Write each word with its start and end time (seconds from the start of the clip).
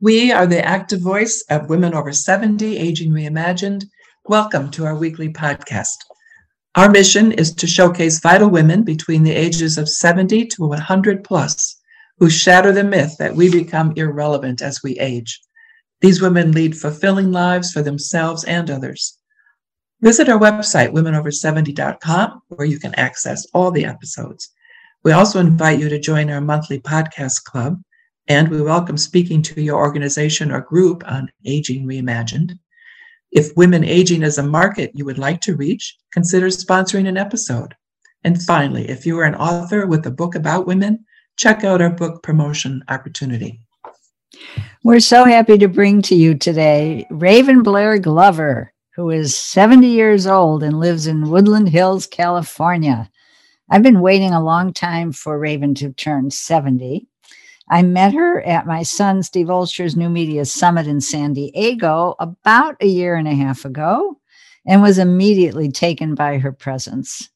We 0.00 0.30
are 0.30 0.46
the 0.46 0.64
active 0.64 1.00
voice 1.00 1.44
of 1.50 1.68
Women 1.68 1.92
Over 1.92 2.12
70, 2.12 2.76
Aging 2.76 3.10
Reimagined. 3.10 3.82
Welcome 4.26 4.70
to 4.70 4.86
our 4.86 4.94
weekly 4.94 5.32
podcast. 5.32 5.96
Our 6.76 6.88
mission 6.88 7.32
is 7.32 7.52
to 7.56 7.66
showcase 7.66 8.20
vital 8.20 8.48
women 8.48 8.84
between 8.84 9.24
the 9.24 9.34
ages 9.34 9.76
of 9.76 9.88
70 9.88 10.46
to 10.46 10.68
100 10.68 11.24
plus 11.24 11.80
who 12.18 12.30
shatter 12.30 12.70
the 12.70 12.84
myth 12.84 13.16
that 13.18 13.34
we 13.34 13.50
become 13.50 13.92
irrelevant 13.96 14.62
as 14.62 14.84
we 14.84 14.96
age. 15.00 15.40
These 16.00 16.22
women 16.22 16.52
lead 16.52 16.78
fulfilling 16.78 17.32
lives 17.32 17.72
for 17.72 17.82
themselves 17.82 18.44
and 18.44 18.70
others. 18.70 19.18
Visit 20.00 20.28
our 20.28 20.38
website, 20.38 20.92
womenover70.com, 20.92 22.42
where 22.50 22.68
you 22.68 22.78
can 22.78 22.94
access 22.94 23.48
all 23.52 23.72
the 23.72 23.86
episodes. 23.86 24.48
We 25.02 25.10
also 25.10 25.40
invite 25.40 25.80
you 25.80 25.88
to 25.88 25.98
join 25.98 26.30
our 26.30 26.40
monthly 26.40 26.78
podcast 26.78 27.42
club, 27.42 27.82
and 28.28 28.48
we 28.48 28.60
welcome 28.60 28.98
speaking 28.98 29.40
to 29.40 29.62
your 29.62 29.78
organization 29.78 30.52
or 30.52 30.60
group 30.60 31.02
on 31.10 31.32
Aging 31.46 31.86
Reimagined. 31.86 32.58
If 33.32 33.56
women 33.56 33.82
aging 33.82 34.22
is 34.22 34.36
a 34.36 34.42
market 34.42 34.90
you 34.94 35.06
would 35.06 35.16
like 35.16 35.40
to 35.42 35.56
reach, 35.56 35.96
consider 36.12 36.48
sponsoring 36.48 37.08
an 37.08 37.16
episode. 37.16 37.74
And 38.24 38.42
finally, 38.42 38.86
if 38.86 39.06
you 39.06 39.18
are 39.18 39.24
an 39.24 39.34
author 39.34 39.86
with 39.86 40.06
a 40.06 40.10
book 40.10 40.34
about 40.34 40.66
women, 40.66 41.06
check 41.38 41.64
out 41.64 41.80
our 41.80 41.88
book 41.88 42.22
promotion 42.22 42.84
opportunity. 42.88 43.60
We're 44.84 45.00
so 45.00 45.24
happy 45.24 45.56
to 45.56 45.68
bring 45.68 46.02
to 46.02 46.14
you 46.14 46.34
today 46.34 47.06
Raven 47.10 47.62
Blair 47.62 47.98
Glover, 47.98 48.74
who 48.94 49.08
is 49.08 49.34
70 49.36 49.86
years 49.86 50.26
old 50.26 50.62
and 50.62 50.78
lives 50.78 51.06
in 51.06 51.30
Woodland 51.30 51.70
Hills, 51.70 52.06
California. 52.06 53.10
I've 53.70 53.82
been 53.82 54.02
waiting 54.02 54.32
a 54.34 54.44
long 54.44 54.74
time 54.74 55.12
for 55.12 55.38
Raven 55.38 55.74
to 55.76 55.94
turn 55.94 56.30
70. 56.30 57.08
I 57.70 57.82
met 57.82 58.14
her 58.14 58.40
at 58.42 58.66
my 58.66 58.82
son 58.82 59.22
Steve 59.22 59.50
Olsher's 59.50 59.96
New 59.96 60.08
Media 60.08 60.44
Summit 60.46 60.86
in 60.86 61.00
San 61.00 61.34
Diego 61.34 62.14
about 62.18 62.76
a 62.80 62.86
year 62.86 63.14
and 63.14 63.28
a 63.28 63.34
half 63.34 63.64
ago 63.66 64.18
and 64.66 64.80
was 64.80 64.98
immediately 64.98 65.70
taken 65.70 66.14
by 66.14 66.38
her 66.38 66.52
presence. 66.52 67.28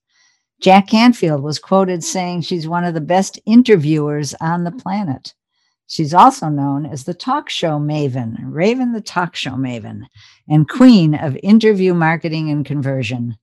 Jack 0.60 0.88
Canfield 0.88 1.42
was 1.42 1.58
quoted 1.58 2.02
saying 2.02 2.42
she's 2.42 2.68
one 2.68 2.84
of 2.84 2.94
the 2.94 3.00
best 3.00 3.38
interviewers 3.44 4.34
on 4.40 4.64
the 4.64 4.72
planet. 4.72 5.34
She's 5.86 6.14
also 6.14 6.48
known 6.48 6.86
as 6.86 7.04
the 7.04 7.12
talk 7.12 7.50
show 7.50 7.78
maven, 7.78 8.36
Raven 8.42 8.92
the 8.92 9.02
talk 9.02 9.36
show 9.36 9.52
maven, 9.52 10.04
and 10.48 10.68
queen 10.68 11.14
of 11.14 11.36
interview 11.42 11.92
marketing 11.92 12.50
and 12.50 12.64
conversion. 12.64 13.36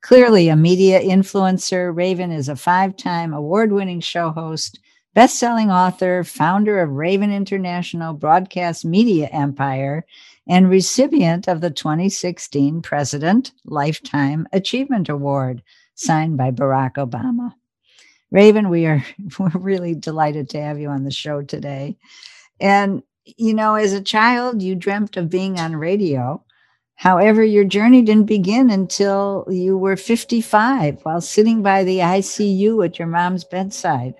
Clearly 0.00 0.48
a 0.48 0.56
media 0.56 1.00
influencer, 1.00 1.94
Raven 1.94 2.30
is 2.30 2.48
a 2.48 2.56
five 2.56 2.96
time 2.96 3.34
award 3.34 3.72
winning 3.72 4.00
show 4.00 4.30
host, 4.30 4.78
best 5.14 5.38
selling 5.38 5.70
author, 5.70 6.24
founder 6.24 6.80
of 6.80 6.90
Raven 6.90 7.32
International 7.32 8.14
Broadcast 8.14 8.84
Media 8.84 9.28
Empire, 9.32 10.04
and 10.48 10.70
recipient 10.70 11.48
of 11.48 11.60
the 11.60 11.70
2016 11.70 12.82
President 12.82 13.52
Lifetime 13.64 14.46
Achievement 14.52 15.08
Award 15.08 15.62
signed 15.94 16.36
by 16.36 16.50
Barack 16.50 16.94
Obama. 16.94 17.54
Raven, 18.30 18.68
we 18.68 18.86
are 18.86 19.04
we're 19.38 19.50
really 19.54 19.94
delighted 19.94 20.48
to 20.50 20.60
have 20.60 20.78
you 20.78 20.88
on 20.88 21.04
the 21.04 21.10
show 21.10 21.42
today. 21.42 21.96
And 22.60 23.02
you 23.24 23.54
know, 23.54 23.74
as 23.74 23.92
a 23.92 24.00
child, 24.00 24.62
you 24.62 24.74
dreamt 24.74 25.16
of 25.16 25.30
being 25.30 25.58
on 25.58 25.76
radio. 25.76 26.44
However, 26.94 27.42
your 27.42 27.64
journey 27.64 28.02
didn't 28.02 28.26
begin 28.26 28.70
until 28.70 29.46
you 29.48 29.78
were 29.78 29.96
55 29.96 31.00
while 31.02 31.20
sitting 31.20 31.62
by 31.62 31.84
the 31.84 31.98
ICU 31.98 32.84
at 32.84 32.98
your 32.98 33.08
mom's 33.08 33.44
bedside. 33.44 34.14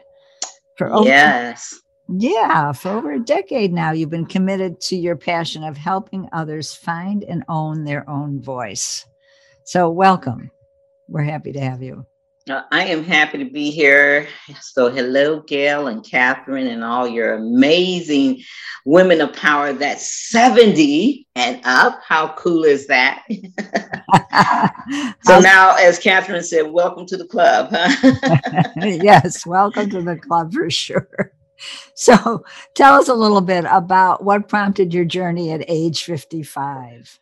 For 0.80 0.91
over, 0.94 1.06
yes. 1.06 1.78
Yeah, 2.08 2.72
for 2.72 2.88
over 2.88 3.12
a 3.12 3.20
decade 3.20 3.70
now, 3.70 3.92
you've 3.92 4.08
been 4.08 4.24
committed 4.24 4.80
to 4.80 4.96
your 4.96 5.14
passion 5.14 5.62
of 5.62 5.76
helping 5.76 6.26
others 6.32 6.72
find 6.72 7.22
and 7.22 7.44
own 7.50 7.84
their 7.84 8.08
own 8.08 8.41
voice. 8.41 9.04
So, 9.64 9.91
welcome. 9.91 10.50
We're 11.06 11.24
happy 11.24 11.52
to 11.52 11.60
have 11.60 11.82
you. 11.82 12.06
Uh, 12.48 12.62
I 12.72 12.86
am 12.86 13.04
happy 13.04 13.36
to 13.38 13.50
be 13.50 13.70
here. 13.70 14.26
So, 14.62 14.90
hello, 14.90 15.40
Gail 15.40 15.88
and 15.88 16.02
Catherine, 16.02 16.68
and 16.68 16.82
all 16.82 17.06
your 17.06 17.34
amazing 17.34 18.42
women 18.86 19.20
of 19.20 19.34
power 19.34 19.74
that's 19.74 20.30
70 20.30 21.26
and 21.34 21.60
up. 21.64 22.00
How 22.02 22.32
cool 22.38 22.64
is 22.64 22.86
that? 22.86 23.24
so, 25.22 25.38
now, 25.40 25.76
as 25.78 25.98
Catherine 25.98 26.42
said, 26.42 26.62
welcome 26.62 27.04
to 27.06 27.18
the 27.18 27.26
club. 27.26 27.68
yes, 28.76 29.44
welcome 29.44 29.90
to 29.90 30.00
the 30.00 30.16
club 30.16 30.54
for 30.54 30.70
sure. 30.70 31.32
So, 31.94 32.42
tell 32.74 32.94
us 32.94 33.08
a 33.08 33.14
little 33.14 33.42
bit 33.42 33.66
about 33.70 34.24
what 34.24 34.48
prompted 34.48 34.94
your 34.94 35.04
journey 35.04 35.52
at 35.52 35.62
age 35.68 36.04
55. 36.04 37.20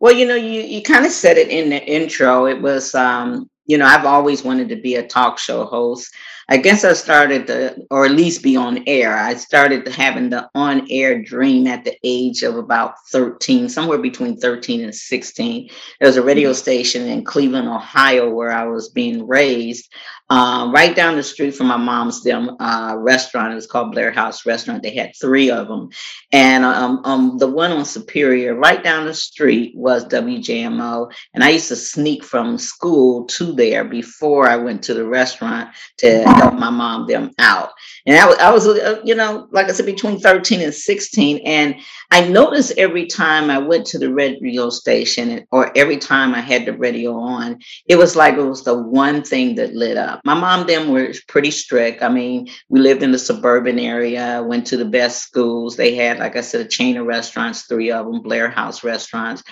Well, 0.00 0.12
you 0.12 0.26
know, 0.26 0.34
you 0.34 0.60
you 0.62 0.82
kind 0.82 1.06
of 1.06 1.12
said 1.12 1.38
it 1.38 1.48
in 1.48 1.70
the 1.70 1.84
intro. 1.84 2.46
It 2.46 2.60
was, 2.60 2.96
um, 2.96 3.48
you 3.68 3.78
know, 3.78 3.86
I've 3.86 4.06
always 4.06 4.42
wanted 4.42 4.70
to 4.70 4.76
be 4.76 4.96
a 4.96 5.06
talk 5.06 5.38
show 5.38 5.64
host. 5.64 6.12
I 6.50 6.56
guess 6.56 6.82
I 6.82 6.94
started 6.94 7.46
to, 7.48 7.76
or 7.90 8.06
at 8.06 8.12
least 8.12 8.42
be 8.42 8.56
on 8.56 8.82
air. 8.86 9.14
I 9.14 9.34
started 9.34 9.86
having 9.86 10.30
the 10.30 10.48
on 10.54 10.86
air 10.90 11.22
dream 11.22 11.66
at 11.66 11.84
the 11.84 11.94
age 12.04 12.42
of 12.42 12.56
about 12.56 12.94
13, 13.10 13.68
somewhere 13.68 13.98
between 13.98 14.38
13 14.38 14.82
and 14.82 14.94
16. 14.94 15.68
There 16.00 16.08
was 16.08 16.16
a 16.16 16.22
radio 16.22 16.50
mm-hmm. 16.50 16.56
station 16.56 17.06
in 17.06 17.24
Cleveland, 17.24 17.68
Ohio, 17.68 18.30
where 18.30 18.50
I 18.50 18.64
was 18.64 18.88
being 18.88 19.26
raised. 19.26 19.92
Uh, 20.30 20.70
right 20.74 20.94
down 20.94 21.16
the 21.16 21.22
street 21.22 21.54
from 21.54 21.68
my 21.68 21.78
mom's 21.78 22.22
them 22.22 22.54
uh, 22.60 22.94
restaurant. 22.98 23.50
It 23.50 23.54
was 23.54 23.66
called 23.66 23.92
Blair 23.92 24.10
House 24.10 24.44
Restaurant. 24.44 24.82
They 24.82 24.94
had 24.94 25.12
three 25.18 25.50
of 25.50 25.68
them, 25.68 25.88
and 26.32 26.66
um, 26.66 27.00
um, 27.04 27.38
the 27.38 27.46
one 27.46 27.72
on 27.72 27.86
Superior, 27.86 28.54
right 28.54 28.84
down 28.84 29.06
the 29.06 29.14
street, 29.14 29.72
was 29.74 30.04
WJMO. 30.04 31.10
And 31.32 31.42
I 31.42 31.48
used 31.48 31.68
to 31.68 31.76
sneak 31.76 32.24
from 32.24 32.58
school 32.58 33.24
to 33.24 33.54
there 33.54 33.84
before 33.84 34.46
I 34.46 34.56
went 34.56 34.82
to 34.84 34.92
the 34.92 35.06
restaurant 35.06 35.70
to 35.98 36.22
help 36.38 36.54
my 36.54 36.70
mom 36.70 37.06
them 37.06 37.32
out. 37.38 37.70
And 38.06 38.16
I, 38.16 38.48
I 38.48 38.50
was, 38.50 38.66
uh, 38.66 39.00
you 39.04 39.14
know, 39.14 39.48
like 39.50 39.68
I 39.68 39.72
said, 39.72 39.86
between 39.86 40.18
13 40.18 40.62
and 40.62 40.74
16. 40.74 41.38
And 41.44 41.76
I 42.10 42.26
noticed 42.26 42.72
every 42.78 43.06
time 43.06 43.50
I 43.50 43.58
went 43.58 43.86
to 43.88 43.98
the 43.98 44.12
radio 44.12 44.70
station 44.70 45.46
or 45.50 45.76
every 45.76 45.98
time 45.98 46.34
I 46.34 46.40
had 46.40 46.64
the 46.64 46.76
radio 46.76 47.14
on, 47.14 47.58
it 47.86 47.96
was 47.96 48.16
like 48.16 48.34
it 48.34 48.42
was 48.42 48.64
the 48.64 48.80
one 48.80 49.22
thing 49.22 49.56
that 49.56 49.74
lit 49.74 49.96
up. 49.96 50.20
My 50.24 50.34
mom 50.34 50.66
them 50.66 50.90
were 50.90 51.12
pretty 51.26 51.50
strict. 51.50 52.02
I 52.02 52.08
mean, 52.08 52.48
we 52.68 52.80
lived 52.80 53.02
in 53.02 53.12
the 53.12 53.18
suburban 53.18 53.78
area, 53.78 54.42
went 54.42 54.66
to 54.68 54.76
the 54.76 54.84
best 54.84 55.22
schools. 55.22 55.76
They 55.76 55.94
had, 55.94 56.18
like 56.18 56.36
I 56.36 56.40
said, 56.40 56.62
a 56.62 56.68
chain 56.68 56.96
of 56.96 57.06
restaurants, 57.06 57.62
three 57.62 57.90
of 57.90 58.06
them, 58.06 58.22
Blair 58.22 58.48
House 58.48 58.82
restaurants. 58.82 59.42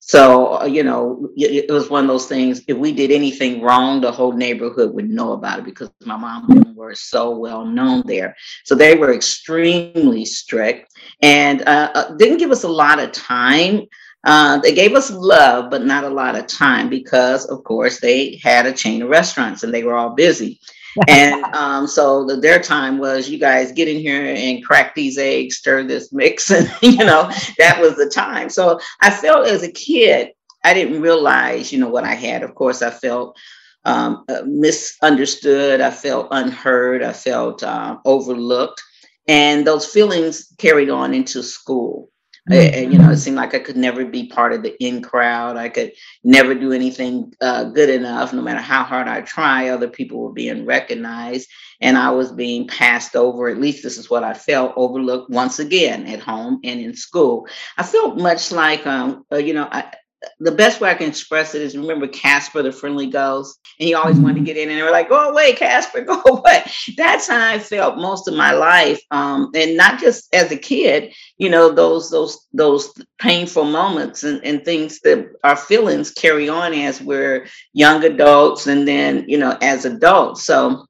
So, 0.00 0.60
uh, 0.60 0.64
you 0.64 0.84
know, 0.84 1.28
it, 1.36 1.70
was 1.70 1.90
one 1.90 2.04
of 2.04 2.08
those 2.08 2.26
things. 2.26 2.62
If 2.66 2.78
we 2.78 2.92
did 2.92 3.10
anything 3.10 3.60
wrong, 3.60 4.00
the 4.00 4.12
whole 4.12 4.32
neighborhood 4.32 4.94
would 4.94 5.10
know 5.10 5.32
about 5.32 5.58
it 5.58 5.64
because 5.64 5.90
my 6.04 6.16
mom 6.16 6.74
were 6.74 6.94
so 6.94 7.36
well 7.36 7.64
known 7.64 8.02
there. 8.06 8.36
So 8.64 8.74
they 8.74 8.96
were 8.96 9.12
extremely 9.12 10.24
strict 10.24 10.94
and 11.20 11.62
uh, 11.62 11.90
uh, 11.94 12.14
didn't 12.16 12.38
give 12.38 12.52
us 12.52 12.62
a 12.62 12.68
lot 12.68 13.00
of 13.00 13.12
time. 13.12 13.82
Uh, 14.24 14.58
they 14.58 14.72
gave 14.74 14.94
us 14.94 15.10
love, 15.10 15.70
but 15.70 15.84
not 15.84 16.04
a 16.04 16.08
lot 16.08 16.36
of 16.36 16.46
time 16.46 16.88
because, 16.88 17.44
of 17.46 17.62
course, 17.64 18.00
they 18.00 18.40
had 18.42 18.66
a 18.66 18.72
chain 18.72 19.02
of 19.02 19.08
restaurants 19.08 19.62
and 19.62 19.74
they 19.74 19.84
were 19.84 19.94
all 19.94 20.14
busy 20.14 20.60
and 21.06 21.44
um, 21.54 21.86
so 21.86 22.24
the, 22.26 22.36
their 22.36 22.60
time 22.60 22.98
was 22.98 23.28
you 23.28 23.38
guys 23.38 23.72
get 23.72 23.88
in 23.88 23.98
here 23.98 24.24
and 24.36 24.64
crack 24.64 24.94
these 24.94 25.18
eggs, 25.18 25.56
stir 25.58 25.84
this 25.84 26.12
mix, 26.12 26.50
and 26.50 26.70
you 26.82 26.98
know 27.04 27.30
that 27.58 27.78
was 27.80 27.96
the 27.96 28.10
time. 28.12 28.48
So 28.48 28.78
I 29.00 29.10
felt 29.10 29.46
as 29.46 29.62
a 29.62 29.70
kid, 29.72 30.32
I 30.64 30.74
didn't 30.74 31.00
realize 31.00 31.72
you 31.72 31.78
know 31.78 31.88
what 31.88 32.04
I 32.04 32.14
had. 32.14 32.42
Of 32.42 32.54
course, 32.54 32.82
I 32.82 32.90
felt 32.90 33.38
um, 33.84 34.24
uh, 34.28 34.42
misunderstood. 34.46 35.80
I 35.80 35.90
felt 35.90 36.28
unheard. 36.30 37.02
I 37.02 37.12
felt 37.12 37.62
uh, 37.62 37.98
overlooked, 38.04 38.82
and 39.26 39.66
those 39.66 39.86
feelings 39.86 40.52
carried 40.58 40.90
on 40.90 41.14
into 41.14 41.42
school. 41.42 42.07
Mm-hmm. 42.48 42.92
you 42.92 42.98
know, 42.98 43.10
it 43.10 43.18
seemed 43.18 43.36
like 43.36 43.54
I 43.54 43.58
could 43.58 43.76
never 43.76 44.04
be 44.04 44.26
part 44.26 44.52
of 44.52 44.62
the 44.62 44.76
in 44.82 45.02
crowd. 45.02 45.56
I 45.56 45.68
could 45.68 45.92
never 46.24 46.54
do 46.54 46.72
anything 46.72 47.32
uh, 47.40 47.64
good 47.64 47.90
enough, 47.90 48.32
no 48.32 48.42
matter 48.42 48.60
how 48.60 48.84
hard 48.84 49.08
I 49.08 49.20
try. 49.20 49.68
Other 49.68 49.88
people 49.88 50.20
were 50.20 50.32
being 50.32 50.64
recognized, 50.64 51.48
and 51.80 51.98
I 51.98 52.10
was 52.10 52.32
being 52.32 52.66
passed 52.66 53.16
over. 53.16 53.48
At 53.48 53.60
least 53.60 53.82
this 53.82 53.98
is 53.98 54.10
what 54.10 54.24
I 54.24 54.34
felt 54.34 54.72
overlooked 54.76 55.30
once 55.30 55.58
again 55.58 56.06
at 56.06 56.20
home 56.20 56.60
and 56.64 56.80
in 56.80 56.94
school. 56.94 57.46
I 57.76 57.82
felt 57.82 58.18
much 58.18 58.50
like, 58.50 58.86
um, 58.86 59.24
uh, 59.32 59.36
you 59.36 59.54
know, 59.54 59.68
I, 59.70 59.92
the 60.40 60.52
best 60.52 60.80
way 60.80 60.90
I 60.90 60.94
can 60.94 61.08
express 61.08 61.54
it 61.54 61.62
is 61.62 61.76
remember 61.76 62.08
Casper 62.08 62.62
the 62.62 62.72
Friendly 62.72 63.06
Ghost, 63.06 63.60
and 63.78 63.86
he 63.86 63.94
always 63.94 64.16
wanted 64.16 64.34
to 64.34 64.40
mm-hmm. 64.40 64.46
get 64.46 64.56
in, 64.56 64.68
and 64.68 64.78
they 64.78 64.82
were 64.82 64.90
like, 64.90 65.08
"Go 65.08 65.30
away, 65.30 65.52
Casper, 65.52 66.00
go 66.04 66.20
away." 66.24 66.64
That's 66.96 67.28
how 67.28 67.52
I 67.52 67.58
felt 67.58 67.98
most 67.98 68.26
of 68.26 68.34
my 68.34 68.52
life, 68.52 69.00
um, 69.10 69.50
and 69.54 69.76
not 69.76 70.00
just 70.00 70.32
as 70.34 70.50
a 70.50 70.56
kid. 70.56 71.12
You 71.36 71.50
know, 71.50 71.70
those 71.70 72.10
those 72.10 72.46
those 72.52 72.92
painful 73.20 73.64
moments 73.64 74.24
and, 74.24 74.44
and 74.44 74.64
things 74.64 75.00
that 75.00 75.28
our 75.44 75.56
feelings 75.56 76.10
carry 76.10 76.48
on 76.48 76.74
as 76.74 77.00
we're 77.00 77.46
young 77.72 78.04
adults, 78.04 78.66
and 78.66 78.88
then 78.88 79.24
you 79.28 79.38
know 79.38 79.56
as 79.62 79.84
adults. 79.84 80.44
So 80.44 80.84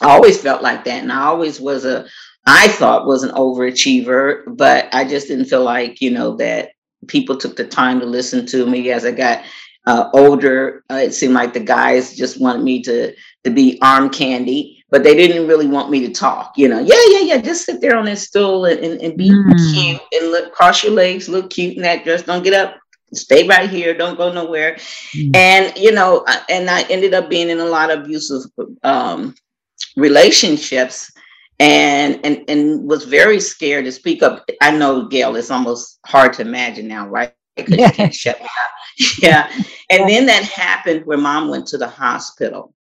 I 0.00 0.10
always 0.10 0.40
felt 0.40 0.62
like 0.62 0.84
that, 0.84 1.02
and 1.02 1.12
I 1.12 1.24
always 1.24 1.60
was 1.60 1.84
a 1.84 2.06
I 2.46 2.68
thought 2.68 3.06
was 3.06 3.22
an 3.24 3.30
overachiever, 3.30 4.56
but 4.56 4.88
I 4.92 5.04
just 5.04 5.28
didn't 5.28 5.46
feel 5.46 5.64
like 5.64 6.00
you 6.00 6.10
know 6.10 6.36
that 6.36 6.70
people 7.08 7.36
took 7.36 7.56
the 7.56 7.66
time 7.66 8.00
to 8.00 8.06
listen 8.06 8.46
to 8.46 8.66
me 8.66 8.90
as 8.90 9.04
I 9.04 9.12
got 9.12 9.44
uh, 9.86 10.08
older. 10.12 10.84
Uh, 10.90 10.96
it 10.96 11.12
seemed 11.12 11.34
like 11.34 11.52
the 11.52 11.60
guys 11.60 12.16
just 12.16 12.40
wanted 12.40 12.62
me 12.62 12.82
to 12.82 13.14
to 13.44 13.50
be 13.50 13.78
arm 13.82 14.08
candy, 14.08 14.84
but 14.90 15.02
they 15.02 15.14
didn't 15.14 15.48
really 15.48 15.66
want 15.66 15.90
me 15.90 16.06
to 16.06 16.12
talk. 16.12 16.52
You 16.56 16.68
know, 16.68 16.78
yeah, 16.78 17.04
yeah, 17.10 17.34
yeah. 17.34 17.36
Just 17.38 17.66
sit 17.66 17.80
there 17.80 17.96
on 17.96 18.04
that 18.06 18.18
stool 18.18 18.64
and, 18.66 18.78
and, 18.80 19.00
and 19.00 19.16
be 19.16 19.30
mm. 19.30 19.74
cute 19.74 20.00
and 20.12 20.30
look, 20.30 20.52
cross 20.52 20.84
your 20.84 20.92
legs, 20.92 21.28
look 21.28 21.50
cute 21.50 21.76
in 21.76 21.82
that 21.82 22.04
dress. 22.04 22.22
Don't 22.22 22.44
get 22.44 22.54
up. 22.54 22.76
Stay 23.14 23.46
right 23.46 23.68
here. 23.68 23.92
Don't 23.92 24.16
go 24.16 24.32
nowhere. 24.32 24.76
Mm. 25.14 25.36
And 25.36 25.76
you 25.76 25.92
know, 25.92 26.24
and 26.48 26.70
I 26.70 26.82
ended 26.82 27.14
up 27.14 27.28
being 27.28 27.50
in 27.50 27.60
a 27.60 27.64
lot 27.64 27.90
of 27.90 28.00
abusive 28.00 28.42
um, 28.84 29.34
relationships 29.96 31.10
and 31.62 32.18
and 32.24 32.44
and 32.48 32.88
was 32.88 33.04
very 33.04 33.38
scared 33.38 33.84
to 33.84 33.92
speak 33.92 34.22
up. 34.22 34.44
I 34.60 34.72
know, 34.72 35.06
Gail, 35.06 35.36
it's 35.36 35.50
almost 35.50 36.00
hard 36.04 36.32
to 36.34 36.42
imagine 36.42 36.88
now, 36.88 37.06
right? 37.08 37.34
Because 37.54 37.76
yeah. 37.76 37.86
you 37.86 37.92
can't 37.92 38.14
shut 38.14 38.40
me 38.40 38.46
up. 38.46 38.70
yeah. 39.22 39.52
And 39.88 40.08
then 40.08 40.26
that 40.26 40.42
happened 40.42 41.06
where 41.06 41.18
mom 41.18 41.48
went 41.48 41.66
to 41.68 41.78
the 41.78 41.86
hospital. 41.86 42.74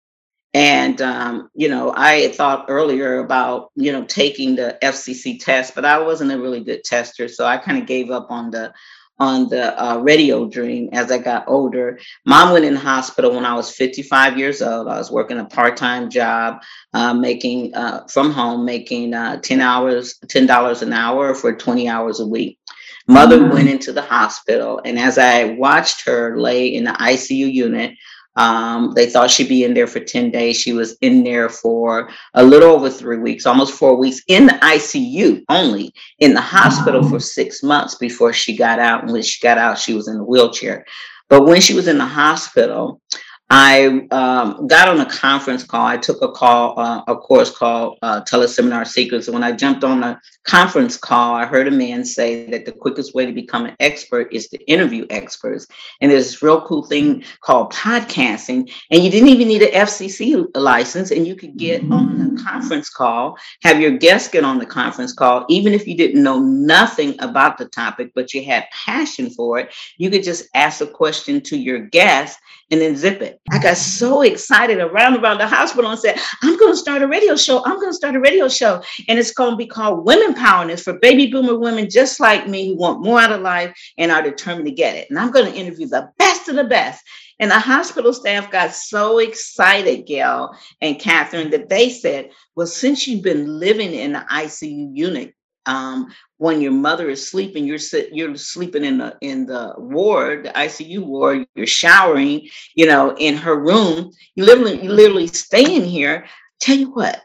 And 0.53 1.01
um, 1.01 1.49
you 1.53 1.67
know, 1.67 1.93
I 1.95 2.29
thought 2.29 2.65
earlier 2.69 3.19
about 3.19 3.69
you 3.75 3.91
know 3.91 4.05
taking 4.05 4.55
the 4.55 4.77
FCC 4.81 5.43
test, 5.43 5.75
but 5.75 5.83
I 5.83 5.99
wasn't 5.99 6.31
a 6.31 6.39
really 6.39 6.63
good 6.63 6.83
tester, 6.85 7.27
so 7.27 7.45
I 7.45 7.57
kind 7.57 7.77
of 7.77 7.85
gave 7.85 8.09
up 8.09 8.31
on 8.31 8.49
the 8.49 8.73
on 9.19 9.49
the 9.49 9.81
uh, 9.81 9.97
radio 9.97 10.47
dream 10.47 10.89
as 10.93 11.11
I 11.11 11.17
got 11.17 11.45
older. 11.47 11.99
Mom 12.25 12.53
went 12.53 12.65
in 12.65 12.75
the 12.75 12.79
hospital 12.79 13.35
when 13.35 13.45
I 13.45 13.55
was 13.55 13.69
55 13.69 14.37
years 14.37 14.61
old. 14.61 14.87
I 14.87 14.97
was 14.97 15.11
working 15.11 15.39
a 15.39 15.45
part 15.45 15.75
time 15.77 16.09
job, 16.09 16.61
uh, 16.93 17.13
making 17.13 17.75
uh, 17.75 18.07
from 18.07 18.31
home, 18.31 18.65
making 18.65 19.13
uh, 19.13 19.41
10 19.41 19.61
hours, 19.61 20.19
$10 20.25 20.81
an 20.81 20.93
hour 20.93 21.35
for 21.35 21.53
20 21.53 21.89
hours 21.89 22.19
a 22.19 22.27
week. 22.27 22.59
Mother 23.07 23.39
mm-hmm. 23.39 23.53
went 23.53 23.69
into 23.69 23.91
the 23.91 24.03
hospital, 24.03 24.81
and 24.85 24.99
as 24.99 25.17
I 25.17 25.45
watched 25.45 26.05
her 26.05 26.39
lay 26.39 26.67
in 26.67 26.83
the 26.83 26.91
ICU 26.91 27.51
unit, 27.51 27.95
um, 28.35 28.93
they 28.95 29.09
thought 29.09 29.31
she'd 29.31 29.49
be 29.49 29.63
in 29.63 29.73
there 29.73 29.87
for 29.87 29.99
10 29.99 30.31
days. 30.31 30.59
She 30.59 30.73
was 30.73 30.97
in 31.01 31.23
there 31.23 31.49
for 31.49 32.09
a 32.35 32.43
little 32.43 32.71
over 32.71 32.89
three 32.89 33.17
weeks, 33.17 33.45
almost 33.45 33.73
four 33.73 33.97
weeks 33.97 34.21
in 34.27 34.45
the 34.45 34.53
ICU 34.53 35.43
only, 35.49 35.93
in 36.19 36.33
the 36.33 36.41
hospital 36.41 37.03
for 37.07 37.19
six 37.19 37.63
months 37.63 37.95
before 37.95 38.31
she 38.31 38.55
got 38.55 38.79
out. 38.79 39.03
And 39.03 39.11
when 39.11 39.23
she 39.23 39.45
got 39.45 39.57
out, 39.57 39.77
she 39.77 39.93
was 39.93 40.07
in 40.07 40.17
a 40.17 40.23
wheelchair. 40.23 40.85
But 41.27 41.45
when 41.45 41.61
she 41.61 41.73
was 41.73 41.87
in 41.87 41.97
the 41.97 42.05
hospital, 42.05 43.01
I 43.51 44.07
um, 44.11 44.67
got 44.67 44.89
on 44.89 44.99
a 44.99 45.09
conference 45.09 45.63
call. 45.63 45.83
I 45.83 45.97
took 45.97 46.21
a 46.21 46.31
call, 46.31 46.79
uh, 46.79 47.01
a 47.07 47.15
course 47.15 47.49
called 47.49 47.97
uh, 48.03 48.21
Teleseminar 48.21 48.85
Secrets. 48.85 49.27
And 49.27 49.33
when 49.33 49.43
I 49.43 49.53
jumped 49.53 49.83
on 49.83 50.01
the 50.01 50.19
conference 50.45 50.97
call, 50.97 51.33
I 51.33 51.47
heard 51.47 51.67
a 51.67 51.71
man 51.71 52.05
say 52.05 52.47
that 52.51 52.65
the 52.65 52.71
quickest 52.71 53.15
way 53.15 53.25
to 53.25 53.31
become 53.31 53.65
an 53.65 53.75
expert 53.79 54.31
is 54.31 54.49
to 54.49 54.59
interview 54.65 55.07
experts. 55.09 55.65
And 55.99 56.11
there's 56.11 56.25
this 56.25 56.43
real 56.43 56.61
cool 56.61 56.85
thing 56.85 57.23
called 57.41 57.73
podcasting. 57.73 58.71
And 58.91 59.03
you 59.03 59.09
didn't 59.09 59.29
even 59.29 59.47
need 59.47 59.63
an 59.63 59.73
FCC 59.87 60.45
license, 60.55 61.09
and 61.09 61.25
you 61.25 61.35
could 61.35 61.57
get 61.57 61.81
on 61.91 62.37
a 62.37 62.43
conference 62.43 62.91
call, 62.91 63.35
have 63.63 63.81
your 63.81 63.97
guest 63.97 64.31
get 64.31 64.43
on 64.43 64.59
the 64.59 64.65
conference 64.65 65.13
call, 65.13 65.45
even 65.49 65.73
if 65.73 65.87
you 65.87 65.97
didn't 65.97 66.21
know 66.21 66.39
nothing 66.39 67.15
about 67.19 67.57
the 67.57 67.65
topic, 67.65 68.11
but 68.13 68.31
you 68.31 68.45
had 68.45 68.67
passion 68.71 69.31
for 69.31 69.57
it. 69.57 69.73
You 69.97 70.11
could 70.11 70.23
just 70.23 70.47
ask 70.53 70.81
a 70.81 70.87
question 70.87 71.41
to 71.41 71.57
your 71.57 71.79
guest 71.79 72.37
and 72.71 72.79
then 72.79 72.95
zip 72.95 73.21
it. 73.21 73.39
I 73.51 73.59
got 73.59 73.77
so 73.77 74.21
excited 74.21 74.79
around 74.79 75.17
around 75.17 75.39
the 75.39 75.47
hospital 75.47 75.89
and 75.89 75.99
said, 75.99 76.19
I'm 76.43 76.57
going 76.57 76.73
to 76.73 76.77
start 76.77 77.01
a 77.01 77.07
radio 77.07 77.35
show. 77.35 77.63
I'm 77.65 77.79
going 77.79 77.89
to 77.89 77.95
start 77.95 78.15
a 78.15 78.19
radio 78.19 78.47
show. 78.47 78.81
And 79.07 79.17
it's 79.17 79.31
going 79.31 79.51
to 79.51 79.57
be 79.57 79.65
called 79.65 80.05
Women 80.05 80.35
Power. 80.35 80.61
And 80.61 80.71
it's 80.71 80.83
for 80.83 80.99
baby 80.99 81.27
boomer 81.27 81.57
women 81.57 81.89
just 81.89 82.19
like 82.19 82.47
me 82.47 82.69
who 82.69 82.77
want 82.77 83.01
more 83.01 83.19
out 83.19 83.31
of 83.31 83.41
life 83.41 83.75
and 83.97 84.11
are 84.11 84.21
determined 84.21 84.67
to 84.67 84.71
get 84.71 84.95
it. 84.95 85.09
And 85.09 85.17
I'm 85.17 85.31
going 85.31 85.51
to 85.51 85.57
interview 85.57 85.87
the 85.87 86.11
best 86.17 86.47
of 86.47 86.55
the 86.55 86.63
best. 86.63 87.03
And 87.39 87.49
the 87.49 87.59
hospital 87.59 88.13
staff 88.13 88.51
got 88.51 88.73
so 88.73 89.19
excited, 89.19 90.05
Gail 90.05 90.53
and 90.81 90.99
Catherine, 90.99 91.51
that 91.51 91.69
they 91.69 91.89
said, 91.89 92.31
Well, 92.55 92.67
since 92.67 93.07
you've 93.07 93.23
been 93.23 93.59
living 93.59 93.93
in 93.93 94.13
the 94.13 94.25
ICU 94.29 94.89
unit, 94.93 95.33
um, 95.65 96.07
when 96.39 96.61
your 96.61 96.71
mother 96.71 97.09
is 97.09 97.29
sleeping, 97.29 97.65
you're 97.65 97.79
you're 98.11 98.35
sleeping 98.35 98.85
in 98.85 98.97
the 98.97 99.15
in 99.21 99.45
the 99.45 99.73
ward, 99.77 100.45
the 100.45 100.49
ICU 100.49 101.05
ward. 101.05 101.45
You're 101.53 101.67
showering, 101.67 102.47
you 102.75 102.87
know, 102.87 103.13
in 103.17 103.35
her 103.35 103.59
room. 103.59 104.11
You 104.35 104.45
literally 104.45 104.81
you 104.81 104.89
literally 104.89 105.27
staying 105.27 105.83
here. 105.83 106.25
Tell 106.61 106.77
you 106.77 106.91
what, 106.91 107.21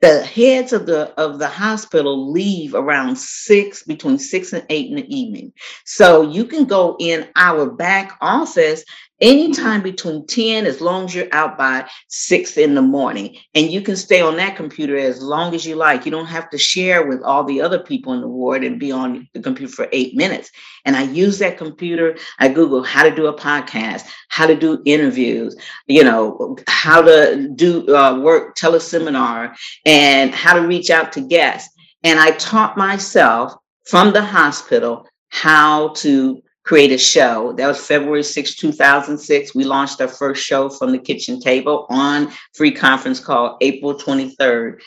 the 0.00 0.22
heads 0.24 0.72
of 0.72 0.86
the 0.86 1.12
of 1.20 1.40
the 1.40 1.48
hospital 1.48 2.30
leave 2.30 2.74
around 2.74 3.16
six 3.16 3.82
between 3.82 4.18
six 4.18 4.52
and 4.52 4.64
eight 4.68 4.90
in 4.90 4.96
the 4.96 5.14
evening 5.14 5.52
so 5.84 6.22
you 6.22 6.44
can 6.44 6.64
go 6.64 6.96
in 6.98 7.28
our 7.36 7.70
back 7.70 8.16
office 8.20 8.84
anytime 9.22 9.82
between 9.82 10.26
10 10.26 10.66
as 10.66 10.80
long 10.80 11.04
as 11.04 11.14
you're 11.14 11.32
out 11.32 11.56
by 11.56 11.88
6 12.08 12.56
in 12.58 12.74
the 12.74 12.82
morning. 12.82 13.36
And 13.54 13.70
you 13.70 13.80
can 13.80 13.96
stay 13.96 14.20
on 14.20 14.36
that 14.36 14.56
computer 14.56 14.98
as 14.98 15.22
long 15.22 15.54
as 15.54 15.64
you 15.64 15.76
like. 15.76 16.04
You 16.04 16.10
don't 16.10 16.26
have 16.26 16.50
to 16.50 16.58
share 16.58 17.06
with 17.06 17.22
all 17.22 17.44
the 17.44 17.60
other 17.60 17.78
people 17.78 18.12
in 18.12 18.20
the 18.20 18.28
ward 18.28 18.64
and 18.64 18.80
be 18.80 18.92
on 18.92 19.28
the 19.32 19.40
computer 19.40 19.72
for 19.72 19.88
eight 19.92 20.16
minutes. 20.16 20.50
And 20.84 20.96
i 20.96 21.02
use 21.02 21.38
that 21.38 21.56
computer. 21.56 22.16
I 22.40 22.48
google 22.48 22.82
how 22.82 23.04
to 23.04 23.14
do 23.14 23.26
a 23.26 23.38
podcast 23.38 24.08
how 24.28 24.46
to 24.46 24.56
do 24.56 24.82
interviews 24.84 25.54
you 25.86 26.02
know 26.02 26.56
how 26.66 27.02
to 27.02 27.48
do 27.54 27.94
uh, 27.94 28.18
work 28.18 28.56
teleseminar 28.56 29.54
and 29.84 30.34
how 30.34 30.54
to 30.54 30.66
reach 30.66 30.90
out 30.90 31.12
to 31.12 31.20
guests. 31.20 31.72
And 32.02 32.18
i 32.18 32.32
taught 32.32 32.76
myself 32.76 33.54
from 33.86 34.12
the 34.12 34.24
hospital 34.24 35.06
how 35.28 35.88
to 35.88 36.42
create 36.64 36.92
a 36.92 36.98
show. 36.98 37.52
That 37.52 37.66
was 37.66 37.84
February 37.84 38.22
6, 38.22 38.54
2006. 38.54 39.54
We 39.54 39.64
launched 39.64 40.00
our 40.00 40.08
first 40.08 40.44
show 40.44 40.68
from 40.68 40.92
the 40.92 40.98
kitchen 40.98 41.40
table 41.40 41.86
on 41.90 42.32
free 42.54 42.72
conference 42.72 43.20
call 43.20 43.56
April 43.60 43.94
23rd, 43.94 44.80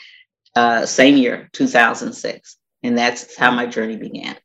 uh, 0.54 0.86
same 0.86 1.16
year, 1.16 1.50
2006. 1.52 2.56
And 2.82 2.96
that's 2.96 3.36
how 3.36 3.50
my 3.50 3.66
journey 3.66 3.96
began. 3.96 4.36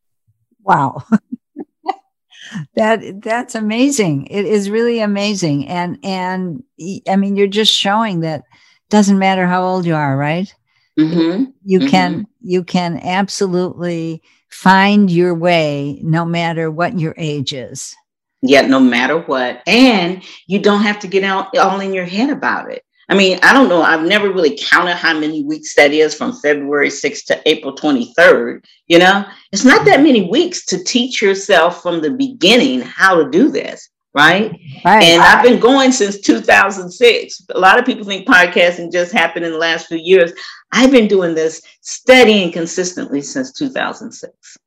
Wow. 0.63 1.03
that 2.75 3.21
that's 3.21 3.55
amazing. 3.55 4.27
It 4.27 4.45
is 4.45 4.69
really 4.69 4.99
amazing. 4.99 5.67
And 5.67 5.99
and 6.03 6.63
I 7.07 7.15
mean 7.15 7.35
you're 7.35 7.47
just 7.47 7.73
showing 7.73 8.21
that 8.21 8.43
doesn't 8.89 9.19
matter 9.19 9.47
how 9.47 9.63
old 9.63 9.85
you 9.85 9.95
are, 9.95 10.17
right? 10.17 10.53
Mm-hmm. 10.99 11.45
You 11.63 11.79
mm-hmm. 11.79 11.87
can 11.87 12.27
you 12.41 12.63
can 12.63 12.99
absolutely 13.01 14.21
find 14.51 15.09
your 15.09 15.33
way 15.33 15.99
no 16.03 16.25
matter 16.25 16.69
what 16.69 16.99
your 16.99 17.13
age 17.17 17.53
is. 17.53 17.95
Yeah, 18.41 18.61
no 18.61 18.79
matter 18.79 19.19
what. 19.19 19.61
And 19.67 20.23
you 20.47 20.59
don't 20.59 20.81
have 20.81 20.99
to 20.99 21.07
get 21.07 21.23
out 21.23 21.55
all 21.57 21.79
in 21.79 21.93
your 21.93 22.05
head 22.05 22.29
about 22.29 22.71
it. 22.71 22.83
I 23.09 23.15
mean, 23.15 23.39
I 23.43 23.51
don't 23.51 23.67
know. 23.67 23.81
I've 23.81 24.05
never 24.05 24.31
really 24.31 24.57
counted 24.57 24.95
how 24.95 25.17
many 25.17 25.43
weeks 25.43 25.75
that 25.75 25.91
is 25.91 26.15
from 26.15 26.33
February 26.33 26.87
6th 26.87 27.25
to 27.25 27.41
April 27.45 27.75
23rd. 27.75 28.63
You 28.87 28.99
know, 28.99 29.25
it's 29.51 29.65
not 29.65 29.85
that 29.85 30.01
many 30.01 30.29
weeks 30.29 30.65
to 30.67 30.83
teach 30.83 31.21
yourself 31.21 31.81
from 31.81 32.01
the 32.01 32.11
beginning 32.11 32.81
how 32.81 33.21
to 33.21 33.29
do 33.29 33.49
this 33.49 33.89
right? 34.13 34.51
right? 34.85 35.03
And 35.03 35.21
I've 35.21 35.43
been 35.43 35.59
going 35.59 35.91
since 35.91 36.19
2006. 36.19 37.45
A 37.53 37.59
lot 37.59 37.79
of 37.79 37.85
people 37.85 38.03
think 38.03 38.27
podcasting 38.27 38.91
just 38.91 39.11
happened 39.11 39.45
in 39.45 39.51
the 39.51 39.57
last 39.57 39.87
few 39.87 39.97
years. 39.97 40.31
I've 40.71 40.91
been 40.91 41.07
doing 41.07 41.35
this 41.35 41.61
steady 41.81 42.43
and 42.43 42.53
consistently 42.53 43.21
since 43.21 43.51
2006. 43.53 44.57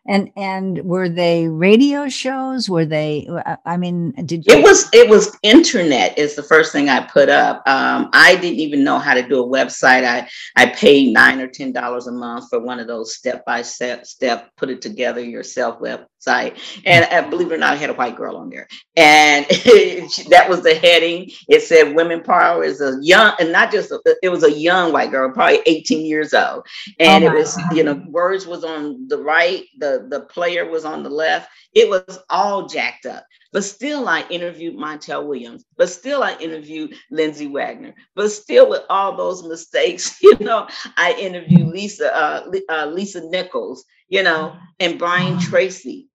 And 0.09 0.31
and 0.35 0.83
were 0.83 1.09
they 1.09 1.47
radio 1.47 2.09
shows? 2.09 2.71
Were 2.71 2.87
they? 2.87 3.29
I 3.67 3.77
mean, 3.77 4.13
did 4.25 4.47
you? 4.47 4.57
It 4.57 4.63
was 4.65 4.89
it 4.95 5.09
was 5.09 5.37
internet 5.43 6.19
is 6.19 6.35
the 6.35 6.43
first 6.43 6.73
thing 6.73 6.89
I 6.89 7.07
put 7.07 7.29
up. 7.29 7.63
Um, 7.67 8.09
I 8.15 8.37
didn't 8.37 8.61
even 8.61 8.83
know 8.83 8.99
how 8.99 9.13
to 9.13 9.23
do 9.23 9.45
a 9.45 9.47
website. 9.47 10.05
I 10.05 10.29
I 10.57 10.67
paid 10.71 11.13
nine 11.13 11.41
or 11.41 11.49
ten 11.49 11.73
dollars 11.73 12.07
a 12.07 12.13
month 12.13 12.47
for 12.49 12.61
one 12.61 12.81
of 12.81 12.87
those 12.87 13.15
step 13.15 13.45
by 13.45 13.61
step 13.61 14.07
step 14.07 14.51
put 14.57 14.71
it 14.71 14.81
together 14.81 15.23
yourself 15.23 15.81
website. 16.27 16.59
And 16.87 17.07
uh, 17.11 17.29
believe 17.29 17.51
it 17.51 17.55
or 17.55 17.59
not, 17.59 17.73
I 17.73 17.77
had 17.77 17.91
a 17.91 17.95
white 17.95 18.17
girl 18.17 18.37
on 18.37 18.51
there, 18.51 18.69
and 18.97 19.47
that 20.31 20.47
was 20.49 20.63
the 20.63 20.75
heading. 20.75 21.31
It 21.49 21.63
said 21.63 21.95
"Women 21.95 22.23
Power" 22.23 22.65
is 22.65 22.81
a 22.81 22.99
young 23.03 23.35
and 23.41 23.53
not 23.53 23.73
just 23.73 23.91
a, 23.91 24.01
it 24.23 24.29
was 24.29 24.45
a 24.45 24.53
young 24.53 24.93
white 24.93 25.11
girl, 25.11 25.33
probably 25.33 25.61
eighteen 25.67 26.07
years 26.07 26.35
old, 26.35 26.67
and 26.99 27.25
oh 27.25 27.29
it 27.29 27.33
was 27.33 27.57
God. 27.57 27.77
you 27.77 27.85
know 27.85 28.03
words 28.09 28.47
was 28.47 28.65
on 28.65 29.07
the 29.09 29.19
right 29.19 29.65
the 29.79 30.07
the 30.11 30.21
player 30.23 30.69
was 30.71 30.85
on 30.85 31.03
the 31.03 31.11
left. 31.11 31.51
It 31.75 31.89
was 31.89 32.19
all 32.31 32.67
jacked 32.67 33.07
up. 33.07 33.25
But 33.53 33.65
still, 33.65 34.09
I 34.09 34.25
interviewed 34.31 34.77
Montel 34.77 35.27
Williams. 35.27 35.65
But 35.77 35.89
still, 35.91 36.23
I 36.23 36.37
interviewed 36.39 36.95
Lindsay 37.11 37.49
Wagner. 37.49 37.95
But 38.15 38.31
still, 38.31 38.69
with 38.71 38.83
all 38.91 39.17
those 39.17 39.45
mistakes, 39.45 40.19
you 40.23 40.37
know, 40.41 40.69
I 40.97 41.15
interviewed 41.15 41.69
Lisa 41.69 42.15
uh, 42.15 42.51
uh, 42.71 42.87
Lisa 42.87 43.29
Nichols, 43.29 43.85
you 44.09 44.23
know, 44.23 44.57
and 44.81 44.99
Brian 44.99 45.39
Tracy. 45.41 46.10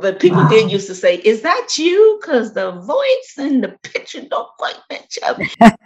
But 0.00 0.20
people 0.20 0.42
wow. 0.42 0.48
did 0.48 0.70
used 0.70 0.88
to 0.88 0.94
say, 0.94 1.16
"Is 1.24 1.42
that 1.42 1.76
you?" 1.78 2.18
Because 2.20 2.52
the 2.52 2.72
voice 2.72 3.34
and 3.38 3.62
the 3.62 3.76
picture 3.82 4.22
don't 4.22 4.48
quite 4.58 4.78
match 4.90 5.18
up. 5.22 5.38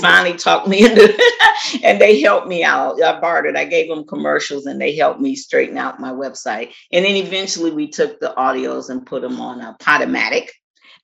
finally 0.00 0.36
talked 0.36 0.68
me 0.68 0.84
into 0.84 1.12
it 1.12 1.82
and 1.84 2.00
they 2.00 2.20
helped 2.20 2.46
me 2.46 2.62
out. 2.62 3.02
I 3.02 3.20
bartered. 3.20 3.56
I 3.56 3.64
gave 3.64 3.88
them 3.88 4.06
commercials 4.06 4.66
and 4.66 4.80
they 4.80 4.94
helped 4.94 5.20
me 5.20 5.34
straighten 5.34 5.76
out 5.76 6.00
my 6.00 6.12
website. 6.12 6.72
And 6.92 7.04
then 7.04 7.16
eventually 7.16 7.70
we 7.70 7.88
took 7.88 8.20
the 8.20 8.34
audios 8.36 8.90
and 8.90 9.04
put 9.04 9.22
them 9.22 9.40
on 9.40 9.60
a 9.60 9.76
Podomatic 9.80 10.48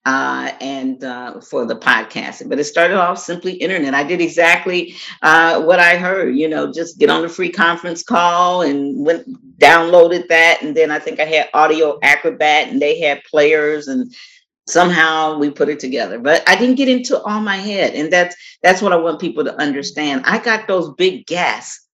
uh, 0.07 0.53
and 0.61 1.03
uh, 1.03 1.41
for 1.41 1.65
the 1.65 1.77
podcasting. 1.77 2.49
But 2.49 2.59
it 2.59 2.65
started 2.65 2.97
off 2.97 3.19
simply 3.19 3.53
internet. 3.55 3.95
I 3.95 4.05
did 4.05 4.21
exactly 4.21 4.95
uh, 5.23 5.63
what 5.63 5.81
I 5.81 5.97
heard, 5.97 6.37
you 6.37 6.49
know, 6.49 6.73
just 6.73 6.99
get 6.99 7.11
on 7.11 7.23
the 7.23 7.29
free 7.29 7.51
conference 7.51 8.03
call 8.03 8.63
and 8.63 9.05
went 9.05 9.27
downloaded 9.59 10.29
that. 10.29 10.63
And 10.63 10.77
then 10.77 10.91
I 10.91 10.99
think 10.99 11.21
I 11.21 11.25
had 11.25 11.49
Audio 11.55 11.99
Acrobat 12.03 12.69
and 12.69 12.81
they 12.81 13.01
had 13.01 13.25
players 13.25 13.89
and 13.89 14.15
somehow 14.67 15.39
we 15.39 15.51
put 15.51 15.69
it 15.69 15.79
together 15.79 16.19
but 16.19 16.43
i 16.49 16.57
didn't 16.57 16.77
get 16.77 16.89
into 16.89 17.21
all 17.25 17.39
my 17.41 17.57
head 17.57 17.93
and 17.93 18.11
that's 18.11 18.35
that's 18.63 18.81
what 18.81 18.95
i 18.95 18.97
want 18.97 19.21
people 19.21 19.45
to 19.45 19.55
understand 19.61 20.23
i 20.25 20.39
got 20.39 20.67
those 20.67 20.95
big 20.95 21.27
gas 21.27 21.87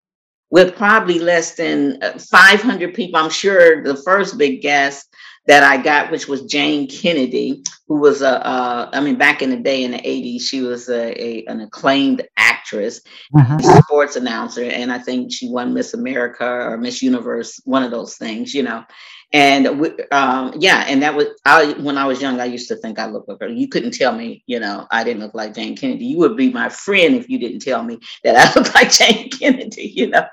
with 0.51 0.77
probably 0.77 1.19
less 1.19 1.57
than 1.57 2.01
uh, 2.01 2.17
500 2.17 2.95
people 2.95 3.19
i'm 3.19 3.29
sure 3.29 3.83
the 3.83 3.97
first 3.97 4.39
big 4.39 4.63
gas 4.63 5.05
that 5.51 5.65
I 5.65 5.83
got, 5.83 6.13
which 6.13 6.29
was 6.29 6.43
Jayne 6.43 6.87
Kennedy, 6.87 7.65
who 7.89 7.97
was 7.97 8.23
a, 8.23 8.47
uh, 8.47 8.89
I 8.93 9.01
mean, 9.01 9.17
back 9.17 9.43
in 9.43 9.51
the 9.51 9.57
day 9.57 9.83
in 9.83 9.91
the 9.91 9.99
80s, 9.99 10.43
she 10.43 10.63
was 10.63 10.89
a, 10.89 11.21
a 11.21 11.45
an 11.47 11.61
acclaimed 11.61 12.23
actress, 12.37 13.01
uh-huh. 13.37 13.59
sports 13.83 14.15
announcer, 14.15 14.63
and 14.63 14.93
I 14.93 14.99
think 14.99 15.33
she 15.33 15.49
won 15.49 15.75
Miss 15.75 15.93
America 15.93 16.47
or 16.47 16.79
Miss 16.79 17.03
Universe, 17.03 17.61
one 17.65 17.83
of 17.83 17.91
those 17.91 18.15
things, 18.17 18.55
you 18.55 18.63
know 18.63 18.85
and 19.33 19.67
um, 20.11 20.55
yeah, 20.59 20.85
and 20.89 21.03
that 21.03 21.15
was 21.15 21.27
I. 21.45 21.73
When 21.75 21.97
I 21.97 22.05
was 22.05 22.21
young, 22.21 22.41
I 22.41 22.47
used 22.47 22.67
to 22.69 22.77
think 22.77 22.99
I 22.99 23.07
looked 23.07 23.29
like 23.29 23.39
her. 23.41 23.49
You 23.49 23.69
couldn't 23.69 23.93
tell 23.93 24.13
me, 24.13 24.43
you 24.47 24.59
know, 24.59 24.89
I 24.91 25.05
didn't 25.05 25.23
look 25.23 25.35
like 25.35 25.55
Jayne 25.55 25.77
Kennedy. 25.77 26.07
You 26.07 26.19
would 26.19 26.37
be 26.37 26.51
my 26.51 26.69
friend 26.69 27.15
if 27.15 27.29
you 27.29 27.39
didn't 27.39 27.61
tell 27.61 27.85
me 27.85 27.99
that 28.25 28.35
I 28.37 28.53
looked 28.59 28.75
like 28.75 28.91
Jayne 28.91 29.31
Kennedy, 29.31 29.93
you 29.95 30.09
know. 30.09 30.27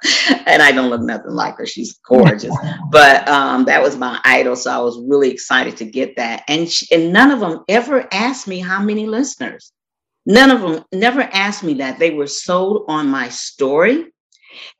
And 0.47 0.63
I 0.63 0.71
don't 0.71 0.89
look 0.89 1.01
nothing 1.01 1.31
like 1.31 1.57
her. 1.57 1.67
She's 1.67 1.99
gorgeous, 1.99 2.55
but 2.89 3.27
um, 3.27 3.65
that 3.65 3.83
was 3.83 3.97
my 3.97 4.19
idol, 4.23 4.55
so 4.55 4.71
I 4.71 4.79
was 4.79 4.99
really 5.07 5.29
excited 5.29 5.77
to 5.77 5.85
get 5.85 6.15
that. 6.15 6.43
And 6.47 6.69
she, 6.69 6.87
and 6.95 7.13
none 7.13 7.29
of 7.29 7.39
them 7.39 7.63
ever 7.69 8.07
asked 8.11 8.47
me 8.47 8.59
how 8.59 8.81
many 8.81 9.05
listeners. 9.05 9.73
None 10.25 10.49
of 10.49 10.61
them 10.61 10.83
never 10.91 11.21
asked 11.21 11.63
me 11.63 11.75
that. 11.75 11.99
They 11.99 12.09
were 12.09 12.27
sold 12.27 12.85
on 12.87 13.07
my 13.07 13.29
story 13.29 14.07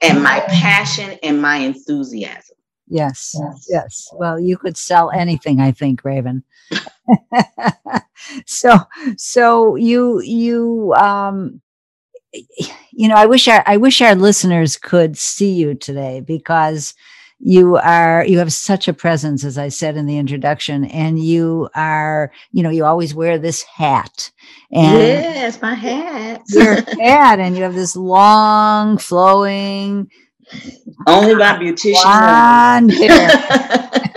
and 0.02 0.24
my 0.24 0.40
passion 0.48 1.18
and 1.22 1.42
my 1.42 1.58
enthusiasm. 1.58 2.58
Yes, 2.88 3.36
yes. 3.39 3.67
Yes. 3.70 4.10
Well, 4.13 4.39
you 4.39 4.58
could 4.58 4.77
sell 4.77 5.12
anything, 5.12 5.60
I 5.60 5.72
think, 5.72 6.03
Raven. 6.03 6.44
so, 8.46 8.77
so 9.17 9.75
you 9.75 10.22
you 10.22 10.94
um, 10.98 11.62
you 12.91 13.08
know, 13.08 13.15
I 13.15 13.25
wish 13.25 13.48
our 13.48 13.63
I 13.65 13.77
wish 13.77 14.01
our 14.01 14.15
listeners 14.15 14.77
could 14.77 15.17
see 15.17 15.51
you 15.53 15.75
today 15.75 16.22
because 16.22 16.94
you 17.39 17.77
are 17.77 18.25
you 18.25 18.39
have 18.39 18.51
such 18.51 18.88
a 18.88 18.94
presence 18.94 19.44
as 19.44 19.58
i 19.60 19.67
said 19.67 19.96
in 19.96 20.08
the 20.08 20.17
introduction 20.17 20.86
and 20.86 21.20
you 21.24 21.70
are 21.75 22.32
you 22.51 22.63
know 22.63 22.70
you 22.70 22.84
always 22.84 23.13
wear 23.13 23.38
this 23.38 23.62
hat 23.63 24.32
and 24.72 25.27
yes 25.27 25.62
my 25.62 25.74
hat 25.75 26.41
your 26.48 26.79
hat 27.00 27.39
and 27.39 27.56
you 27.56 27.63
have 27.63 27.75
this 27.75 27.96
long 27.96 28.98
flowing 28.98 30.10
only 31.08 31.36
by 31.36 31.58
beautician. 31.58 32.92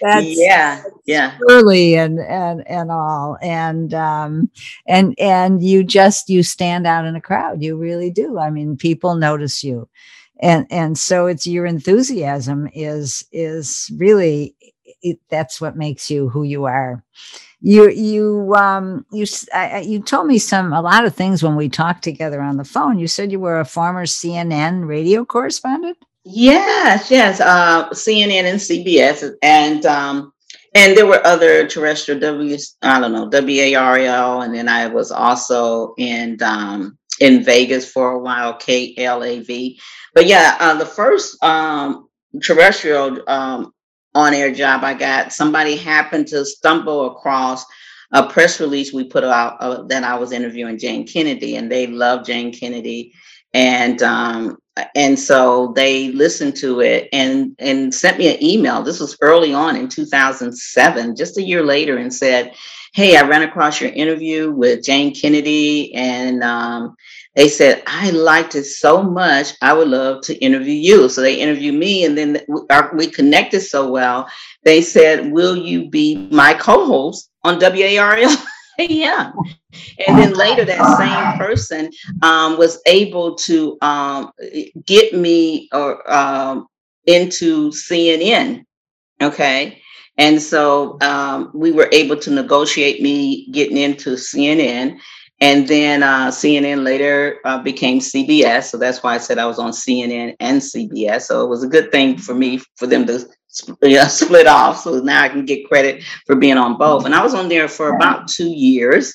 That's 0.00 0.26
yeah, 0.26 0.82
yeah. 1.06 1.36
Early 1.48 1.94
and 1.96 2.18
and 2.18 2.66
and 2.66 2.90
all, 2.90 3.36
and 3.42 3.92
um, 3.94 4.50
and 4.86 5.14
and 5.18 5.62
you 5.62 5.84
just 5.84 6.28
you 6.28 6.42
stand 6.42 6.86
out 6.86 7.04
in 7.04 7.14
a 7.16 7.20
crowd. 7.20 7.62
You 7.62 7.76
really 7.76 8.10
do. 8.10 8.38
I 8.38 8.50
mean, 8.50 8.76
people 8.76 9.14
notice 9.14 9.62
you, 9.62 9.88
and 10.40 10.66
and 10.70 10.96
so 10.98 11.26
it's 11.26 11.46
your 11.46 11.66
enthusiasm 11.66 12.68
is 12.72 13.26
is 13.32 13.90
really 13.96 14.56
it, 15.02 15.20
that's 15.28 15.60
what 15.60 15.76
makes 15.76 16.10
you 16.10 16.28
who 16.28 16.42
you 16.42 16.64
are 16.64 17.04
you 17.60 17.90
you 17.90 18.54
um 18.54 19.04
you 19.12 19.26
you 19.82 20.00
told 20.00 20.26
me 20.26 20.38
some 20.38 20.72
a 20.72 20.80
lot 20.80 21.04
of 21.04 21.14
things 21.14 21.42
when 21.42 21.56
we 21.56 21.68
talked 21.68 22.04
together 22.04 22.40
on 22.40 22.56
the 22.56 22.64
phone. 22.64 22.98
You 22.98 23.08
said 23.08 23.32
you 23.32 23.40
were 23.40 23.60
a 23.60 23.64
former 23.64 24.06
CNN 24.06 24.86
radio 24.86 25.24
correspondent. 25.24 25.98
Yes, 26.24 27.10
yes, 27.10 27.40
uh, 27.40 27.88
CNN 27.90 28.44
and 28.44 28.60
CBS, 28.60 29.32
and 29.42 29.84
um, 29.86 30.32
and 30.74 30.96
there 30.96 31.06
were 31.06 31.26
other 31.26 31.66
terrestrial 31.66 32.20
W 32.20 32.56
I 32.82 33.00
don't 33.00 33.12
know 33.12 33.28
WARL, 33.30 34.42
and 34.42 34.54
then 34.54 34.68
I 34.68 34.86
was 34.86 35.10
also 35.10 35.94
in 35.98 36.36
um, 36.42 36.98
in 37.20 37.42
Vegas 37.42 37.90
for 37.90 38.12
a 38.12 38.18
while, 38.18 38.54
KLAV. 38.54 39.76
But 40.14 40.26
yeah, 40.26 40.56
uh, 40.60 40.74
the 40.74 40.86
first 40.86 41.42
um, 41.42 42.08
terrestrial 42.42 43.22
um, 43.28 43.72
on 44.18 44.34
air 44.34 44.52
job 44.52 44.82
I 44.82 44.94
got, 44.94 45.32
somebody 45.32 45.76
happened 45.76 46.26
to 46.28 46.44
stumble 46.44 47.06
across 47.06 47.64
a 48.10 48.28
press 48.28 48.60
release 48.60 48.92
we 48.92 49.04
put 49.04 49.22
out 49.22 49.56
uh, 49.60 49.82
that 49.84 50.02
I 50.02 50.16
was 50.18 50.32
interviewing 50.32 50.78
Jayne 50.78 51.06
Kennedy, 51.06 51.56
and 51.56 51.70
they 51.70 51.86
loved 51.86 52.26
Jayne 52.26 52.52
Kennedy, 52.52 53.12
and 53.54 54.02
um, 54.02 54.58
and 54.96 55.18
so 55.18 55.72
they 55.76 56.10
listened 56.12 56.56
to 56.56 56.80
it 56.80 57.08
and 57.12 57.54
and 57.58 57.94
sent 57.94 58.18
me 58.18 58.34
an 58.34 58.42
email. 58.42 58.82
This 58.82 59.00
was 59.00 59.16
early 59.20 59.54
on 59.54 59.76
in 59.76 59.88
2007, 59.88 61.16
just 61.16 61.38
a 61.38 61.42
year 61.42 61.62
later, 61.62 61.98
and 61.98 62.12
said, 62.12 62.54
"Hey, 62.94 63.16
I 63.16 63.22
ran 63.22 63.42
across 63.42 63.80
your 63.80 63.90
interview 63.90 64.50
with 64.50 64.84
Jayne 64.84 65.14
Kennedy, 65.14 65.94
and 65.94 66.42
um, 66.42 66.96
they 67.38 67.46
said, 67.46 67.84
I 67.86 68.10
liked 68.10 68.56
it 68.56 68.64
so 68.64 69.00
much. 69.00 69.52
I 69.62 69.72
would 69.72 69.86
love 69.86 70.22
to 70.22 70.34
interview 70.38 70.74
you. 70.74 71.08
So 71.08 71.20
they 71.20 71.36
interviewed 71.36 71.76
me, 71.76 72.04
and 72.04 72.18
then 72.18 72.40
we 72.94 73.06
connected 73.06 73.60
so 73.60 73.88
well. 73.88 74.28
They 74.64 74.82
said, 74.82 75.30
Will 75.30 75.56
you 75.56 75.88
be 75.88 76.16
my 76.32 76.52
co 76.54 76.84
host 76.84 77.30
on 77.44 77.60
WARL? 77.60 78.36
yeah. 78.80 79.30
And 80.08 80.18
then 80.18 80.32
later, 80.34 80.64
that 80.64 80.98
same 80.98 81.38
person 81.38 81.92
um, 82.22 82.58
was 82.58 82.82
able 82.86 83.36
to 83.36 83.78
um, 83.82 84.32
get 84.84 85.14
me 85.14 85.68
or 85.72 86.12
um, 86.12 86.66
into 87.06 87.70
CNN. 87.70 88.64
Okay. 89.22 89.80
And 90.16 90.42
so 90.42 90.98
um, 91.02 91.52
we 91.54 91.70
were 91.70 91.88
able 91.92 92.16
to 92.16 92.32
negotiate 92.32 93.00
me 93.00 93.48
getting 93.52 93.76
into 93.76 94.14
CNN. 94.14 94.98
And 95.40 95.68
then 95.68 96.02
uh, 96.02 96.28
CNN 96.28 96.82
later 96.82 97.38
uh, 97.44 97.62
became 97.62 98.00
CBS. 98.00 98.64
So 98.64 98.76
that's 98.76 99.02
why 99.02 99.14
I 99.14 99.18
said 99.18 99.38
I 99.38 99.46
was 99.46 99.58
on 99.58 99.70
CNN 99.70 100.34
and 100.40 100.60
CBS. 100.60 101.22
So 101.22 101.44
it 101.44 101.48
was 101.48 101.62
a 101.62 101.68
good 101.68 101.92
thing 101.92 102.18
for 102.18 102.34
me 102.34 102.60
for 102.76 102.86
them 102.86 103.06
to 103.06 103.24
split 103.48 104.46
off. 104.46 104.80
So 104.80 104.98
now 105.00 105.22
I 105.22 105.28
can 105.28 105.44
get 105.44 105.68
credit 105.68 106.02
for 106.26 106.34
being 106.34 106.58
on 106.58 106.76
both. 106.76 107.04
And 107.04 107.14
I 107.14 107.22
was 107.22 107.34
on 107.34 107.48
there 107.48 107.68
for 107.68 107.94
about 107.94 108.28
two 108.28 108.48
years. 108.48 109.14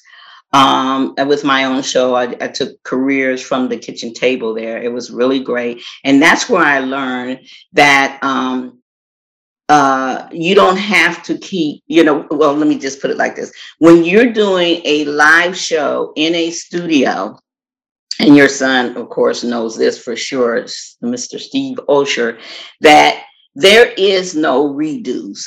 Um, 0.53 1.15
with 1.17 1.43
my 1.43 1.63
own 1.63 1.81
show, 1.81 2.13
I, 2.13 2.35
I 2.39 2.47
took 2.47 2.81
careers 2.83 3.41
from 3.41 3.67
the 3.67 3.77
kitchen 3.77 4.13
table 4.13 4.53
there. 4.53 4.81
It 4.81 4.93
was 4.93 5.09
really 5.09 5.39
great. 5.39 5.81
And 6.03 6.21
that's 6.21 6.47
where 6.47 6.63
I 6.63 6.79
learned 6.79 7.39
that 7.73 8.19
um, 8.21 8.82
uh, 9.69 10.27
you 10.31 10.55
don't 10.55 10.77
have 10.77 11.23
to 11.23 11.37
keep, 11.37 11.83
you 11.87 12.03
know, 12.03 12.27
well, 12.31 12.53
let 12.53 12.67
me 12.67 12.77
just 12.77 13.01
put 13.01 13.11
it 13.11 13.17
like 13.17 13.35
this. 13.35 13.51
When 13.79 14.03
you're 14.03 14.31
doing 14.31 14.81
a 14.83 15.05
live 15.05 15.55
show 15.57 16.13
in 16.15 16.35
a 16.35 16.51
studio, 16.51 17.37
and 18.19 18.35
your 18.35 18.49
son, 18.49 18.95
of 18.95 19.09
course, 19.09 19.43
knows 19.43 19.75
this 19.75 20.01
for 20.01 20.15
sure, 20.15 20.63
Mr. 21.03 21.39
Steve 21.39 21.77
Olsher, 21.89 22.39
that 22.81 23.25
there 23.55 23.91
is 23.97 24.35
no 24.35 24.73
redos. 24.73 25.43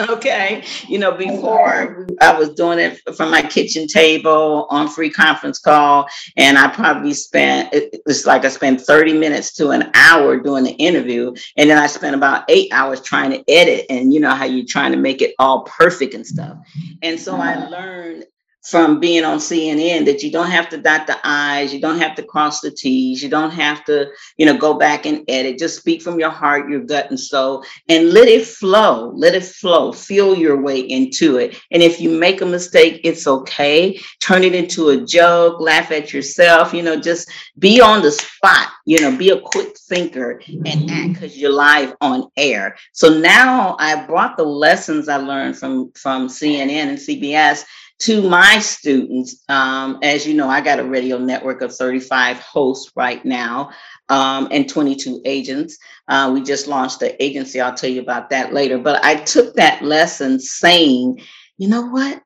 okay. 0.08 0.62
You 0.88 0.98
know, 0.98 1.12
before 1.12 2.06
I 2.20 2.38
was 2.38 2.50
doing 2.50 2.78
it 2.78 3.00
from 3.16 3.30
my 3.30 3.42
kitchen 3.42 3.86
table 3.88 4.66
on 4.70 4.88
free 4.88 5.10
conference 5.10 5.58
call, 5.58 6.06
and 6.36 6.56
I 6.56 6.68
probably 6.68 7.14
spent, 7.14 7.70
it's 7.72 8.26
like 8.26 8.44
I 8.44 8.48
spent 8.48 8.80
30 8.80 9.14
minutes 9.14 9.54
to 9.54 9.70
an 9.70 9.90
hour 9.94 10.38
doing 10.38 10.64
the 10.64 10.72
interview. 10.72 11.34
And 11.56 11.68
then 11.68 11.78
I 11.78 11.88
spent 11.88 12.14
about 12.14 12.44
eight 12.48 12.72
hours 12.72 13.00
trying 13.00 13.30
to 13.32 13.44
edit. 13.50 13.86
And 13.90 14.14
you 14.14 14.20
know 14.20 14.34
how 14.34 14.44
you're 14.44 14.66
trying 14.66 14.92
to 14.92 14.98
make 14.98 15.20
it 15.20 15.34
all 15.38 15.64
perfect 15.64 16.14
and 16.14 16.26
stuff. 16.26 16.58
And 17.02 17.18
so 17.18 17.36
I 17.36 17.66
learned 17.68 18.24
from 18.62 19.00
being 19.00 19.24
on 19.24 19.38
CNN 19.38 20.04
that 20.04 20.22
you 20.22 20.30
don't 20.30 20.50
have 20.50 20.68
to 20.68 20.76
dot 20.76 21.06
the 21.06 21.18
I's, 21.24 21.72
you 21.72 21.80
don't 21.80 21.98
have 21.98 22.14
to 22.16 22.22
cross 22.22 22.60
the 22.60 22.70
T's, 22.70 23.22
you 23.22 23.28
don't 23.28 23.50
have 23.50 23.84
to, 23.86 24.10
you 24.36 24.44
know, 24.44 24.56
go 24.56 24.74
back 24.74 25.06
and 25.06 25.24
edit. 25.28 25.58
Just 25.58 25.78
speak 25.78 26.02
from 26.02 26.20
your 26.20 26.30
heart, 26.30 26.68
your 26.68 26.80
gut, 26.80 27.08
and 27.08 27.18
soul, 27.18 27.64
and 27.88 28.12
let 28.12 28.28
it 28.28 28.46
flow. 28.46 29.12
Let 29.14 29.34
it 29.34 29.44
flow. 29.44 29.92
Feel 29.92 30.36
your 30.36 30.60
way 30.60 30.80
into 30.80 31.38
it. 31.38 31.58
And 31.70 31.82
if 31.82 32.00
you 32.00 32.10
make 32.10 32.42
a 32.42 32.46
mistake, 32.46 33.00
it's 33.02 33.26
okay. 33.26 33.98
Turn 34.20 34.44
it 34.44 34.54
into 34.54 34.90
a 34.90 35.04
joke, 35.04 35.60
laugh 35.60 35.90
at 35.90 36.12
yourself, 36.12 36.74
you 36.74 36.82
know, 36.82 37.00
just 37.00 37.30
be 37.58 37.80
on 37.80 38.02
the 38.02 38.12
spot, 38.12 38.68
you 38.84 39.00
know, 39.00 39.16
be 39.16 39.30
a 39.30 39.40
quick 39.40 39.76
thinker 39.78 40.42
and 40.46 40.64
mm-hmm. 40.64 40.90
act 40.90 41.14
because 41.14 41.38
you're 41.38 41.52
live 41.52 41.94
on 42.00 42.30
air. 42.36 42.76
So 42.92 43.18
now 43.18 43.76
I 43.78 44.06
brought 44.06 44.36
the 44.36 44.44
lessons 44.44 45.08
I 45.08 45.16
learned 45.16 45.56
from 45.56 45.92
from 45.92 46.28
CNN 46.28 46.70
and 46.70 46.98
CBS 46.98 47.64
to 48.00 48.26
my 48.26 48.58
students, 48.60 49.44
um, 49.50 49.98
as 50.02 50.26
you 50.26 50.32
know, 50.32 50.48
I 50.48 50.62
got 50.62 50.78
a 50.78 50.84
radio 50.84 51.18
network 51.18 51.60
of 51.60 51.74
35 51.74 52.38
hosts 52.38 52.90
right 52.96 53.22
now 53.26 53.70
um, 54.08 54.48
and 54.50 54.66
22 54.66 55.20
agents. 55.26 55.76
Uh, 56.08 56.30
we 56.32 56.42
just 56.42 56.66
launched 56.66 57.00
the 57.00 57.22
agency. 57.22 57.60
I'll 57.60 57.74
tell 57.74 57.90
you 57.90 58.00
about 58.00 58.30
that 58.30 58.54
later. 58.54 58.78
But 58.78 59.04
I 59.04 59.16
took 59.16 59.54
that 59.56 59.82
lesson 59.82 60.40
saying, 60.40 61.20
you 61.58 61.68
know 61.68 61.88
what? 61.88 62.22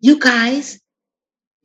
You 0.00 0.20
guys, 0.20 0.78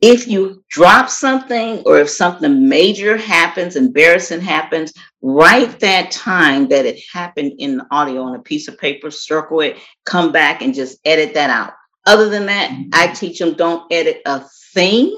if 0.00 0.26
you 0.26 0.64
drop 0.70 1.10
something 1.10 1.82
or 1.84 1.98
if 1.98 2.08
something 2.08 2.66
major 2.66 3.18
happens, 3.18 3.76
embarrassing 3.76 4.40
happens, 4.40 4.94
write 5.20 5.78
that 5.80 6.10
time 6.10 6.66
that 6.68 6.86
it 6.86 6.98
happened 7.12 7.52
in 7.58 7.76
the 7.76 7.86
audio 7.90 8.22
on 8.22 8.36
a 8.36 8.42
piece 8.42 8.68
of 8.68 8.78
paper, 8.78 9.10
circle 9.10 9.60
it, 9.60 9.76
come 10.06 10.32
back 10.32 10.62
and 10.62 10.72
just 10.72 10.98
edit 11.04 11.34
that 11.34 11.50
out 11.50 11.74
other 12.06 12.28
than 12.28 12.46
that, 12.46 12.72
I 12.92 13.08
teach 13.08 13.38
them 13.38 13.54
don't 13.54 13.90
edit 13.92 14.22
a 14.26 14.44
thing 14.72 15.16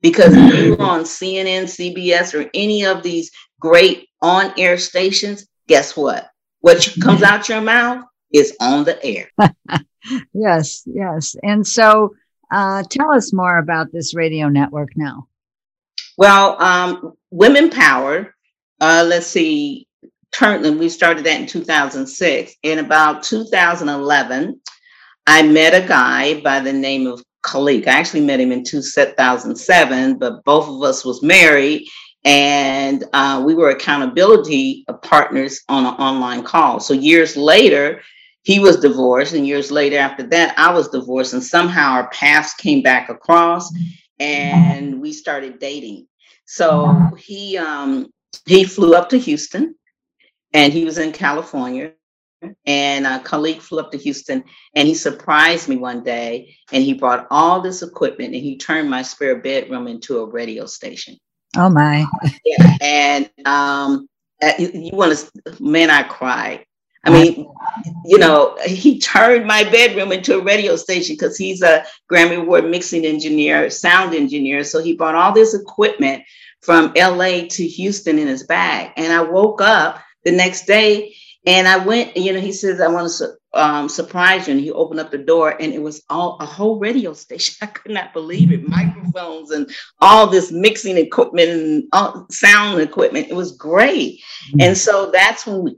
because 0.00 0.34
if 0.34 0.54
you're 0.54 0.82
on 0.82 1.02
CNN, 1.02 1.64
CBS, 1.64 2.34
or 2.34 2.50
any 2.54 2.84
of 2.84 3.02
these 3.02 3.30
great 3.60 4.08
on 4.20 4.52
air 4.58 4.76
stations, 4.78 5.46
guess 5.68 5.96
what? 5.96 6.28
What 6.60 6.88
comes 7.00 7.22
out 7.22 7.48
your 7.48 7.60
mouth 7.60 8.04
is 8.32 8.56
on 8.60 8.84
the 8.84 9.02
air. 9.04 9.30
yes, 10.34 10.82
yes. 10.86 11.36
And 11.42 11.66
so 11.66 12.14
uh, 12.50 12.82
tell 12.88 13.12
us 13.12 13.32
more 13.32 13.58
about 13.58 13.92
this 13.92 14.14
radio 14.14 14.48
network 14.48 14.90
now. 14.96 15.28
Well, 16.18 16.60
um, 16.60 17.14
Women 17.30 17.70
Power, 17.70 18.34
uh, 18.80 19.04
let's 19.06 19.26
see, 19.26 19.86
turn, 20.32 20.78
we 20.78 20.88
started 20.88 21.24
that 21.24 21.40
in 21.40 21.46
2006. 21.46 22.54
In 22.62 22.78
about 22.78 23.22
2011, 23.22 24.60
I 25.26 25.42
met 25.42 25.74
a 25.74 25.86
guy 25.86 26.40
by 26.40 26.60
the 26.60 26.72
name 26.72 27.06
of 27.06 27.22
Khalik. 27.44 27.86
I 27.86 27.92
actually 27.92 28.22
met 28.22 28.40
him 28.40 28.52
in 28.52 28.64
2007, 28.64 30.18
but 30.18 30.44
both 30.44 30.68
of 30.68 30.82
us 30.82 31.04
was 31.04 31.22
married 31.22 31.86
and 32.24 33.04
uh, 33.12 33.42
we 33.44 33.54
were 33.54 33.70
accountability 33.70 34.84
partners 35.02 35.60
on 35.68 35.86
an 35.86 35.94
online 35.94 36.44
call. 36.44 36.78
So 36.80 36.94
years 36.94 37.36
later, 37.36 38.00
he 38.44 38.58
was 38.58 38.80
divorced, 38.80 39.34
and 39.34 39.46
years 39.46 39.70
later 39.70 39.98
after 39.98 40.24
that, 40.24 40.58
I 40.58 40.72
was 40.72 40.88
divorced, 40.88 41.32
and 41.32 41.42
somehow 41.42 41.92
our 41.92 42.10
paths 42.10 42.54
came 42.54 42.82
back 42.82 43.08
across, 43.08 43.72
and 44.18 45.00
we 45.00 45.12
started 45.12 45.58
dating. 45.58 46.06
So 46.44 46.92
he 47.16 47.56
um, 47.56 48.10
he 48.46 48.64
flew 48.64 48.94
up 48.94 49.08
to 49.10 49.18
Houston, 49.18 49.74
and 50.52 50.72
he 50.72 50.84
was 50.84 50.98
in 50.98 51.12
California, 51.12 51.92
and 52.66 53.06
uh, 53.06 53.20
Khalik 53.20 53.60
flew 53.60 53.80
up 53.80 53.92
to 53.92 53.98
Houston 53.98 54.44
and 54.74 54.88
he 54.88 54.94
surprised 54.94 55.68
me 55.68 55.76
one 55.76 56.02
day 56.02 56.56
and 56.72 56.82
he 56.82 56.94
brought 56.94 57.26
all 57.30 57.60
this 57.60 57.82
equipment 57.82 58.34
and 58.34 58.42
he 58.42 58.56
turned 58.56 58.90
my 58.90 59.02
spare 59.02 59.40
bedroom 59.40 59.86
into 59.86 60.18
a 60.18 60.26
radio 60.26 60.66
station. 60.66 61.16
Oh 61.56 61.68
my. 61.68 62.06
yeah. 62.44 62.76
And 62.80 63.30
um, 63.44 64.08
uh, 64.42 64.52
you, 64.58 64.70
you 64.74 64.90
want 64.92 65.16
to, 65.16 65.62
man, 65.62 65.90
I 65.90 66.02
cried. 66.02 66.66
I 67.04 67.10
mean, 67.10 67.48
you 68.04 68.18
know, 68.18 68.56
he 68.64 69.00
turned 69.00 69.44
my 69.44 69.64
bedroom 69.64 70.12
into 70.12 70.38
a 70.38 70.42
radio 70.42 70.76
station 70.76 71.16
because 71.16 71.36
he's 71.36 71.60
a 71.60 71.84
Grammy 72.10 72.36
Award 72.36 72.64
mixing 72.64 73.04
engineer, 73.04 73.70
sound 73.70 74.14
engineer. 74.14 74.62
So 74.62 74.80
he 74.80 74.94
brought 74.94 75.16
all 75.16 75.32
this 75.32 75.52
equipment 75.52 76.22
from 76.60 76.92
LA 76.96 77.46
to 77.50 77.66
Houston 77.66 78.20
in 78.20 78.28
his 78.28 78.44
bag. 78.44 78.92
And 78.96 79.12
I 79.12 79.22
woke 79.22 79.60
up 79.60 80.00
the 80.24 80.30
next 80.30 80.66
day 80.66 81.16
and 81.44 81.66
I 81.66 81.84
went, 81.84 82.16
you 82.16 82.32
know, 82.32 82.40
he 82.40 82.52
says, 82.52 82.80
I 82.80 82.88
want 82.88 83.10
to 83.18 83.34
um, 83.54 83.88
surprise 83.88 84.46
you. 84.46 84.52
And 84.52 84.60
he 84.60 84.70
opened 84.70 85.00
up 85.00 85.10
the 85.10 85.18
door 85.18 85.56
and 85.60 85.72
it 85.72 85.82
was 85.82 86.02
all 86.08 86.36
a 86.40 86.46
whole 86.46 86.78
radio 86.78 87.12
station. 87.14 87.56
I 87.62 87.66
could 87.66 87.92
not 87.92 88.12
believe 88.12 88.52
it. 88.52 88.68
Microphones 88.68 89.50
and 89.50 89.68
all 90.00 90.26
this 90.26 90.52
mixing 90.52 90.96
equipment 90.96 91.48
and 91.48 91.84
all, 91.92 92.26
sound 92.30 92.80
equipment. 92.80 93.28
It 93.28 93.34
was 93.34 93.56
great. 93.56 94.20
Mm-hmm. 94.48 94.60
And 94.60 94.78
so 94.78 95.10
that's 95.10 95.46
when 95.46 95.62
we, 95.62 95.76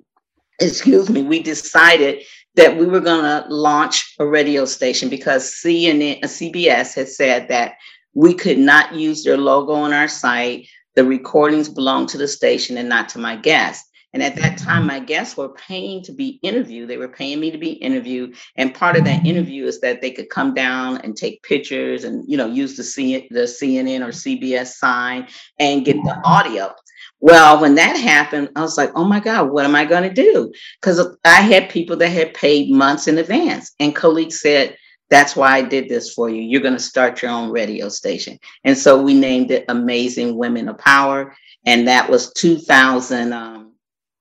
excuse 0.60 1.08
me, 1.08 1.22
we 1.22 1.42
decided 1.42 2.22
that 2.56 2.76
we 2.76 2.86
were 2.86 3.00
going 3.00 3.24
to 3.24 3.48
launch 3.48 4.14
a 4.18 4.26
radio 4.26 4.64
station 4.64 5.08
because 5.08 5.50
CNN, 5.64 6.20
CBS 6.22 6.94
had 6.94 7.08
said 7.08 7.48
that 7.48 7.74
we 8.12 8.34
could 8.34 8.58
not 8.58 8.94
use 8.94 9.24
their 9.24 9.38
logo 9.38 9.72
on 9.72 9.92
our 9.92 10.06
site. 10.06 10.68
The 10.94 11.04
recordings 11.04 11.68
belong 11.68 12.06
to 12.08 12.18
the 12.18 12.28
station 12.28 12.76
and 12.76 12.88
not 12.88 13.08
to 13.10 13.18
my 13.18 13.34
guests. 13.34 13.90
And 14.14 14.22
at 14.22 14.36
that 14.36 14.56
time, 14.56 14.86
my 14.86 15.00
guests 15.00 15.36
were 15.36 15.48
paying 15.50 16.00
to 16.04 16.12
be 16.12 16.38
interviewed. 16.42 16.88
They 16.88 16.98
were 16.98 17.08
paying 17.08 17.40
me 17.40 17.50
to 17.50 17.58
be 17.58 17.72
interviewed. 17.72 18.36
And 18.56 18.72
part 18.72 18.96
of 18.96 19.04
that 19.04 19.26
interview 19.26 19.66
is 19.66 19.80
that 19.80 20.00
they 20.00 20.12
could 20.12 20.30
come 20.30 20.54
down 20.54 20.98
and 20.98 21.16
take 21.16 21.42
pictures 21.42 22.04
and, 22.04 22.24
you 22.28 22.36
know, 22.36 22.46
use 22.46 22.76
the, 22.76 22.84
C- 22.84 23.26
the 23.30 23.40
CNN 23.40 24.06
or 24.06 24.12
CBS 24.12 24.74
sign 24.74 25.26
and 25.58 25.84
get 25.84 25.96
the 25.96 26.20
audio. 26.24 26.72
Well, 27.18 27.60
when 27.60 27.74
that 27.74 27.96
happened, 27.96 28.50
I 28.54 28.60
was 28.60 28.78
like, 28.78 28.92
oh 28.94 29.04
my 29.04 29.18
God, 29.18 29.50
what 29.50 29.64
am 29.64 29.74
I 29.74 29.84
going 29.84 30.08
to 30.08 30.14
do? 30.14 30.52
Because 30.80 31.16
I 31.24 31.40
had 31.40 31.68
people 31.68 31.96
that 31.96 32.10
had 32.10 32.34
paid 32.34 32.70
months 32.70 33.08
in 33.08 33.18
advance. 33.18 33.74
And 33.80 33.96
Khalik 33.96 34.32
said, 34.32 34.76
that's 35.10 35.34
why 35.34 35.56
I 35.56 35.62
did 35.62 35.88
this 35.88 36.12
for 36.12 36.30
you. 36.30 36.40
You're 36.40 36.60
going 36.60 36.76
to 36.76 36.80
start 36.80 37.20
your 37.20 37.32
own 37.32 37.50
radio 37.50 37.88
station. 37.88 38.38
And 38.62 38.78
so 38.78 39.02
we 39.02 39.14
named 39.14 39.50
it 39.50 39.64
Amazing 39.68 40.36
Women 40.36 40.68
of 40.68 40.78
Power. 40.78 41.34
And 41.66 41.88
that 41.88 42.08
was 42.08 42.32
2000. 42.34 43.32
Um, 43.32 43.73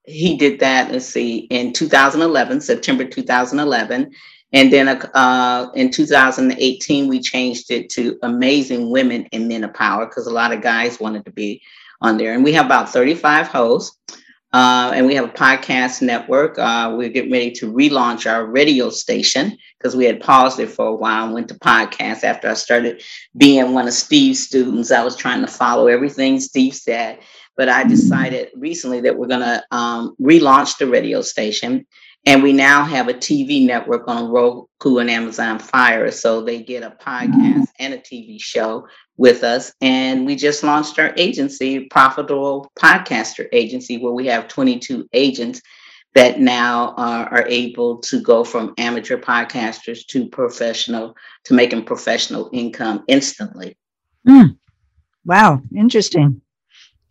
he 0.05 0.37
did 0.37 0.59
that, 0.59 0.91
let's 0.91 1.05
see, 1.05 1.39
in 1.49 1.73
2011, 1.73 2.61
September 2.61 3.05
2011. 3.05 4.11
And 4.51 4.71
then 4.71 4.87
uh, 4.87 5.71
in 5.73 5.89
2018, 5.89 7.07
we 7.07 7.19
changed 7.19 7.71
it 7.71 7.89
to 7.91 8.19
Amazing 8.21 8.91
Women 8.91 9.27
and 9.33 9.47
Men 9.47 9.63
of 9.63 9.73
Power 9.73 10.05
because 10.05 10.27
a 10.27 10.33
lot 10.33 10.51
of 10.51 10.61
guys 10.61 10.99
wanted 10.99 11.25
to 11.25 11.31
be 11.31 11.61
on 12.01 12.17
there. 12.17 12.33
And 12.33 12.43
we 12.43 12.53
have 12.53 12.67
about 12.67 12.89
35 12.89 13.47
hosts. 13.47 13.97
Uh, 14.53 14.91
and 14.93 15.07
we 15.07 15.15
have 15.15 15.25
a 15.25 15.33
podcast 15.33 16.03
network. 16.03 16.59
Uh, 16.59 16.93
we're 16.95 17.09
getting 17.09 17.31
ready 17.31 17.49
to 17.49 17.73
relaunch 17.73 18.31
our 18.31 18.45
radio 18.45 18.87
station 18.91 19.57
because 19.79 19.95
we 19.95 20.05
had 20.05 20.21
paused 20.21 20.59
it 20.59 20.69
for 20.69 20.85
a 20.85 20.95
while 20.95 21.25
and 21.25 21.33
went 21.33 21.47
to 21.47 21.55
podcast 21.55 22.23
after 22.23 22.47
I 22.47 22.53
started 22.53 23.01
being 23.35 23.73
one 23.73 23.87
of 23.87 23.95
Steve's 23.95 24.43
students. 24.43 24.91
I 24.91 25.03
was 25.03 25.15
trying 25.15 25.41
to 25.41 25.47
follow 25.47 25.87
everything 25.87 26.39
Steve 26.39 26.75
said. 26.75 27.17
But 27.55 27.69
I 27.69 27.83
decided 27.83 28.49
recently 28.55 29.01
that 29.01 29.17
we're 29.17 29.27
going 29.27 29.41
to 29.41 29.63
um, 29.71 30.15
relaunch 30.19 30.77
the 30.77 30.87
radio 30.87 31.21
station. 31.21 31.85
And 32.25 32.41
we 32.41 32.53
now 32.53 32.85
have 32.85 33.09
a 33.09 33.13
TV 33.13 33.65
network 33.65 34.07
on 34.07 34.31
Roku 34.31 34.97
and 34.99 35.09
Amazon 35.09 35.59
Fire. 35.59 36.09
So 36.09 36.41
they 36.41 36.63
get 36.63 36.81
a 36.81 36.91
podcast 36.91 37.67
and 37.79 37.93
a 37.93 37.97
TV 37.97 38.41
show 38.41 38.87
with 39.17 39.43
us. 39.43 39.73
And 39.81 40.25
we 40.25 40.35
just 40.35 40.63
launched 40.63 40.97
our 40.99 41.13
agency, 41.17 41.87
Profitable 41.89 42.71
Podcaster 42.79 43.47
Agency, 43.51 43.97
where 43.97 44.13
we 44.13 44.27
have 44.27 44.47
22 44.47 45.07
agents 45.11 45.61
that 46.15 46.39
now 46.39 46.93
are 46.95 47.45
able 47.47 47.97
to 47.97 48.21
go 48.21 48.43
from 48.43 48.73
amateur 48.77 49.17
podcasters 49.17 50.05
to 50.07 50.29
professional, 50.29 51.15
to 51.45 51.53
making 51.53 51.83
professional 51.83 52.49
income 52.53 53.03
instantly. 53.07 53.75
Mm. 54.27 54.57
Wow, 55.25 55.61
interesting. 55.75 56.42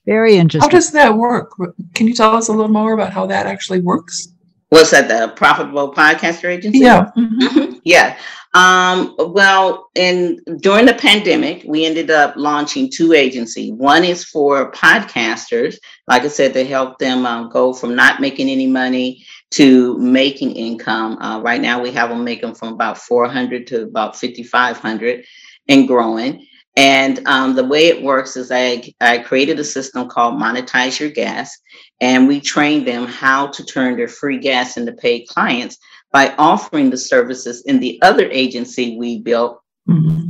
Very 0.07 0.37
interesting. 0.37 0.69
How 0.69 0.77
does 0.77 0.91
that 0.93 1.17
work? 1.17 1.53
Can 1.95 2.09
you 2.09 2.15
tell 2.15 2.35
us 2.35 2.49
a 2.49 2.53
little 2.53 2.73
more 2.73 2.93
about 2.93 3.12
how 3.12 3.27
that 3.27 3.47
actually 3.47 3.81
works? 3.81 4.29
Was 4.71 4.91
that 4.91 5.09
the 5.09 5.33
Profitable 5.35 5.93
Podcaster 5.93 6.49
Agency? 6.49 6.81
Yeah. 6.81 7.11
Mm-hmm. 7.17 7.47
mm-hmm. 7.47 7.73
Yeah. 7.85 8.17
Um, 8.55 9.15
well, 9.19 9.88
in 9.95 10.38
during 10.61 10.87
the 10.87 10.95
pandemic, 10.95 11.65
we 11.67 11.87
ended 11.87 12.11
up 12.11 12.35
launching 12.37 12.91
two 12.91 13.12
agencies. 13.12 13.73
One 13.73 14.05
is 14.05 14.25
for 14.25 14.71
podcasters, 14.73 15.77
like 16.07 16.23
I 16.23 16.29
said, 16.29 16.53
to 16.55 16.65
help 16.65 16.99
them 16.99 17.25
um, 17.25 17.49
go 17.49 17.73
from 17.73 17.95
not 17.95 18.21
making 18.21 18.51
any 18.51 18.67
money 18.67 19.25
to 19.53 19.97
making 19.99 20.53
income. 20.53 21.19
Uh, 21.19 21.41
right 21.41 21.61
now, 21.61 21.81
we 21.81 21.93
have 21.93 22.11
them 22.11 22.25
making 22.25 22.55
from 22.55 22.75
about 22.75 22.99
400 22.99 23.67
to 23.69 23.83
about 23.83 24.17
5,500 24.17 25.25
and 25.69 25.88
growing. 25.88 26.47
And 26.77 27.27
um, 27.27 27.55
the 27.55 27.65
way 27.65 27.89
it 27.89 28.03
works 28.03 28.37
is 28.37 28.51
I, 28.51 28.83
I 29.01 29.19
created 29.19 29.59
a 29.59 29.65
system 29.65 30.09
called 30.09 30.41
Monetize 30.41 30.99
Your 30.99 31.11
Guest, 31.11 31.61
and 32.01 32.27
we 32.27 32.41
train 32.41 32.85
them 32.85 33.07
how 33.07 33.49
to 33.49 33.65
turn 33.65 33.97
their 33.97 34.09
free 34.09 34.39
gas 34.39 34.77
into 34.79 34.93
paid 34.93 35.27
clients 35.27 35.77
by 36.13 36.35
offering 36.39 36.91
the 36.91 36.97
services 36.97 37.63
in 37.63 37.81
the 37.81 38.01
other 38.03 38.29
agency 38.31 38.97
we 38.97 39.19
built. 39.19 39.61
Mm-hmm. 39.89 40.29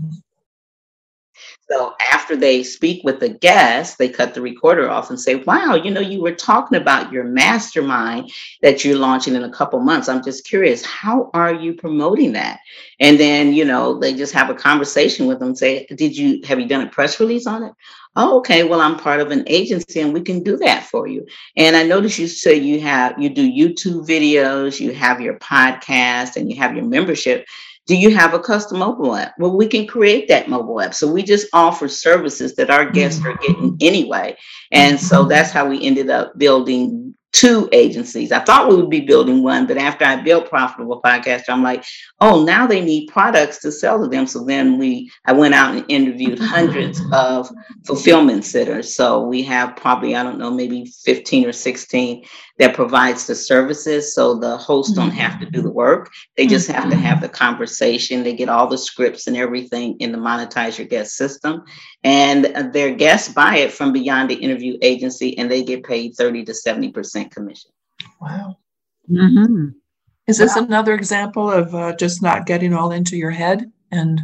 So 1.71 1.95
after 2.13 2.37
they 2.37 2.63
speak 2.63 3.03
with 3.05 3.21
the 3.21 3.31
guest, 3.31 3.97
they 3.97 4.09
cut 4.09 4.35
the 4.35 4.41
recorder 4.41 4.91
off 4.91 5.11
and 5.11 5.19
say, 5.19 5.37
Wow, 5.37 5.75
you 5.75 5.91
know, 5.91 6.01
you 6.01 6.21
were 6.21 6.35
talking 6.35 6.77
about 6.79 7.13
your 7.13 7.25
mastermind 7.25 8.31
that 8.63 8.85
you're 8.85 8.99
launching 8.99 9.35
in 9.35 9.45
a 9.45 9.51
couple 9.51 9.81
months. 9.81 10.09
I'm 10.09 10.23
just 10.23 10.47
curious, 10.47 10.85
how 10.85 11.31
are 11.35 11.55
you 11.55 11.75
promoting 11.75 12.33
that? 12.33 12.59
And 13.01 13.19
then, 13.19 13.53
you 13.53 13.65
know, 13.65 13.99
they 13.99 14.13
just 14.13 14.35
have 14.35 14.51
a 14.51 14.55
conversation 14.55 15.27
with 15.27 15.39
them, 15.39 15.55
say, 15.55 15.87
Did 15.97 16.17
you 16.17 16.41
have 16.47 16.61
you 16.61 16.67
done 16.67 16.87
a 16.87 16.91
press 16.91 17.21
release 17.21 17.47
on 17.47 17.63
it? 17.63 17.73
Oh, 18.15 18.39
okay. 18.39 18.65
Well, 18.65 18.81
I'm 18.81 18.99
part 18.99 19.21
of 19.21 19.31
an 19.31 19.45
agency 19.47 20.01
and 20.01 20.13
we 20.13 20.21
can 20.21 20.43
do 20.43 20.59
that 20.59 20.85
for 20.85 21.07
you. 21.07 21.25
And 21.57 21.75
I 21.75 21.83
noticed 21.83 22.19
you 22.19 22.29
say 22.29 22.57
you 22.57 22.81
have 22.83 23.19
you 23.19 23.31
do 23.31 23.51
YouTube 23.51 24.07
videos, 24.07 24.79
you 24.81 24.93
have 24.93 25.21
your 25.21 25.39
podcast, 25.39 26.37
and 26.37 26.51
you 26.51 26.59
have 26.59 26.75
your 26.75 26.85
membership. 26.85 27.47
Do 27.87 27.97
you 27.97 28.15
have 28.15 28.33
a 28.33 28.39
custom 28.39 28.79
mobile 28.79 29.17
app? 29.17 29.35
Well, 29.39 29.57
we 29.57 29.67
can 29.67 29.87
create 29.87 30.29
that 30.29 30.49
mobile 30.49 30.81
app. 30.81 30.95
So 30.95 31.11
we 31.11 31.23
just 31.23 31.49
offer 31.53 31.89
services 31.89 32.55
that 32.57 32.71
our 32.71 32.89
guests 32.89 33.25
are 33.25 33.33
mm-hmm. 33.33 33.77
getting 33.77 33.77
anyway. 33.81 34.37
And 34.71 34.99
so 35.01 35.21
mm-hmm. 35.21 35.29
that's 35.29 35.51
how 35.51 35.69
we 35.69 35.85
ended 35.85 36.09
up 36.09 36.39
building 36.39 37.15
two 37.33 37.69
agencies. 37.73 38.31
I 38.31 38.41
thought 38.41 38.69
we 38.69 38.77
would 38.77 38.91
be 38.91 39.01
building 39.01 39.43
one, 39.43 39.67
but 39.67 39.79
after 39.79 40.05
I 40.05 40.17
built 40.17 40.51
Profitable 40.51 41.01
Podcast, 41.03 41.45
I'm 41.49 41.63
like, 41.63 41.83
oh, 42.21 42.45
now 42.45 42.67
they 42.67 42.83
need 42.83 43.09
products 43.09 43.59
to 43.61 43.73
sell 43.73 44.01
to 44.01 44.09
them. 44.09 44.27
So 44.27 44.45
then 44.45 44.79
we, 44.79 45.11
I 45.25 45.33
went 45.33 45.55
out 45.55 45.75
and 45.75 45.85
interviewed 45.89 46.39
hundreds 46.39 47.01
of 47.13 47.51
fulfillment 47.87 48.45
centers. 48.45 48.95
So 48.95 49.23
we 49.23 49.43
have 49.45 49.77
probably, 49.77 50.15
I 50.15 50.23
don't 50.23 50.39
know, 50.39 50.51
maybe 50.51 50.85
15 51.05 51.49
or 51.49 51.53
16 51.53 52.25
that 52.63 52.77
provides 52.77 53.27
the 53.27 53.35
services. 53.35 54.15
So 54.15 54.39
the 54.39 54.57
hosts 54.57 54.95
don't 54.95 55.11
have 55.11 55.41
to 55.41 55.51
do 55.51 55.63
the 55.63 55.71
work. 55.71 56.13
They 56.37 56.47
just 56.47 56.71
have 56.71 56.89
to 56.91 56.97
have 56.97 57.21
the 57.21 57.29
conversation. 57.29 58.23
They 58.23 58.37
get 58.37 58.49
all 58.49 58.69
the 58.69 58.79
scripts 58.79 59.27
and 59.27 59.37
everything 59.37 59.97
in 59.99 60.13
the 60.13 60.19
monetize 60.19 60.79
your 60.79 60.87
guest 60.87 61.17
system. 61.17 61.65
And 62.05 62.73
their 62.73 62.95
guests 62.95 63.35
buy 63.35 63.57
it 63.57 63.73
from 63.73 63.93
beyond 63.93 64.31
the 64.31 64.37
interview 64.37 64.79
agency 64.81 65.37
and 65.39 65.51
they 65.51 65.65
get 65.65 65.83
paid 65.83 66.15
30 66.15 66.45
to 66.45 66.53
70% 66.53 67.33
commission. 67.33 67.73
Wow. 68.21 68.59
Mm-hmm. 69.11 69.71
Is 70.29 70.39
this 70.39 70.55
wow. 70.55 70.63
another 70.63 70.95
example 70.95 71.51
of 71.51 71.75
uh, 71.75 71.97
just 71.97 72.23
not 72.23 72.47
getting 72.47 72.75
all 72.75 72.93
into 72.93 73.17
your 73.17 73.33
head 73.33 73.73
and 73.91 74.21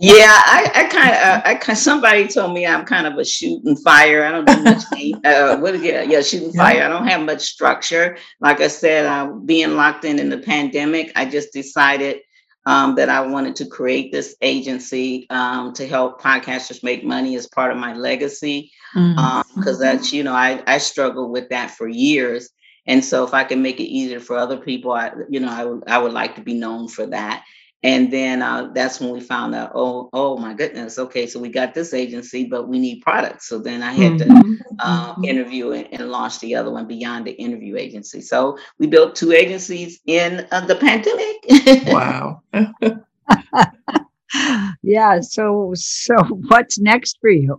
yeah, 0.00 0.40
I, 0.44 0.70
I 0.74 0.84
kind 0.84 1.10
of, 1.10 1.16
uh, 1.16 1.42
I 1.44 1.54
kind. 1.54 1.78
Somebody 1.78 2.26
told 2.26 2.52
me 2.52 2.66
I'm 2.66 2.84
kind 2.84 3.06
of 3.06 3.16
a 3.16 3.24
shooting 3.24 3.76
fire. 3.76 4.24
I 4.24 4.32
don't 4.32 4.46
do 4.46 4.62
much. 4.62 4.82
uh, 5.24 5.56
what? 5.58 5.80
Yeah, 5.80 6.02
yeah, 6.02 6.20
shooting 6.20 6.52
yeah. 6.52 6.62
fire. 6.62 6.82
I 6.82 6.88
don't 6.88 7.06
have 7.06 7.22
much 7.22 7.42
structure. 7.42 8.16
Like 8.40 8.60
I 8.60 8.68
said, 8.68 9.06
uh, 9.06 9.32
being 9.44 9.76
locked 9.76 10.04
in 10.04 10.18
in 10.18 10.30
the 10.30 10.38
pandemic, 10.38 11.12
I 11.14 11.26
just 11.26 11.52
decided 11.52 12.22
um, 12.66 12.96
that 12.96 13.08
I 13.08 13.20
wanted 13.20 13.56
to 13.56 13.66
create 13.66 14.12
this 14.12 14.36
agency 14.42 15.26
um, 15.30 15.72
to 15.74 15.86
help 15.86 16.20
podcasters 16.20 16.82
make 16.82 17.04
money 17.04 17.36
as 17.36 17.46
part 17.46 17.70
of 17.70 17.78
my 17.78 17.94
legacy. 17.94 18.72
Because 18.94 19.14
mm-hmm. 19.14 19.66
um, 19.66 19.78
that's, 19.78 20.12
you 20.12 20.24
know, 20.24 20.34
I 20.34 20.62
I 20.66 20.78
struggled 20.78 21.30
with 21.30 21.50
that 21.50 21.70
for 21.70 21.88
years. 21.88 22.50
And 22.86 23.04
so, 23.04 23.22
if 23.24 23.32
I 23.32 23.44
can 23.44 23.62
make 23.62 23.78
it 23.78 23.84
easier 23.84 24.18
for 24.18 24.36
other 24.36 24.56
people, 24.56 24.92
I, 24.92 25.12
you 25.28 25.38
know, 25.38 25.50
I 25.50 25.64
would 25.64 25.84
I 25.88 25.98
would 25.98 26.12
like 26.12 26.34
to 26.34 26.42
be 26.42 26.54
known 26.54 26.88
for 26.88 27.06
that. 27.06 27.44
And 27.84 28.12
then 28.12 28.42
uh, 28.42 28.70
that's 28.72 29.00
when 29.00 29.10
we 29.10 29.20
found 29.20 29.56
out, 29.56 29.72
oh, 29.74 30.08
oh 30.12 30.36
my 30.36 30.54
goodness, 30.54 30.98
okay, 30.98 31.26
so 31.26 31.40
we 31.40 31.48
got 31.48 31.74
this 31.74 31.92
agency, 31.92 32.44
but 32.44 32.68
we 32.68 32.78
need 32.78 33.00
products. 33.00 33.48
So 33.48 33.58
then 33.58 33.82
I 33.82 33.92
had 33.92 34.12
mm-hmm. 34.12 34.52
to 34.52 34.64
uh, 34.78 35.14
mm-hmm. 35.14 35.24
interview 35.24 35.72
and, 35.72 35.88
and, 35.92 36.10
launch 36.10 36.38
the 36.38 36.54
other 36.54 36.70
one 36.70 36.86
beyond 36.86 37.26
the 37.26 37.32
interview 37.32 37.76
agency. 37.76 38.20
So 38.20 38.56
we 38.78 38.86
built 38.86 39.16
two 39.16 39.32
agencies 39.32 39.98
in 40.06 40.46
uh, 40.52 40.64
the 40.66 40.76
pandemic. 40.76 41.86
wow. 41.92 42.42
yeah. 44.82 45.20
So, 45.20 45.72
so 45.74 46.14
what's 46.48 46.78
next 46.78 47.18
for 47.20 47.30
you? 47.30 47.58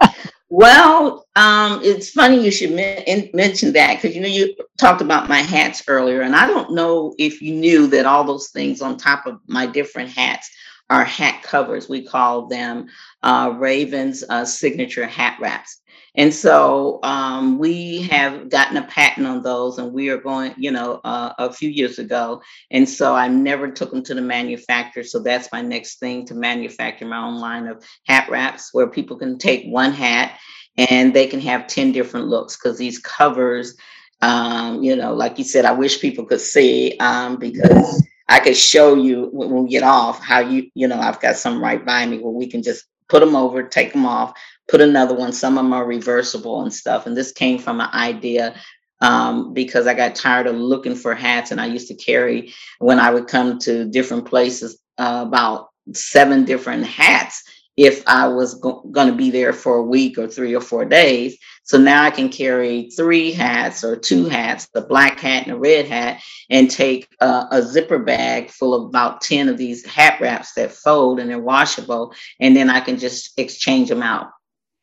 Well, 0.52 1.26
um, 1.36 1.80
it's 1.84 2.10
funny 2.10 2.44
you 2.44 2.50
should 2.50 2.72
men- 2.72 3.30
mention 3.32 3.72
that 3.74 3.94
because 3.94 4.16
you 4.16 4.20
know 4.20 4.28
you 4.28 4.56
talked 4.78 5.00
about 5.00 5.28
my 5.28 5.38
hats 5.38 5.84
earlier, 5.86 6.22
and 6.22 6.34
I 6.34 6.48
don't 6.48 6.72
know 6.72 7.14
if 7.18 7.40
you 7.40 7.54
knew 7.54 7.86
that 7.86 8.04
all 8.04 8.24
those 8.24 8.48
things 8.48 8.82
on 8.82 8.96
top 8.96 9.26
of 9.26 9.38
my 9.46 9.66
different 9.66 10.10
hats 10.10 10.50
are 10.90 11.04
hat 11.04 11.42
covers. 11.42 11.88
We 11.88 12.02
call 12.02 12.46
them 12.48 12.86
uh, 13.22 13.54
Raven's 13.56 14.24
uh, 14.28 14.44
signature 14.44 15.06
hat 15.06 15.38
wraps. 15.40 15.80
And 16.16 16.34
so 16.34 16.98
um, 17.04 17.58
we 17.58 18.02
have 18.02 18.48
gotten 18.50 18.76
a 18.76 18.86
patent 18.86 19.28
on 19.28 19.42
those, 19.42 19.78
and 19.78 19.92
we 19.92 20.08
are 20.08 20.18
going, 20.18 20.52
you 20.56 20.72
know, 20.72 21.00
uh, 21.04 21.32
a 21.38 21.52
few 21.52 21.70
years 21.70 22.00
ago. 22.00 22.42
And 22.72 22.88
so 22.88 23.14
I 23.14 23.28
never 23.28 23.70
took 23.70 23.92
them 23.92 24.02
to 24.04 24.14
the 24.14 24.20
manufacturer. 24.20 25.04
So 25.04 25.20
that's 25.20 25.52
my 25.52 25.62
next 25.62 26.00
thing 26.00 26.26
to 26.26 26.34
manufacture 26.34 27.06
my 27.06 27.24
own 27.24 27.38
line 27.38 27.68
of 27.68 27.84
hat 28.06 28.28
wraps 28.28 28.70
where 28.72 28.88
people 28.88 29.16
can 29.16 29.38
take 29.38 29.66
one 29.66 29.92
hat 29.92 30.36
and 30.76 31.14
they 31.14 31.26
can 31.26 31.40
have 31.40 31.68
10 31.68 31.92
different 31.92 32.26
looks 32.26 32.56
because 32.56 32.76
these 32.76 32.98
covers, 32.98 33.76
um, 34.20 34.82
you 34.82 34.96
know, 34.96 35.14
like 35.14 35.38
you 35.38 35.44
said, 35.44 35.64
I 35.64 35.72
wish 35.72 36.00
people 36.00 36.24
could 36.24 36.40
see 36.40 36.96
um, 36.98 37.36
because 37.36 38.04
I 38.30 38.38
could 38.38 38.56
show 38.56 38.94
you 38.94 39.28
when 39.32 39.64
we 39.64 39.68
get 39.68 39.82
off 39.82 40.22
how 40.22 40.38
you, 40.38 40.70
you 40.74 40.86
know, 40.86 41.00
I've 41.00 41.20
got 41.20 41.36
some 41.36 41.60
right 41.60 41.84
by 41.84 42.06
me 42.06 42.18
where 42.18 42.32
we 42.32 42.46
can 42.46 42.62
just 42.62 42.84
put 43.08 43.20
them 43.20 43.34
over, 43.34 43.64
take 43.64 43.92
them 43.92 44.06
off, 44.06 44.32
put 44.68 44.80
another 44.80 45.14
one. 45.16 45.32
Some 45.32 45.58
of 45.58 45.64
them 45.64 45.72
are 45.72 45.84
reversible 45.84 46.62
and 46.62 46.72
stuff. 46.72 47.06
And 47.06 47.16
this 47.16 47.32
came 47.32 47.58
from 47.58 47.80
an 47.80 47.90
idea 47.92 48.54
um, 49.00 49.52
because 49.52 49.88
I 49.88 49.94
got 49.94 50.14
tired 50.14 50.46
of 50.46 50.54
looking 50.54 50.94
for 50.94 51.12
hats. 51.12 51.50
And 51.50 51.60
I 51.60 51.66
used 51.66 51.88
to 51.88 51.94
carry, 51.96 52.54
when 52.78 53.00
I 53.00 53.10
would 53.10 53.26
come 53.26 53.58
to 53.60 53.84
different 53.86 54.26
places, 54.26 54.80
uh, 54.96 55.24
about 55.26 55.70
seven 55.92 56.44
different 56.44 56.86
hats 56.86 57.42
if 57.76 58.06
I 58.06 58.28
was 58.28 58.54
go- 58.54 58.82
going 58.90 59.08
to 59.08 59.14
be 59.14 59.30
there 59.30 59.52
for 59.52 59.76
a 59.76 59.82
week 59.82 60.18
or 60.18 60.28
three 60.28 60.54
or 60.54 60.60
four 60.60 60.84
days. 60.84 61.38
So 61.64 61.78
now 61.78 62.02
I 62.02 62.10
can 62.10 62.28
carry 62.28 62.90
three 62.90 63.32
hats 63.32 63.84
or 63.84 63.96
two 63.96 64.28
hats, 64.28 64.68
the 64.74 64.80
black 64.80 65.20
hat 65.20 65.44
and 65.44 65.52
a 65.52 65.58
red 65.58 65.86
hat, 65.86 66.20
and 66.50 66.70
take 66.70 67.08
uh, 67.20 67.46
a 67.50 67.62
zipper 67.62 67.98
bag 67.98 68.50
full 68.50 68.74
of 68.74 68.88
about 68.88 69.20
10 69.20 69.48
of 69.48 69.56
these 69.56 69.86
hat 69.86 70.20
wraps 70.20 70.54
that 70.54 70.72
fold 70.72 71.20
and 71.20 71.30
they're 71.30 71.38
washable. 71.38 72.12
And 72.40 72.56
then 72.56 72.70
I 72.70 72.80
can 72.80 72.98
just 72.98 73.38
exchange 73.38 73.88
them 73.88 74.02
out. 74.02 74.30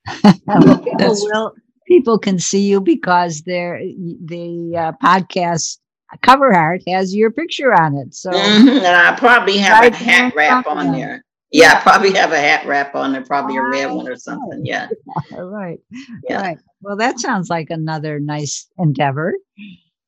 people 0.23 0.85
will 0.97 1.53
people 1.87 2.17
can 2.17 2.39
see 2.39 2.61
you 2.61 2.79
because 2.79 3.41
they're 3.41 3.79
the 3.79 4.73
uh, 4.77 4.91
podcast 5.03 5.77
cover 6.21 6.53
art 6.53 6.81
has 6.87 7.13
your 7.13 7.31
picture 7.31 7.73
on 7.73 7.97
it. 7.97 8.13
So 8.13 8.31
mm-hmm. 8.31 8.69
and 8.69 8.87
I 8.87 9.15
probably 9.17 9.57
have 9.57 9.81
right 9.81 9.93
a 9.93 9.95
hat 9.95 10.33
wrap 10.35 10.67
on 10.67 10.91
there. 10.91 11.23
Yeah, 11.51 11.77
I 11.77 11.79
probably 11.81 12.13
have 12.13 12.31
a 12.31 12.39
hat 12.39 12.65
wrap 12.65 12.95
on 12.95 13.13
there, 13.13 13.23
probably 13.23 13.57
a 13.57 13.63
red 13.63 13.91
one 13.91 14.07
or 14.07 14.15
something. 14.15 14.65
Yeah. 14.65 14.89
right. 15.37 15.79
Yeah. 16.27 16.41
Right. 16.41 16.57
Well, 16.81 16.97
that 16.97 17.19
sounds 17.19 17.49
like 17.49 17.69
another 17.69 18.19
nice 18.19 18.67
endeavor. 18.77 19.33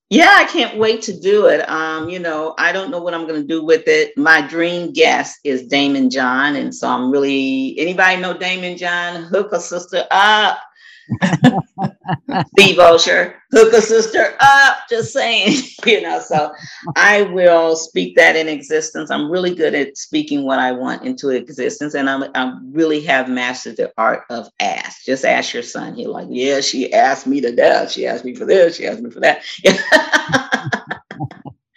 Yeah, 0.10 0.36
I 0.40 0.46
can't 0.46 0.78
wait 0.78 1.04
to 1.04 1.20
do 1.20 1.48
it. 1.48 1.70
Um, 1.70 2.10
you 2.10 2.18
know, 2.18 2.56
I 2.58 2.72
don't 2.72 2.90
know 2.90 3.00
what 3.00 3.14
I'm 3.14 3.28
going 3.28 3.42
to 3.42 3.48
do 3.48 3.64
with 3.64 3.88
it. 3.88 4.18
My 4.18 4.42
dream 4.42 4.92
guest 4.92 5.40
is 5.44 5.70
Daymond 5.70 6.12
John, 6.12 6.56
and 6.56 6.74
so 6.74 6.90
I'm 6.90 7.12
really 7.12 7.76
anybody 7.78 8.20
know 8.20 8.34
Daymond 8.34 8.78
John? 8.78 9.24
Hook 9.24 9.54
a 9.54 9.60
sister 9.60 10.06
up. 10.10 10.60
Steve 12.50 12.78
Olsher, 12.78 13.36
hook 13.52 13.74
a 13.74 13.82
sister 13.82 14.36
up, 14.40 14.78
just 14.90 15.12
saying, 15.12 15.64
you 15.86 16.02
know. 16.02 16.20
So 16.20 16.52
I 16.96 17.24
will 17.24 17.76
speak 17.76 18.16
that 18.16 18.36
in 18.36 18.48
existence. 18.48 19.10
I'm 19.10 19.30
really 19.30 19.56
good 19.56 19.74
at 19.74 19.98
speaking 19.98 20.44
what 20.44 20.60
I 20.60 20.72
want 20.72 21.04
into 21.06 21.30
existence, 21.30 21.96
and 21.96 22.10
I'm 22.10 22.24
I 22.36 22.58
really 22.72 23.02
have 23.02 23.30
mastered 23.30 23.78
the 23.78 23.92
art 23.98 24.24
of 24.30 24.50
ask. 24.60 25.06
Just 25.06 25.26
ask 25.26 25.54
your 25.54 25.64
son. 25.64 25.96
He's 25.96 26.08
like, 26.08 26.28
yeah, 26.30 26.62
she 26.62 26.94
asked 26.94 27.28
me 27.28 27.42
to 27.42 27.56
death. 27.56 27.92
She 27.92 28.06
asked 28.06 28.26
me 28.26 28.36
for 28.36 28.46
this. 28.46 28.78
She 28.78 28.88
asked 28.88 29.02
me 29.02 29.10
for 29.10 29.22
that. 29.22 29.44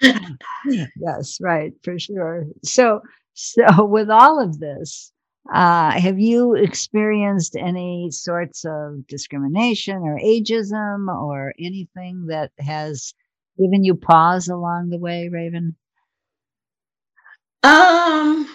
yes, 0.97 1.39
right, 1.41 1.73
for 1.83 1.99
sure. 1.99 2.47
So, 2.65 3.01
so 3.35 3.85
with 3.85 4.11
all 4.11 4.41
of 4.41 4.59
this, 4.59 5.13
uh, 5.53 5.93
have 5.93 6.19
you 6.19 6.55
experienced 6.55 7.57
any 7.57 8.11
sorts 8.11 8.65
of 8.65 9.07
discrimination 9.07 9.97
or 9.97 10.19
ageism 10.19 11.09
or 11.09 11.53
anything 11.59 12.27
that 12.27 12.53
has 12.59 13.15
given 13.59 13.85
you 13.85 13.95
pause 13.95 14.49
along 14.49 14.91
the 14.91 14.99
way, 14.99 15.29
Raven? 15.29 15.77
Um, 17.65 18.49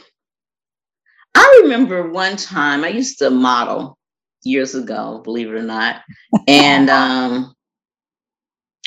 I 1.36 1.62
remember 1.64 2.10
one 2.10 2.36
time 2.36 2.84
I 2.84 2.90
used 2.90 3.20
to 3.20 3.30
model 3.30 3.98
years 4.44 4.76
ago, 4.76 5.22
believe 5.24 5.48
it 5.48 5.56
or 5.56 5.64
not, 5.64 6.02
and 6.48 6.90
um, 6.90 7.54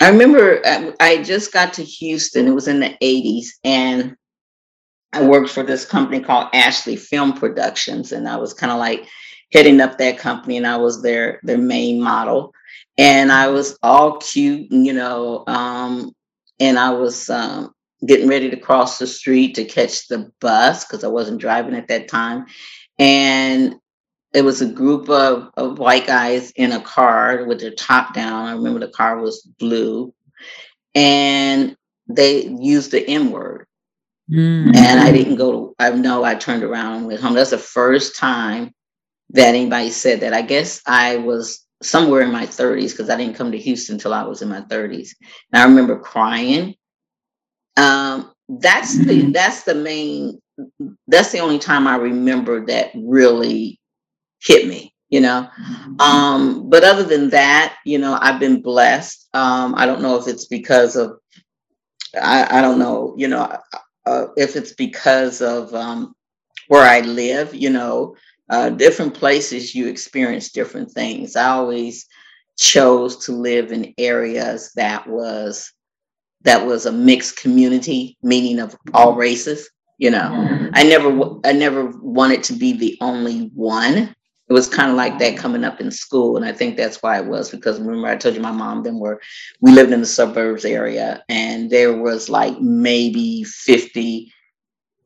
I 0.01 0.09
remember 0.09 0.65
uh, 0.65 0.93
I 0.99 1.23
just 1.23 1.53
got 1.53 1.75
to 1.75 1.85
Houston. 1.85 2.49
It 2.49 2.55
was 2.55 2.69
in 2.69 2.81
the 2.81 2.97
80s. 3.03 3.49
And 3.65 4.17
I 5.13 5.25
worked 5.25 5.51
for 5.51 5.63
this 5.63 5.85
company 5.85 6.21
called 6.21 6.49
Ashley 6.53 6.97
Film 6.97 7.33
Productions. 7.33 8.13
And 8.13 8.29
I 8.29 8.37
was 8.37 8.55
kind 8.55 8.73
of 8.73 8.79
like 8.79 9.07
heading 9.53 9.81
up 9.81 9.99
that 9.99 10.19
company 10.19 10.57
and 10.57 10.67
I 10.67 10.77
was 10.77 11.03
their 11.03 11.41
their 11.43 11.59
main 11.59 12.01
model. 12.01 12.53
And 12.99 13.33
I 13.33 13.49
was 13.49 13.79
all 13.83 14.19
cute, 14.19 14.71
you 14.71 14.93
know, 14.93 15.45
um, 15.47 16.13
and 16.61 16.79
I 16.79 16.91
was 16.91 17.31
um, 17.31 17.73
getting 18.07 18.29
ready 18.29 18.51
to 18.51 18.57
cross 18.57 18.99
the 18.99 19.07
street 19.07 19.55
to 19.55 19.65
catch 19.65 20.07
the 20.09 20.31
bus 20.41 20.85
because 20.85 21.03
I 21.03 21.09
wasn't 21.09 21.41
driving 21.41 21.75
at 21.75 21.89
that 21.89 22.09
time. 22.09 22.47
And 22.99 23.77
it 24.35 24.43
was 24.43 24.61
a 24.61 24.67
group 24.67 25.09
of, 25.09 25.51
of 25.57 25.79
white 25.79 26.07
guys 26.07 26.53
in 26.53 26.73
a 26.73 26.81
car 26.81 27.47
with 27.47 27.61
their 27.61 27.73
top 27.73 28.15
down. 28.15 28.47
I 28.47 28.53
remember 28.53 28.81
the 28.81 28.89
car 28.89 29.19
was 29.19 29.43
blue. 29.59 30.15
And 30.95 31.77
they 32.09 32.47
used 32.47 32.91
the 32.91 33.07
N 33.09 33.31
word. 33.31 33.67
Mm-hmm. 34.31 34.75
And 34.75 35.01
I 35.01 35.13
didn't 35.13 35.37
go 35.37 35.53
to, 35.53 35.75
I 35.79 35.91
know 35.91 36.25
I 36.25 36.35
turned 36.35 36.63
around 36.63 36.99
and 36.99 37.07
went 37.07 37.21
home. 37.21 37.35
That's 37.35 37.51
the 37.51 37.59
first 37.59 38.17
time 38.17 38.73
that 39.31 39.49
anybody 39.49 39.91
said 39.91 40.21
that. 40.21 40.35
I 40.35 40.43
guess 40.43 40.83
I 40.87 41.17
was 41.17 41.67
somewhere 41.83 42.23
in 42.23 42.33
my 42.33 42.47
30s 42.47 42.91
because 42.91 43.11
I 43.11 43.17
didn't 43.17 43.37
come 43.37 43.53
to 43.53 43.59
Houston 43.59 43.95
until 43.95 44.15
I 44.15 44.23
was 44.23 44.43
in 44.43 44.49
my 44.49 44.61
30s. 44.63 45.11
And 45.53 45.63
I 45.63 45.65
remember 45.65 45.99
crying. 45.99 46.75
Um, 47.77 48.33
that's 48.49 48.99
the 48.99 49.23
mm-hmm. 49.23 49.33
that's 49.33 49.63
the 49.63 49.77
main 49.77 50.41
that's 51.07 51.33
the 51.33 51.39
only 51.39 51.59
time 51.59 51.87
I 51.87 51.97
remember 51.97 52.67
that 52.67 52.91
really 52.95 53.81
hit 54.43 54.67
me, 54.67 54.93
you 55.09 55.21
know. 55.21 55.49
Mm-hmm. 55.61 56.01
Um, 56.01 56.69
but 56.69 56.85
other 56.85 57.05
than 57.05 57.31
that, 57.31 57.77
you 57.85 57.99
know, 57.99 58.19
I've 58.21 58.41
been 58.41 58.61
blessed. 58.61 59.29
Um, 59.35 59.75
I 59.77 59.87
don't 59.87 60.03
know 60.03 60.17
if 60.17 60.27
it's 60.27 60.47
because 60.47 60.97
of, 60.97 61.19
I, 62.21 62.59
I 62.59 62.61
don't 62.61 62.79
know, 62.79 63.15
you 63.17 63.29
know, 63.29 63.57
uh, 64.07 64.27
if 64.37 64.57
it's 64.57 64.75
because 64.75 65.41
of 65.41 65.75
um, 65.75 66.15
where 66.69 66.89
I 66.89 67.01
live, 67.01 67.55
you 67.55 67.71
know, 67.71 68.17
uh, 68.49 68.71
different 68.71 69.15
places 69.15 69.75
you 69.75 69.89
experience 69.89 70.51
different 70.51 70.91
things. 70.91 71.37
I 71.37 71.51
always 71.51 72.07
chose 72.59 73.25
to 73.27 73.33
live 73.33 73.73
in 73.73 73.95
areas 73.97 74.73
that 74.77 75.09
was 75.09 75.73
that 76.43 76.65
was 76.65 76.87
a 76.87 76.93
mixed 76.93 77.37
community, 77.37 78.17
meaning 78.23 78.59
of 78.61 78.77
all 78.95 79.15
races. 79.15 79.69
You 79.99 80.11
know, 80.11 80.71
I 80.73 80.83
never 80.83 81.37
I 81.45 81.53
never 81.53 81.87
wanted 82.01 82.43
to 82.45 82.55
be 82.55 82.73
the 82.73 82.97
only 83.01 83.51
one 83.55 84.15
it 84.51 84.53
was 84.53 84.69
kind 84.69 84.91
of 84.91 84.97
like 84.97 85.17
that 85.21 85.39
coming 85.39 85.63
up 85.63 85.81
in 85.81 85.93
school. 85.93 86.37
And 86.37 86.45
I 86.45 86.53
think 86.53 86.77
that's 86.77 87.01
why 87.03 87.19
it 87.19 87.25
was 87.25 87.51
because 87.51 87.79
remember 87.79 88.09
I 88.09 88.17
told 88.17 88.35
you 88.35 88.41
my 88.41 88.51
mom 88.51 88.83
then 88.83 88.99
were 88.99 89.21
we 89.61 89.71
lived 89.71 89.93
in 89.93 90.01
the 90.01 90.07
suburbs 90.07 90.65
area 90.65 91.23
and 91.29 91.71
there 91.71 91.97
was 91.97 92.29
like 92.29 92.61
maybe 92.61 93.45
50 93.45 94.33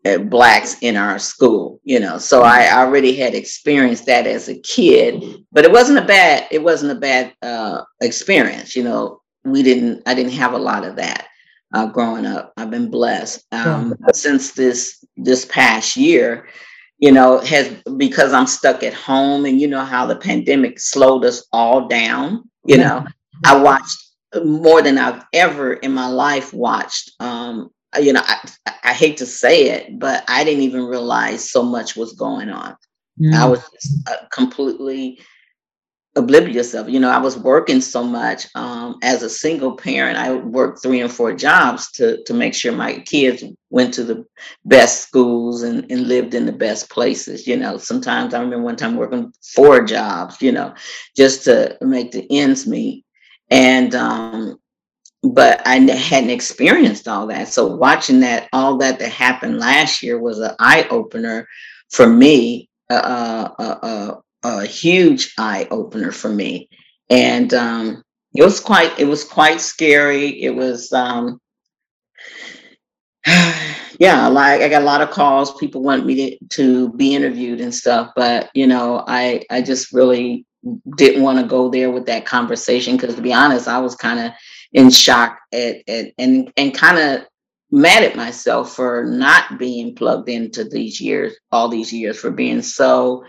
uh, 0.07 0.19
blacks 0.19 0.79
in 0.81 0.97
our 0.97 1.19
school, 1.19 1.79
you 1.85 2.01
know. 2.01 2.17
So 2.17 2.43
I 2.43 2.73
already 2.73 3.15
had 3.15 3.35
experienced 3.35 4.07
that 4.07 4.27
as 4.27 4.49
a 4.49 4.59
kid, 4.61 5.23
but 5.53 5.67
it 5.67 5.73
wasn't 5.73 5.99
a 5.99 6.07
bad 6.07 6.49
it 6.51 6.63
wasn't 6.63 6.93
a 6.93 7.01
bad 7.01 7.35
uh, 7.43 7.83
experience, 8.01 8.75
you 8.75 8.83
know. 8.83 9.21
We 9.45 9.63
didn't 9.63 10.05
I 10.07 10.15
didn't 10.15 10.33
have 10.33 10.55
a 10.55 10.59
lot 10.59 10.87
of 10.87 10.97
that 10.97 11.27
uh, 11.75 11.85
growing 11.87 12.25
up. 12.25 12.55
I've 12.57 12.71
been 12.71 12.91
blessed 12.91 13.45
um, 13.53 13.95
since 14.15 14.53
this 14.53 15.05
this 15.19 15.45
past 15.45 15.99
year 15.99 16.47
you 17.05 17.13
know, 17.13 17.39
has 17.41 17.69
because 17.99 18.33
I'm 18.33 18.47
stuck 18.47 18.83
at 18.83 18.95
home 18.95 19.45
and 19.45 19.61
you 19.61 19.69
know 19.69 19.85
how 19.85 20.07
the 20.07 20.17
pandemic 20.17 20.81
slowed 20.81 21.27
us 21.27 21.47
all 21.53 21.87
down. 21.87 22.49
You 22.65 22.79
know, 22.79 23.05
I 23.45 23.61
watched 23.61 24.03
more 24.43 24.81
than 24.81 24.97
I've 24.97 25.23
ever 25.35 25.75
in 25.75 25.93
my 25.93 26.07
life 26.07 26.55
watched. 26.55 27.13
Um, 27.21 27.69
you 28.01 28.15
know, 28.15 28.23
I, 28.25 28.51
I 28.85 28.93
hate 28.95 29.19
to 29.19 29.27
say 29.27 29.69
it, 29.69 29.99
but 29.99 30.25
I 30.29 30.45
didn't 30.45 30.63
even 30.63 30.83
realize 30.85 31.51
so 31.51 31.63
much 31.63 31.95
was 31.95 32.15
going 32.15 32.49
on. 32.49 32.75
Mm. 33.21 33.35
I 33.35 33.45
was 33.49 33.63
uh, 34.11 34.25
completely 34.33 35.21
oblivious 36.17 36.75
of 36.75 36.89
you 36.89 37.01
know 37.01 37.11
i 37.11 37.19
was 37.19 37.37
working 37.39 37.81
so 37.81 38.05
much 38.05 38.47
um, 38.55 38.99
as 39.03 39.23
a 39.23 39.29
single 39.29 39.77
parent 39.77 40.17
i 40.17 40.33
worked 40.33 40.81
three 40.81 41.01
and 41.01 41.13
four 41.13 41.33
jobs 41.35 41.91
to 41.91 42.23
to 42.25 42.33
make 42.33 42.55
sure 42.55 42.73
my 42.73 43.01
kids 43.01 43.43
went 43.71 43.93
to 43.93 44.05
the 44.05 44.25
best 44.65 45.03
schools 45.03 45.63
and, 45.63 45.91
and 45.91 46.07
lived 46.07 46.35
in 46.35 46.47
the 46.47 46.53
best 46.53 46.89
places 46.89 47.47
you 47.47 47.57
know. 47.57 47.77
Sometimes 47.77 48.33
i 48.33 48.41
remember 48.41 48.65
one 48.65 48.77
time 48.77 48.97
working 48.97 49.33
four 49.43 49.83
jobs 49.83 50.41
you 50.41 50.53
know 50.53 50.73
just 51.17 51.45
to 51.45 51.77
make 51.81 52.13
the 52.13 52.27
ends 52.31 52.67
meet. 52.67 53.05
And 53.51 53.95
um, 53.95 54.59
but 55.23 55.67
i 55.67 55.77
hadn't 55.77 56.31
experienced 56.31 57.09
all 57.09 57.27
that. 57.27 57.49
So 57.49 57.75
watching 57.75 58.21
that 58.21 58.49
all 58.53 58.77
that 58.79 59.01
that 59.01 59.11
happened 59.11 59.59
last 59.59 60.03
year 60.03 60.21
was 60.21 60.39
an 60.39 60.55
eye-opener 60.61 61.49
for 61.91 62.07
me 62.07 62.69
uh, 62.91 63.49
uh, 63.59 63.79
uh, 63.83 64.21
a 64.45 64.67
huge 64.67 65.35
eye 65.39 65.67
opener 65.71 66.13
for 66.13 66.29
me, 66.29 66.69
and 67.11 67.53
um, 67.55 68.03
it 68.35 68.45
was 68.45 68.61
quite 68.61 68.99
it 68.99 69.07
was 69.07 69.25
quite 69.25 69.61
scary. 69.61 70.43
It 70.43 70.55
was 70.55 70.93
um, 70.93 71.41
yeah, 73.99 74.27
like 74.29 74.61
I 74.61 74.69
got 74.69 74.83
a 74.83 74.85
lot 74.85 75.01
of 75.01 75.11
calls. 75.11 75.57
People 75.57 75.83
want 75.83 76.07
me 76.07 76.39
to, 76.39 76.47
to 76.51 76.93
be 76.95 77.15
interviewed 77.15 77.61
and 77.61 77.75
stuff, 77.75 78.13
but 78.15 78.51
you 78.55 78.67
know, 78.67 79.05
I 79.07 79.43
I 79.51 79.63
just 79.63 79.93
really 79.93 80.47
didn't 80.97 81.23
want 81.23 81.39
to 81.39 81.47
go 81.47 81.69
there 81.69 81.91
with 81.91 82.07
that 82.07 82.27
conversation 82.27 82.97
because 82.97 83.15
to 83.15 83.23
be 83.23 83.33
honest, 83.33 83.69
I 83.69 83.79
was 83.79 83.95
kind 83.95 84.21
of 84.21 84.33
in 84.73 84.91
shock 84.91 85.39
at, 85.53 85.77
at 85.89 86.13
and 86.19 86.53
and 86.57 86.75
kind 86.75 86.99
of 86.99 87.27
mad 87.71 88.05
at 88.05 88.17
myself 88.17 88.75
for 88.75 89.05
not 89.05 89.59
being 89.59 89.95
plugged 89.95 90.29
into 90.29 90.65
these 90.65 91.01
years, 91.01 91.35
all 91.51 91.69
these 91.69 91.93
years, 91.93 92.19
for 92.19 92.31
being 92.31 92.63
so 92.63 93.25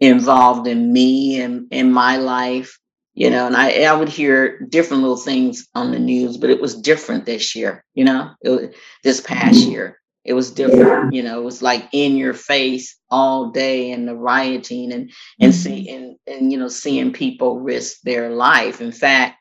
involved 0.00 0.66
in 0.66 0.92
me 0.92 1.40
and 1.40 1.66
in 1.70 1.92
my 1.92 2.16
life 2.16 2.78
you 3.14 3.28
know 3.30 3.46
and 3.46 3.56
I, 3.56 3.82
I 3.82 3.92
would 3.92 4.08
hear 4.08 4.60
different 4.60 5.02
little 5.02 5.16
things 5.16 5.68
on 5.74 5.92
the 5.92 5.98
news 5.98 6.36
but 6.36 6.50
it 6.50 6.60
was 6.60 6.80
different 6.80 7.26
this 7.26 7.54
year 7.54 7.84
you 7.94 8.04
know 8.04 8.30
it 8.42 8.48
was, 8.48 8.74
this 9.04 9.20
past 9.20 9.58
mm-hmm. 9.58 9.70
year 9.70 10.00
it 10.24 10.34
was 10.34 10.50
different 10.50 11.12
you 11.12 11.22
know 11.22 11.40
it 11.40 11.44
was 11.44 11.62
like 11.62 11.88
in 11.92 12.16
your 12.16 12.34
face 12.34 12.96
all 13.10 13.50
day 13.50 13.92
and 13.92 14.06
the 14.06 14.14
rioting 14.14 14.92
and 14.92 15.10
and 15.40 15.52
mm-hmm. 15.52 15.62
see 15.62 15.88
and, 15.90 16.16
and 16.26 16.52
you 16.52 16.58
know 16.58 16.68
seeing 16.68 17.12
people 17.12 17.60
risk 17.60 18.00
their 18.02 18.30
life 18.30 18.80
in 18.80 18.92
fact 18.92 19.39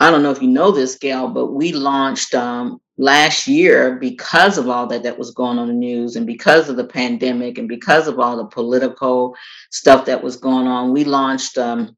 i 0.00 0.10
don't 0.10 0.22
know 0.22 0.30
if 0.30 0.42
you 0.42 0.48
know 0.48 0.70
this 0.70 0.96
Gail 0.96 1.28
but 1.28 1.52
we 1.52 1.72
launched 1.72 2.34
um 2.34 2.80
last 2.98 3.46
year 3.46 3.96
because 3.96 4.56
of 4.56 4.68
all 4.70 4.86
that 4.86 5.02
that 5.02 5.18
was 5.18 5.32
going 5.32 5.58
on 5.58 5.68
in 5.68 5.74
the 5.74 5.86
news 5.86 6.16
and 6.16 6.26
because 6.26 6.68
of 6.68 6.76
the 6.76 6.86
pandemic 6.86 7.58
and 7.58 7.68
because 7.68 8.08
of 8.08 8.18
all 8.18 8.36
the 8.36 8.46
political 8.46 9.36
stuff 9.70 10.06
that 10.06 10.22
was 10.22 10.36
going 10.36 10.66
on 10.66 10.92
we 10.92 11.04
launched 11.04 11.58
um, 11.58 11.94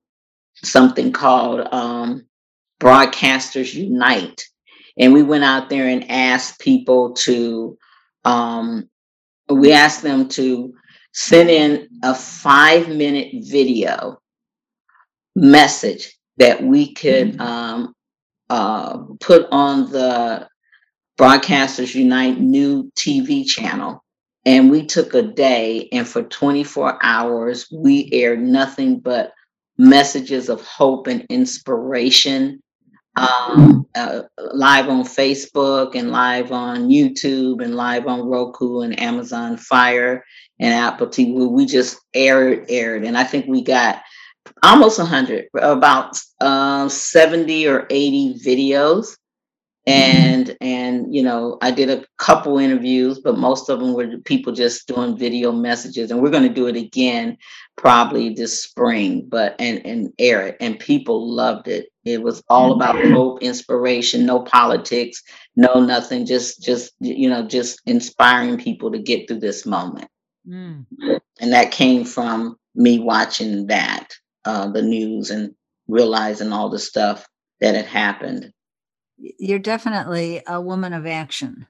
something 0.65 1.13
called 1.13 1.67
um, 1.73 2.27
broadcasters 2.81 3.75
unite. 3.75 4.45
And 4.99 5.13
we 5.13 5.23
went 5.23 5.45
out 5.45 5.69
there 5.69 5.89
and 5.89 6.11
asked 6.11 6.61
people 6.61 7.13
to 7.15 7.79
um, 8.25 8.89
we 9.49 9.73
asked 9.73 10.03
them 10.03 10.29
to 10.29 10.75
send 11.13 11.49
in 11.49 11.89
a 12.03 12.15
five 12.15 12.89
minute 12.89 13.45
video 13.45 14.21
message 15.35 16.18
that 16.39 16.63
we 16.63 16.95
could 16.95 17.33
mm-hmm. 17.35 17.41
um, 17.41 17.95
uh, 18.49 18.99
put 19.21 19.47
on 19.51 19.91
the 19.91 20.49
Broadcasters 21.19 21.95
Unite 21.95 22.39
new 22.39 22.91
TV 22.97 23.47
channel. 23.47 24.03
And 24.47 24.71
we 24.71 24.87
took 24.87 25.13
a 25.15 25.23
day, 25.23 25.89
and 25.93 26.09
for 26.09 26.23
24 26.23 26.99
hours, 27.03 27.69
we 27.71 28.09
aired 28.13 28.41
nothing 28.41 29.01
but 29.01 29.33
messages 29.77 30.49
of 30.49 30.65
hope 30.65 31.07
and 31.07 31.27
inspiration 31.29 32.63
um, 33.17 33.87
uh, 33.95 34.23
live 34.53 34.89
on 34.89 35.03
Facebook 35.03 35.95
and 35.95 36.11
live 36.11 36.53
on 36.53 36.89
YouTube 36.89 37.63
and 37.63 37.75
live 37.75 38.07
on 38.07 38.29
Roku 38.29 38.81
and 38.81 38.99
Amazon 39.01 39.57
Fire 39.57 40.25
and 40.61 40.73
Apple 40.73 41.09
TV. 41.09 41.51
We 41.51 41.67
just 41.67 41.99
aired, 42.15 42.67
aired, 42.69 43.05
and 43.05 43.19
I 43.19 43.25
think 43.25 43.47
we 43.47 43.63
got 43.63 44.03
almost 44.63 44.99
100, 44.99 45.49
about 45.55 46.19
uh, 46.41 46.89
70 46.89 47.67
or 47.69 47.87
80 47.91 48.41
videos. 48.45 49.17
And 49.87 50.55
and 50.61 51.15
you 51.15 51.23
know 51.23 51.57
i 51.63 51.71
did 51.71 51.89
a 51.89 52.05
couple 52.19 52.59
interviews 52.59 53.21
but 53.21 53.39
most 53.39 53.71
of 53.71 53.81
them 53.81 53.95
were 53.95 54.19
people 54.27 54.53
just 54.53 54.87
doing 54.87 55.17
video 55.17 55.51
messages. 55.51 56.11
And 56.11 56.21
we're 56.21 56.29
going 56.29 56.47
to 56.47 56.53
do 56.53 56.67
it 56.67 56.77
again 56.77 57.39
probably 57.79 58.35
this 58.35 58.63
spring 58.63 59.27
but 59.31 59.57
and 59.59 59.81
and 59.87 60.13
air 60.19 60.47
it. 60.47 60.59
And 60.61 60.79
people 60.79 61.35
loved 61.35 61.69
it. 61.69 61.89
It 62.05 62.23
was 62.23 62.43
all 62.51 62.73
about 62.73 63.03
hope 63.03 63.43
inspiration 63.43 64.27
no 64.27 64.41
politics 64.41 65.23
no 65.57 65.81
nothing. 65.81 66.27
Just 66.27 66.63
just 66.63 66.93
you 67.01 67.31
know 67.31 67.47
just 67.47 67.81
inspiring 67.87 68.59
people 68.59 68.93
to 68.93 68.99
get 68.99 69.27
through 69.27 69.41
this 69.41 69.65
moment. 69.65 70.09
Mm. 70.49 70.87
and 71.41 71.53
that 71.53 71.73
came 71.73 72.05
from 72.05 72.57
me 72.75 72.99
watching 72.99 73.67
that 73.67 74.09
uh, 74.49 74.67
the 74.71 74.81
news 74.81 75.31
and 75.31 75.55
realizing 75.89 76.53
all 76.53 76.71
the 76.71 76.79
stuff 76.79 77.27
that 77.61 77.75
had 77.75 77.85
happened. 77.85 78.51
You're 79.19 79.59
definitely 79.59 80.43
a 80.47 80.59
woman 80.59 80.95
of 80.95 81.07
action. 81.07 81.67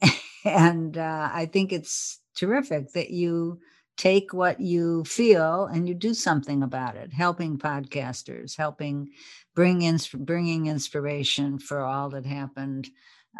and 0.44 0.96
uh, 0.96 1.30
I 1.32 1.46
think 1.46 1.72
it's 1.72 2.20
terrific 2.36 2.92
that 2.92 3.10
you 3.10 3.58
take 3.96 4.32
what 4.32 4.60
you 4.60 5.02
feel 5.04 5.64
and 5.64 5.88
you 5.88 5.94
do 5.94 6.14
something 6.14 6.62
about 6.62 6.96
it 6.96 7.14
helping 7.14 7.58
podcasters 7.58 8.54
helping 8.54 9.08
bring 9.54 9.80
in 9.80 9.98
bringing 10.18 10.66
inspiration 10.66 11.58
for 11.58 11.80
all 11.80 12.10
that 12.10 12.26
happened 12.26 12.90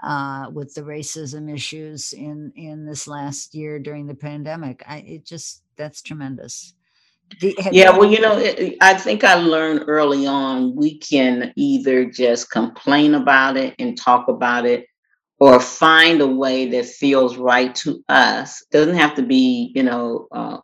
uh, 0.02 0.48
with 0.50 0.72
the 0.72 0.80
racism 0.80 1.52
issues 1.54 2.14
in 2.14 2.50
in 2.56 2.86
this 2.86 3.06
last 3.06 3.54
year 3.54 3.78
during 3.78 4.06
the 4.06 4.14
pandemic. 4.14 4.82
I 4.86 4.98
it 5.00 5.26
just 5.26 5.62
that's 5.76 6.00
tremendous 6.00 6.72
yeah, 7.70 7.90
well, 7.90 8.10
you 8.10 8.20
know, 8.20 8.36
I 8.80 8.94
think 8.94 9.24
I 9.24 9.34
learned 9.34 9.84
early 9.88 10.26
on 10.26 10.74
we 10.76 10.98
can 10.98 11.52
either 11.56 12.04
just 12.06 12.50
complain 12.50 13.14
about 13.14 13.56
it 13.56 13.74
and 13.78 13.98
talk 13.98 14.28
about 14.28 14.64
it 14.66 14.86
or 15.38 15.60
find 15.60 16.20
a 16.20 16.26
way 16.26 16.66
that 16.70 16.86
feels 16.86 17.36
right 17.36 17.74
to 17.76 18.02
us. 18.08 18.64
Doesn't 18.70 18.96
have 18.96 19.14
to 19.16 19.22
be, 19.22 19.72
you 19.74 19.82
know, 19.82 20.28
uh, 20.32 20.58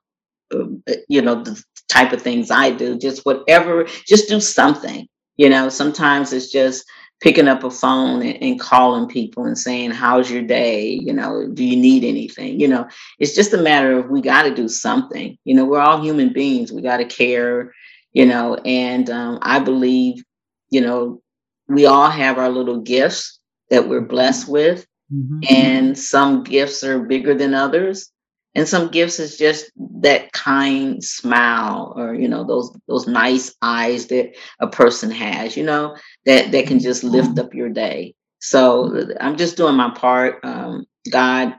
uh, 0.55 0.65
you 1.09 1.23
know, 1.23 1.43
the 1.43 1.63
type 1.89 2.13
of 2.13 2.23
things 2.23 2.51
I 2.51 2.71
do, 2.71 2.99
just 2.99 3.25
whatever, 3.25 3.85
just 4.07 4.29
do 4.29 4.41
something. 4.41 5.07
You 5.37 5.51
know, 5.51 5.69
sometimes 5.69 6.33
it's 6.33 6.51
just 6.51 6.85
picking 7.23 7.47
up 7.47 7.63
a 7.63 7.71
phone 7.71 8.21
and, 8.21 8.43
and, 8.43 8.61
calling 8.61 9.09
people 9.09 9.45
and 9.45 9.57
saying, 9.57 9.93
How's 9.93 10.29
your 10.29 10.43
day? 10.43 10.89
You 10.89 11.13
know, 11.13 11.49
do 11.55 11.65
you 11.65 11.77
need 11.77 12.03
anything? 12.03 12.61
You 12.61 12.67
know, 12.67 12.89
it's 13.21 13.35
just 13.35 13.55
a 13.55 13.63
matter 13.63 13.97
of 13.97 14.11
we 14.11 14.21
got 14.21 14.43
to 14.43 14.55
do 14.55 14.69
something. 14.69 15.39
You 15.45 15.55
know, 15.55 15.65
we're 15.65 15.81
all 15.81 16.03
human 16.03 16.33
beings, 16.33 16.73
we 16.73 16.83
got 16.83 16.97
to 16.97 17.05
care, 17.05 17.73
you 18.13 18.27
know, 18.27 18.57
and 18.65 19.09
um, 19.09 19.39
I 19.41 19.61
believe, 19.61 20.23
you 20.71 20.81
know, 20.81 21.23
we 21.69 21.87
all 21.87 22.11
have 22.11 22.39
our 22.39 22.51
little 22.51 22.81
gifts 22.81 23.39
that 23.71 23.89
we're 23.89 24.01
blessed 24.01 24.49
with, 24.49 24.85
mm-hmm. 25.13 25.41
and 25.49 25.97
some 25.97 26.43
gifts 26.43 26.83
are 26.83 26.99
bigger 26.99 27.35
than 27.35 27.55
others. 27.55 28.11
And 28.55 28.69
some 28.69 28.91
gifts 28.91 29.19
is 29.19 29.39
just 29.39 29.71
that 30.03 30.31
kind 30.33 31.03
smile 31.03 31.95
or 31.97 32.15
you 32.15 32.29
know 32.29 32.45
those 32.45 32.77
those 32.87 33.07
nice 33.07 33.55
eyes 33.63 34.09
that 34.09 34.35
a 34.61 34.67
person 34.67 35.11
has 35.11 35.57
you 35.57 35.63
know 35.63 35.97
that 36.27 36.53
that 36.53 36.67
can 36.67 36.79
just 36.79 37.03
mm-hmm. 37.03 37.15
lift 37.15 37.39
up 37.39 37.55
your 37.55 37.69
day. 37.69 38.15
So 38.41 39.09
I'm 39.21 39.37
just 39.37 39.57
doing 39.57 39.77
my 39.77 39.91
part. 39.91 40.41
Um, 40.43 40.87
God 41.11 41.55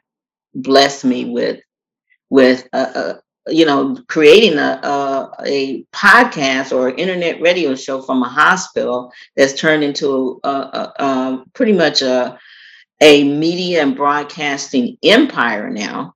bless 0.54 1.04
me 1.04 1.26
with 1.26 1.62
with 2.30 2.68
a, 2.74 2.78
a 2.78 3.52
you 3.52 3.66
know 3.66 3.98
creating 4.08 4.58
a, 4.58 4.80
a, 4.84 5.32
a 5.46 5.84
podcast 5.94 6.76
or 6.76 6.90
internet 6.90 7.42
radio 7.42 7.76
show 7.76 8.02
from 8.02 8.24
a 8.24 8.30
hospital 8.30 9.12
that's 9.36 9.60
turned 9.60 9.84
into 9.84 10.40
a, 10.44 10.50
a 10.50 11.44
pretty 11.54 11.74
much 11.74 12.02
a 12.02 12.38
a 13.02 13.24
media 13.24 13.82
and 13.82 13.98
broadcasting 13.98 14.98
empire 15.04 15.70
now 15.70 16.14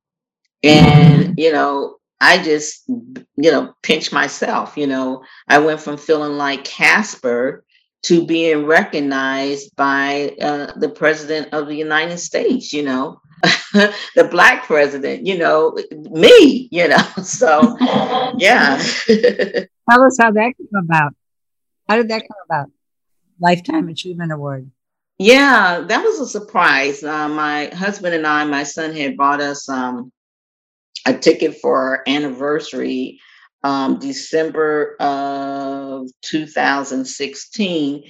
and 0.63 1.23
mm-hmm. 1.25 1.33
you 1.37 1.51
know 1.51 1.97
I 2.19 2.41
just, 2.41 2.83
you 2.87 3.51
know, 3.51 3.73
pinch 3.83 4.11
myself. 4.11 4.75
You 4.75 4.87
know, 4.87 5.23
I 5.47 5.59
went 5.59 5.79
from 5.79 5.97
feeling 5.97 6.33
like 6.33 6.63
Casper 6.63 7.63
to 8.03 8.25
being 8.25 8.65
recognized 8.65 9.75
by 9.75 10.35
uh, 10.41 10.71
the 10.77 10.89
president 10.89 11.53
of 11.53 11.67
the 11.67 11.75
United 11.75 12.17
States, 12.17 12.71
you 12.71 12.83
know, 12.83 13.21
the 13.73 14.27
black 14.29 14.65
president, 14.65 15.25
you 15.25 15.37
know, 15.37 15.77
me, 15.91 16.69
you 16.71 16.87
know. 16.87 16.97
So, 17.23 17.77
yeah. 18.37 18.77
Tell 19.89 20.03
us 20.03 20.17
how 20.19 20.31
that 20.31 20.53
came 20.57 20.79
about. 20.79 21.15
How 21.87 21.97
did 21.97 22.09
that 22.09 22.21
come 22.21 22.37
about? 22.45 22.71
Lifetime 23.39 23.89
Achievement 23.89 24.31
Award. 24.31 24.69
Yeah, 25.19 25.83
that 25.87 26.03
was 26.03 26.19
a 26.19 26.27
surprise. 26.27 27.03
Uh, 27.03 27.27
my 27.27 27.67
husband 27.67 28.13
and 28.13 28.25
I, 28.25 28.43
my 28.45 28.63
son 28.63 28.95
had 28.95 29.17
bought 29.17 29.41
us 29.41 29.67
um, 29.67 30.11
a 31.05 31.13
ticket 31.17 31.57
for 31.59 31.75
our 31.75 32.03
anniversary 32.07 33.19
um, 33.67 33.99
December 33.99 34.95
of 35.01 36.07
2016 36.21 38.03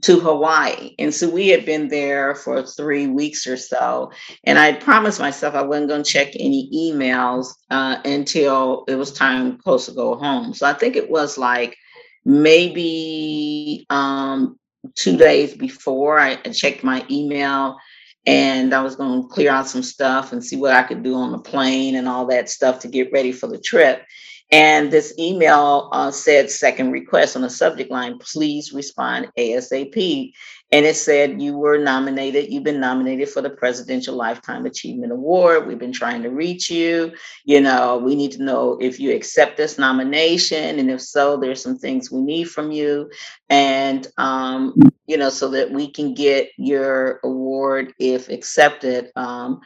to 0.00 0.20
Hawaii. 0.20 0.94
And 0.98 1.14
so 1.14 1.28
we 1.28 1.48
had 1.48 1.66
been 1.66 1.88
there 1.88 2.34
for 2.34 2.62
three 2.62 3.08
weeks 3.08 3.46
or 3.46 3.58
so. 3.58 4.10
And 4.44 4.58
I 4.58 4.72
promised 4.72 5.20
myself 5.20 5.54
I 5.54 5.60
wasn't 5.60 5.90
going 5.90 6.02
to 6.02 6.10
check 6.10 6.28
any 6.40 6.70
emails 6.74 7.48
uh, 7.70 7.98
until 8.06 8.84
it 8.88 8.94
was 8.94 9.12
time 9.12 9.58
close 9.58 9.84
to 9.84 9.92
go 9.92 10.16
home. 10.16 10.54
So 10.54 10.66
I 10.66 10.72
think 10.72 10.96
it 10.96 11.10
was 11.10 11.36
like 11.36 11.76
maybe 12.24 13.84
um, 13.90 14.58
two 14.94 15.18
days 15.18 15.54
before 15.54 16.18
I 16.18 16.36
checked 16.36 16.84
my 16.84 17.04
email 17.10 17.76
and 18.24 18.72
I 18.72 18.80
was 18.80 18.96
going 18.96 19.22
to 19.22 19.28
clear 19.28 19.50
out 19.50 19.68
some 19.68 19.82
stuff 19.82 20.32
and 20.32 20.42
see 20.42 20.56
what 20.56 20.72
I 20.72 20.84
could 20.84 21.02
do 21.02 21.16
on 21.16 21.32
the 21.32 21.38
plane 21.38 21.96
and 21.96 22.08
all 22.08 22.24
that 22.28 22.48
stuff 22.48 22.78
to 22.80 22.88
get 22.88 23.12
ready 23.12 23.30
for 23.30 23.46
the 23.46 23.60
trip. 23.60 24.04
And 24.52 24.90
this 24.90 25.14
email 25.18 25.88
uh, 25.92 26.10
said 26.10 26.50
second 26.50 26.92
request 26.92 27.36
on 27.36 27.42
the 27.42 27.48
subject 27.48 27.90
line, 27.90 28.18
please 28.18 28.74
respond 28.74 29.28
ASAP. 29.38 30.30
And 30.72 30.84
it 30.84 30.96
said, 30.96 31.40
You 31.40 31.56
were 31.56 31.78
nominated, 31.78 32.52
you've 32.52 32.62
been 32.62 32.80
nominated 32.80 33.30
for 33.30 33.40
the 33.40 33.48
Presidential 33.48 34.14
Lifetime 34.14 34.66
Achievement 34.66 35.12
Award. 35.12 35.66
We've 35.66 35.78
been 35.78 35.92
trying 35.92 36.22
to 36.22 36.30
reach 36.30 36.70
you. 36.70 37.12
You 37.46 37.62
know, 37.62 37.96
we 37.96 38.14
need 38.14 38.32
to 38.32 38.42
know 38.42 38.78
if 38.78 39.00
you 39.00 39.14
accept 39.14 39.56
this 39.56 39.78
nomination. 39.78 40.78
And 40.78 40.90
if 40.90 41.00
so, 41.00 41.38
there's 41.38 41.62
some 41.62 41.78
things 41.78 42.10
we 42.10 42.20
need 42.20 42.44
from 42.44 42.70
you. 42.70 43.10
And, 43.48 44.06
um, 44.18 44.74
you 45.06 45.16
know, 45.16 45.30
so 45.30 45.48
that 45.50 45.70
we 45.70 45.90
can 45.90 46.12
get 46.12 46.50
your 46.58 47.20
award 47.24 47.94
if 47.98 48.28
accepted. 48.28 49.10
Um, 49.16 49.60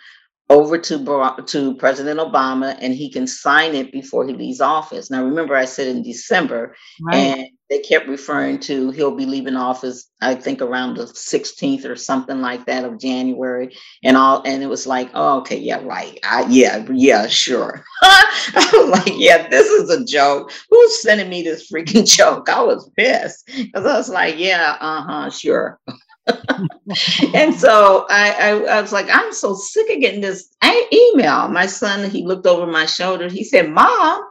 over 0.48 0.78
to 0.78 0.98
Barack, 0.98 1.46
to 1.48 1.74
President 1.74 2.20
Obama 2.20 2.76
and 2.80 2.94
he 2.94 3.10
can 3.10 3.26
sign 3.26 3.74
it 3.74 3.90
before 3.90 4.26
he 4.26 4.32
leaves 4.32 4.60
office. 4.60 5.10
Now 5.10 5.24
remember 5.24 5.56
I 5.56 5.64
said 5.64 5.88
in 5.88 6.02
December 6.02 6.76
right. 7.00 7.16
and 7.16 7.48
they 7.68 7.80
kept 7.80 8.06
referring 8.06 8.60
to 8.60 8.92
he'll 8.92 9.16
be 9.16 9.26
leaving 9.26 9.56
office 9.56 10.08
I 10.20 10.36
think 10.36 10.62
around 10.62 10.96
the 10.96 11.04
16th 11.06 11.84
or 11.84 11.96
something 11.96 12.40
like 12.40 12.64
that 12.66 12.84
of 12.84 13.00
January 13.00 13.76
and 14.04 14.16
all 14.16 14.42
and 14.46 14.62
it 14.62 14.68
was 14.68 14.86
like 14.86 15.10
oh 15.14 15.40
okay 15.40 15.58
yeah 15.58 15.82
right. 15.82 16.18
I, 16.22 16.46
yeah 16.48 16.86
yeah 16.92 17.26
sure. 17.26 17.84
I 18.02 18.70
was 18.72 18.90
like 18.90 19.14
yeah 19.16 19.48
this 19.48 19.66
is 19.66 19.90
a 19.90 20.04
joke. 20.04 20.52
Who's 20.70 21.02
sending 21.02 21.28
me 21.28 21.42
this 21.42 21.70
freaking 21.72 22.06
joke? 22.16 22.48
I 22.48 22.62
was 22.62 22.88
pissed 22.96 23.46
because 23.46 23.84
I 23.84 23.96
was 23.96 24.08
like 24.08 24.38
yeah 24.38 24.76
uh-huh 24.80 25.30
sure 25.30 25.80
and 27.34 27.54
so 27.54 28.06
I, 28.10 28.30
I, 28.32 28.48
I, 28.78 28.80
was 28.80 28.92
like, 28.92 29.08
I'm 29.10 29.32
so 29.32 29.54
sick 29.54 29.88
of 29.94 30.00
getting 30.00 30.20
this 30.20 30.54
email. 30.92 31.48
My 31.48 31.66
son, 31.66 32.08
he 32.10 32.24
looked 32.24 32.46
over 32.46 32.66
my 32.66 32.86
shoulder. 32.86 33.28
He 33.28 33.44
said, 33.44 33.70
Mom, 33.70 34.22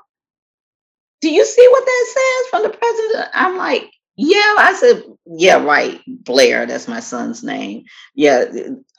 do 1.21 1.29
you 1.29 1.45
see 1.45 1.67
what 1.71 1.85
that 1.85 2.05
says 2.07 2.49
from 2.49 2.63
the 2.63 2.77
president? 2.77 3.29
I'm 3.33 3.57
like, 3.57 3.89
yeah. 4.17 4.55
I 4.57 4.75
said, 4.79 5.03
yeah, 5.25 5.63
right. 5.63 6.01
Blair, 6.07 6.65
that's 6.65 6.87
my 6.87 6.99
son's 6.99 7.43
name. 7.43 7.83
Yeah, 8.13 8.45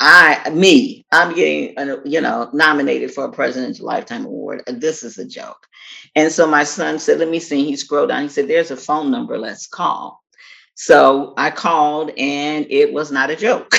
I, 0.00 0.50
me, 0.50 1.06
I'm 1.12 1.34
getting, 1.34 1.74
you 2.04 2.20
know, 2.20 2.50
nominated 2.52 3.12
for 3.12 3.24
a 3.24 3.32
presidential 3.32 3.86
lifetime 3.86 4.26
award. 4.26 4.62
This 4.66 5.02
is 5.02 5.18
a 5.18 5.26
joke. 5.26 5.66
And 6.14 6.30
so 6.32 6.46
my 6.46 6.64
son 6.64 6.98
said, 6.98 7.18
let 7.18 7.28
me 7.30 7.40
see. 7.40 7.64
He 7.64 7.76
scrolled 7.76 8.10
down. 8.10 8.22
He 8.22 8.28
said, 8.28 8.48
there's 8.48 8.70
a 8.70 8.76
phone 8.76 9.10
number. 9.10 9.38
Let's 9.38 9.66
call. 9.66 10.22
So 10.76 11.32
I 11.38 11.50
called 11.50 12.10
and 12.18 12.66
it 12.68 12.92
was 12.92 13.10
not 13.10 13.30
a 13.30 13.36
joke. 13.36 13.74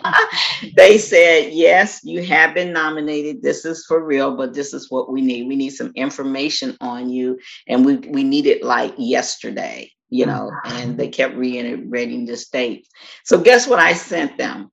they 0.76 0.98
said, 0.98 1.52
Yes, 1.52 2.00
you 2.04 2.22
have 2.24 2.54
been 2.54 2.74
nominated. 2.74 3.40
This 3.42 3.64
is 3.64 3.86
for 3.86 4.04
real, 4.04 4.36
but 4.36 4.52
this 4.52 4.74
is 4.74 4.90
what 4.90 5.10
we 5.10 5.22
need. 5.22 5.48
We 5.48 5.56
need 5.56 5.70
some 5.70 5.92
information 5.94 6.76
on 6.80 7.08
you, 7.08 7.38
and 7.66 7.86
we, 7.86 7.96
we 7.96 8.22
need 8.22 8.44
it 8.46 8.62
like 8.62 8.94
yesterday, 8.98 9.90
you 10.10 10.26
know. 10.26 10.50
And 10.66 10.98
they 10.98 11.08
kept 11.08 11.36
reiterating 11.36 12.26
the 12.26 12.44
date. 12.52 12.86
So, 13.24 13.40
guess 13.40 13.66
what 13.66 13.78
I 13.78 13.94
sent 13.94 14.36
them? 14.36 14.70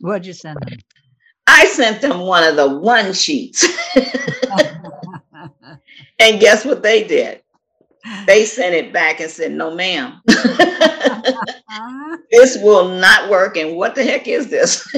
What'd 0.00 0.26
you 0.26 0.34
send 0.34 0.58
them? 0.60 0.78
I 1.46 1.64
sent 1.68 2.02
them 2.02 2.20
one 2.20 2.44
of 2.44 2.56
the 2.56 2.68
one 2.68 3.14
sheets. 3.14 3.66
and 6.18 6.38
guess 6.38 6.66
what 6.66 6.82
they 6.82 7.04
did? 7.04 7.40
They 8.26 8.44
sent 8.44 8.74
it 8.74 8.92
back 8.92 9.20
and 9.20 9.30
said, 9.30 9.52
No, 9.52 9.74
ma'am. 9.74 10.20
this 12.30 12.58
will 12.62 12.88
not 12.88 13.30
work. 13.30 13.56
And 13.56 13.76
what 13.76 13.94
the 13.94 14.04
heck 14.04 14.28
is 14.28 14.50
this? 14.50 14.86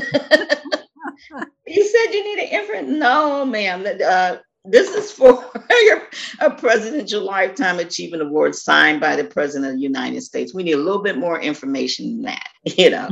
you 1.66 1.84
said 1.84 2.12
you 2.12 2.24
need 2.24 2.38
an 2.42 2.48
infant. 2.48 2.88
No, 2.88 3.44
ma'am. 3.44 3.86
Uh, 4.04 4.36
this 4.64 4.94
is 4.94 5.10
for 5.10 5.42
your, 5.84 6.02
a 6.40 6.50
presidential 6.50 7.24
lifetime 7.24 7.78
achievement 7.78 8.22
award 8.22 8.54
signed 8.54 9.00
by 9.00 9.16
the 9.16 9.24
president 9.24 9.72
of 9.72 9.76
the 9.76 9.82
United 9.82 10.22
States. 10.22 10.54
We 10.54 10.62
need 10.62 10.72
a 10.72 10.78
little 10.78 11.02
bit 11.02 11.16
more 11.16 11.40
information 11.40 12.06
than 12.06 12.22
that, 12.22 12.48
you 12.64 12.90
know. 12.90 13.08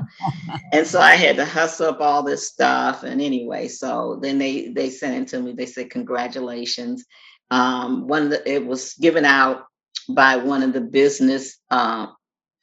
and 0.73 0.87
so 0.87 1.01
I 1.01 1.15
had 1.15 1.37
to 1.37 1.47
hustle 1.47 1.89
up 1.89 2.01
all 2.01 2.23
this 2.23 2.49
stuff. 2.49 3.03
And 3.03 3.23
anyway, 3.23 3.69
so 3.69 4.19
then 4.21 4.39
they 4.39 4.69
they 4.69 4.91
sent 4.91 5.23
it 5.23 5.29
to 5.29 5.43
me. 5.43 5.53
They 5.53 5.67
said 5.67 5.91
congratulations. 5.91 7.07
Um, 7.51 8.07
one 8.07 8.35
it 8.45 8.67
was 8.67 8.93
given 8.95 9.25
out 9.25 9.65
by 10.09 10.37
one 10.37 10.63
of 10.63 10.73
the 10.73 10.81
business 10.81 11.59
uh, 11.71 12.07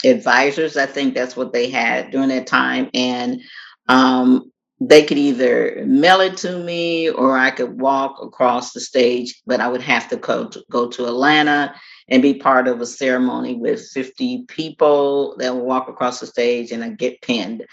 advisors. 0.04 0.78
I 0.78 0.86
think 0.86 1.14
that's 1.14 1.36
what 1.36 1.54
they 1.54 1.70
had 1.70 2.12
during 2.12 2.30
that 2.30 2.48
time. 2.48 2.90
And 2.94 3.42
um, 3.88 4.52
they 4.80 5.04
could 5.04 5.18
either 5.18 5.84
mail 5.86 6.22
it 6.22 6.38
to 6.38 6.60
me 6.60 7.10
or 7.10 7.38
I 7.38 7.52
could 7.52 7.80
walk 7.80 8.22
across 8.22 8.74
the 8.74 8.80
stage, 8.80 9.42
but 9.46 9.62
I 9.62 9.68
would 9.68 9.82
have 9.82 10.10
to 10.10 10.18
go 10.18 10.48
to, 10.50 10.64
go 10.70 10.90
to 10.90 11.06
Atlanta 11.06 11.74
and 12.10 12.22
be 12.22 12.36
part 12.36 12.68
of 12.68 12.82
a 12.82 12.86
ceremony 12.86 13.56
with 13.56 13.88
50 13.94 14.46
people 14.48 15.36
that 15.40 15.54
will 15.54 15.66
walk 15.66 15.88
across 15.88 16.20
the 16.20 16.28
stage 16.28 16.72
and 16.72 16.84
I 16.84 16.90
get 16.90 17.22
pinned. 17.22 17.66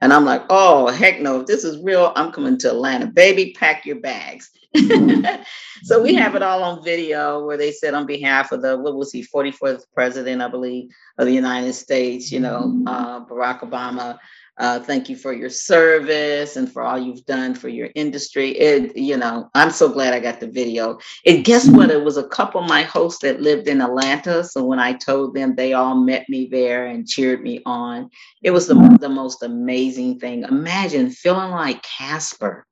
And 0.00 0.12
I'm 0.12 0.24
like, 0.24 0.44
oh, 0.48 0.88
heck 0.88 1.20
no, 1.20 1.40
if 1.40 1.46
this 1.46 1.64
is 1.64 1.82
real, 1.82 2.12
I'm 2.16 2.32
coming 2.32 2.58
to 2.58 2.70
Atlanta. 2.70 3.06
Baby, 3.06 3.54
pack 3.58 3.84
your 3.84 4.00
bags. 4.00 4.50
so 5.82 6.00
we 6.00 6.14
have 6.14 6.36
it 6.36 6.42
all 6.42 6.62
on 6.62 6.84
video 6.84 7.44
where 7.44 7.56
they 7.56 7.72
said 7.72 7.92
on 7.92 8.06
behalf 8.06 8.52
of 8.52 8.62
the, 8.62 8.78
what 8.78 8.94
was 8.94 9.12
he, 9.12 9.24
44th 9.24 9.82
president, 9.94 10.40
I 10.40 10.48
believe, 10.48 10.90
of 11.18 11.26
the 11.26 11.34
United 11.34 11.72
States, 11.74 12.30
you 12.30 12.40
know, 12.40 12.82
uh, 12.86 13.24
Barack 13.24 13.60
Obama, 13.60 14.18
uh, 14.60 14.78
thank 14.78 15.08
you 15.08 15.16
for 15.16 15.32
your 15.32 15.48
service 15.48 16.56
and 16.56 16.70
for 16.70 16.82
all 16.82 16.98
you've 16.98 17.24
done 17.24 17.54
for 17.54 17.68
your 17.68 17.88
industry. 17.94 18.50
It, 18.50 18.96
you 18.96 19.16
know, 19.16 19.48
I'm 19.54 19.70
so 19.70 19.88
glad 19.88 20.12
I 20.12 20.20
got 20.20 20.38
the 20.38 20.48
video. 20.48 20.98
And 21.24 21.44
guess 21.44 21.66
what? 21.68 21.90
It 21.90 22.04
was 22.04 22.18
a 22.18 22.28
couple 22.28 22.62
of 22.62 22.68
my 22.68 22.82
hosts 22.82 23.22
that 23.22 23.40
lived 23.40 23.68
in 23.68 23.80
Atlanta. 23.80 24.44
So 24.44 24.64
when 24.64 24.78
I 24.78 24.92
told 24.92 25.34
them, 25.34 25.56
they 25.56 25.72
all 25.72 25.96
met 25.96 26.28
me 26.28 26.46
there 26.50 26.86
and 26.86 27.08
cheered 27.08 27.42
me 27.42 27.62
on. 27.64 28.10
It 28.42 28.50
was 28.50 28.66
the, 28.66 28.74
the 29.00 29.08
most 29.08 29.42
amazing 29.42 30.20
thing. 30.20 30.44
Imagine 30.44 31.10
feeling 31.10 31.50
like 31.52 31.82
Casper 31.82 32.66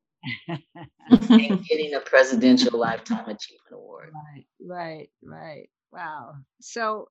and 0.48 1.64
getting 1.68 1.94
a 1.94 2.00
Presidential 2.00 2.78
Lifetime 2.78 3.28
Achievement 3.28 3.72
Award. 3.72 4.12
Right, 4.12 4.46
right, 4.60 5.10
right. 5.22 5.68
Wow. 5.90 6.34
So, 6.60 7.08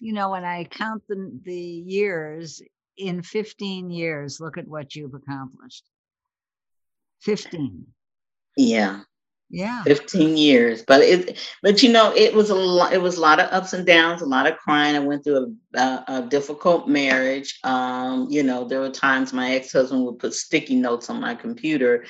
you 0.00 0.14
know, 0.14 0.30
when 0.30 0.44
I 0.44 0.64
count 0.64 1.02
the 1.08 1.38
the 1.44 1.54
years, 1.54 2.62
in 2.96 3.22
15 3.22 3.90
years, 3.90 4.40
look 4.40 4.58
at 4.58 4.68
what 4.68 4.94
you've 4.94 5.14
accomplished. 5.14 5.84
15. 7.22 7.86
Yeah. 8.56 9.00
Yeah. 9.50 9.82
15 9.84 10.36
years. 10.36 10.82
But 10.82 11.02
it 11.02 11.38
but 11.62 11.82
you 11.82 11.92
know, 11.92 12.12
it 12.14 12.34
was 12.34 12.50
a 12.50 12.54
lot 12.54 12.92
it 12.92 13.00
was 13.00 13.16
a 13.16 13.20
lot 13.20 13.40
of 13.40 13.52
ups 13.52 13.72
and 13.72 13.86
downs, 13.86 14.20
a 14.20 14.26
lot 14.26 14.46
of 14.46 14.58
crying. 14.58 14.96
I 14.96 15.00
went 15.00 15.22
through 15.22 15.56
a, 15.74 15.78
a, 15.78 16.04
a 16.08 16.22
difficult 16.22 16.88
marriage. 16.88 17.58
Um, 17.62 18.26
you 18.30 18.42
know, 18.42 18.64
there 18.64 18.80
were 18.80 18.90
times 18.90 19.32
my 19.32 19.54
ex-husband 19.54 20.04
would 20.04 20.18
put 20.18 20.34
sticky 20.34 20.76
notes 20.76 21.08
on 21.08 21.20
my 21.20 21.34
computer 21.34 22.04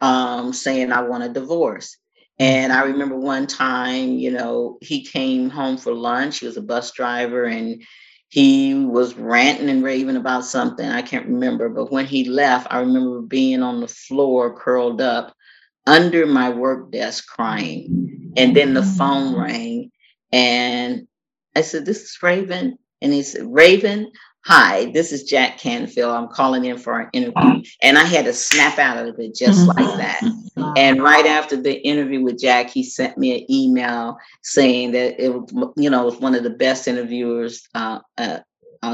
um, 0.00 0.52
saying 0.52 0.92
I 0.92 1.02
want 1.02 1.24
a 1.24 1.28
divorce. 1.28 1.96
And 2.38 2.72
I 2.72 2.84
remember 2.84 3.16
one 3.16 3.46
time, 3.46 4.10
you 4.12 4.32
know, 4.32 4.78
he 4.80 5.04
came 5.04 5.50
home 5.50 5.76
for 5.76 5.92
lunch. 5.92 6.38
He 6.40 6.46
was 6.46 6.56
a 6.56 6.62
bus 6.62 6.90
driver 6.90 7.44
and 7.44 7.82
he 8.34 8.74
was 8.74 9.14
ranting 9.14 9.70
and 9.70 9.84
raving 9.84 10.16
about 10.16 10.44
something. 10.44 10.88
I 10.88 11.02
can't 11.02 11.28
remember 11.28 11.68
but 11.68 11.92
when 11.92 12.04
he 12.04 12.24
left 12.24 12.66
i 12.68 12.80
remember 12.80 13.20
being 13.20 13.62
on 13.62 13.80
the 13.80 13.86
floor 13.86 14.56
curled 14.56 15.00
up 15.00 15.32
under 15.86 16.26
my 16.26 16.50
work 16.50 16.90
desk 16.90 17.28
crying. 17.28 18.32
And 18.36 18.56
then 18.56 18.74
the 18.74 18.82
phone 18.82 19.38
rang 19.38 19.92
and 20.32 21.06
i 21.54 21.60
said 21.60 21.86
this 21.86 22.02
is 22.02 22.18
raven. 22.24 22.76
And 23.00 23.12
he 23.12 23.22
said 23.22 23.46
raven 23.46 24.10
hi 24.44 24.90
this 24.92 25.12
is 25.12 25.24
jack 25.24 25.58
canfield 25.58 26.14
i'm 26.14 26.28
calling 26.28 26.64
in 26.64 26.78
for 26.78 27.00
an 27.00 27.08
interview 27.12 27.62
and 27.82 27.98
i 27.98 28.04
had 28.04 28.24
to 28.24 28.32
snap 28.32 28.78
out 28.78 29.06
of 29.06 29.18
it 29.18 29.34
just 29.34 29.66
like 29.68 29.96
that 29.96 30.20
and 30.76 31.02
right 31.02 31.26
after 31.26 31.56
the 31.56 31.80
interview 31.86 32.22
with 32.22 32.38
Jack, 32.38 32.70
he 32.70 32.82
sent 32.82 33.18
me 33.18 33.40
an 33.40 33.50
email 33.50 34.18
saying 34.42 34.92
that 34.92 35.22
it 35.22 35.30
was, 35.30 35.72
you 35.76 35.90
know, 35.90 36.04
was 36.04 36.18
one 36.18 36.34
of 36.34 36.42
the 36.42 36.50
best 36.50 36.86
interviewers. 36.86 37.68
Uh, 37.74 38.00
uh, 38.18 38.38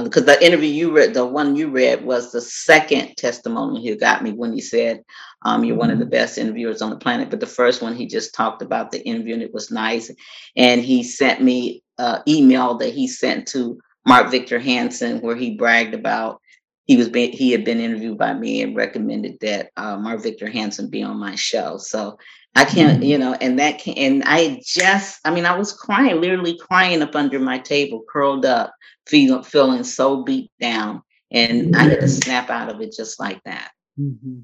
because 0.04 0.22
uh, 0.22 0.26
the 0.26 0.46
interview 0.46 0.68
you 0.68 0.94
read, 0.94 1.14
the 1.14 1.26
one 1.26 1.56
you 1.56 1.68
read, 1.68 2.04
was 2.04 2.30
the 2.30 2.40
second 2.40 3.16
testimony 3.16 3.80
he 3.80 3.94
got 3.96 4.22
me 4.22 4.30
when 4.30 4.52
he 4.52 4.60
said, 4.60 5.02
um, 5.42 5.64
"You're 5.64 5.76
one 5.76 5.90
of 5.90 5.98
the 5.98 6.04
mm-hmm. 6.04 6.12
best 6.12 6.38
interviewers 6.38 6.80
on 6.80 6.90
the 6.90 6.96
planet." 6.96 7.28
But 7.28 7.40
the 7.40 7.46
first 7.46 7.82
one, 7.82 7.96
he 7.96 8.06
just 8.06 8.32
talked 8.32 8.62
about 8.62 8.92
the 8.92 9.04
interview, 9.04 9.34
and 9.34 9.42
it 9.42 9.52
was 9.52 9.72
nice. 9.72 10.10
And 10.56 10.80
he 10.80 11.02
sent 11.02 11.42
me 11.42 11.82
an 11.98 12.22
email 12.28 12.76
that 12.76 12.94
he 12.94 13.08
sent 13.08 13.48
to 13.48 13.80
Mark 14.06 14.30
Victor 14.30 14.58
Hansen, 14.58 15.20
where 15.20 15.36
he 15.36 15.56
bragged 15.56 15.94
about 15.94 16.40
he 16.86 16.96
was 16.96 17.08
being, 17.08 17.30
he 17.30 17.52
had 17.52 17.64
been 17.64 17.78
interviewed 17.78 18.18
by 18.18 18.34
me 18.34 18.62
and 18.62 18.74
recommended 18.74 19.38
that 19.40 19.70
uh, 19.76 19.96
Mark 19.96 20.22
Victor 20.22 20.50
Hansen 20.50 20.90
be 20.90 21.04
on 21.04 21.18
my 21.18 21.36
show. 21.36 21.76
So 21.78 22.18
I 22.56 22.64
can't, 22.64 22.94
mm-hmm. 22.94 23.02
you 23.04 23.16
know, 23.16 23.34
and 23.34 23.60
that 23.60 23.78
can, 23.78 23.94
and 23.94 24.24
I 24.26 24.60
just, 24.64 25.20
I 25.24 25.30
mean, 25.30 25.46
I 25.46 25.56
was 25.56 25.72
crying, 25.72 26.20
literally 26.20 26.58
crying 26.58 27.00
up 27.00 27.14
under 27.14 27.38
my 27.38 27.58
table, 27.58 28.02
curled 28.08 28.44
up, 28.44 28.74
feeling 29.06 29.44
feeling 29.44 29.84
so 29.84 30.24
beat 30.24 30.50
down, 30.60 31.02
and 31.30 31.76
I 31.76 31.84
had 31.84 32.00
to 32.00 32.08
snap 32.08 32.50
out 32.50 32.70
of 32.74 32.80
it 32.80 32.92
just 32.92 33.20
like 33.20 33.40
that. 33.44 33.70
Mm-hmm. 33.96 34.40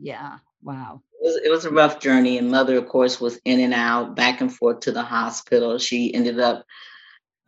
Yeah. 0.00 0.38
Wow. 0.62 1.02
It 1.20 1.26
was, 1.26 1.40
it 1.46 1.50
was 1.50 1.64
a 1.64 1.72
rough 1.72 1.98
journey, 1.98 2.38
and 2.38 2.48
mother, 2.48 2.78
of 2.78 2.86
course, 2.86 3.20
was 3.20 3.40
in 3.44 3.58
and 3.58 3.74
out, 3.74 4.14
back 4.14 4.40
and 4.40 4.54
forth 4.54 4.78
to 4.80 4.92
the 4.92 5.02
hospital. 5.02 5.78
She 5.78 6.14
ended 6.14 6.38
up 6.38 6.64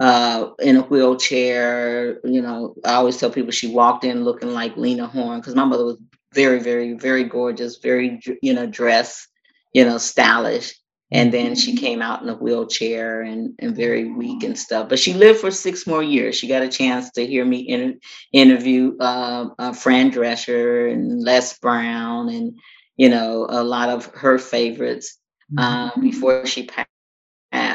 uh, 0.01 0.51
in 0.59 0.77
a 0.77 0.83
wheelchair. 0.83 2.19
You 2.25 2.43
know, 2.43 2.75
I 2.85 2.95
always 2.95 3.19
tell 3.19 3.31
people 3.31 3.53
she 3.53 3.73
walked 3.73 4.05
in 4.05 4.25
looking 4.25 4.53
like 4.53 4.77
Lena 4.77 5.07
Horne 5.07 5.41
because 5.41 5.55
my 5.55 5.65
mother 5.65 5.85
was 5.85 5.99
very, 6.33 6.61
very, 6.61 6.95
very 6.95 7.25
gorgeous, 7.25 7.79
very, 7.79 8.21
you 8.43 8.55
know, 8.55 8.67
dressed, 8.67 9.29
you 9.73 9.85
know, 9.85 9.99
stylish. 9.99 10.75
And 11.13 11.35
then 11.35 11.57
she 11.57 11.73
mm-hmm. 11.73 11.85
came 11.85 12.03
out 12.03 12.23
in 12.23 12.29
a 12.29 12.37
wheelchair 12.37 13.23
and, 13.23 13.53
and 13.59 13.75
very 13.75 14.13
weak 14.13 14.45
and 14.45 14.57
stuff. 14.57 14.89
But 14.89 15.01
she 15.01 15.13
lived 15.13 15.41
for 15.41 15.51
six 15.51 15.85
more 15.85 16.05
years. 16.05 16.37
She 16.37 16.47
got 16.47 16.63
a 16.63 16.69
chance 16.69 17.11
to 17.13 17.27
hear 17.27 17.45
me 17.45 17.69
inter- 17.69 17.99
interview 18.33 18.97
uh, 19.01 19.49
uh, 19.59 19.73
Fran 19.73 20.13
Drescher 20.13 20.91
and 20.93 21.21
Les 21.21 21.59
Brown 21.59 22.29
and, 22.29 22.57
you 22.97 23.09
know, 23.09 23.47
a 23.49 23.65
lot 23.65 23.89
of 23.89 24.07
her 24.15 24.39
favorites 24.39 25.19
uh, 25.59 25.91
before 26.01 26.47
she 26.47 26.65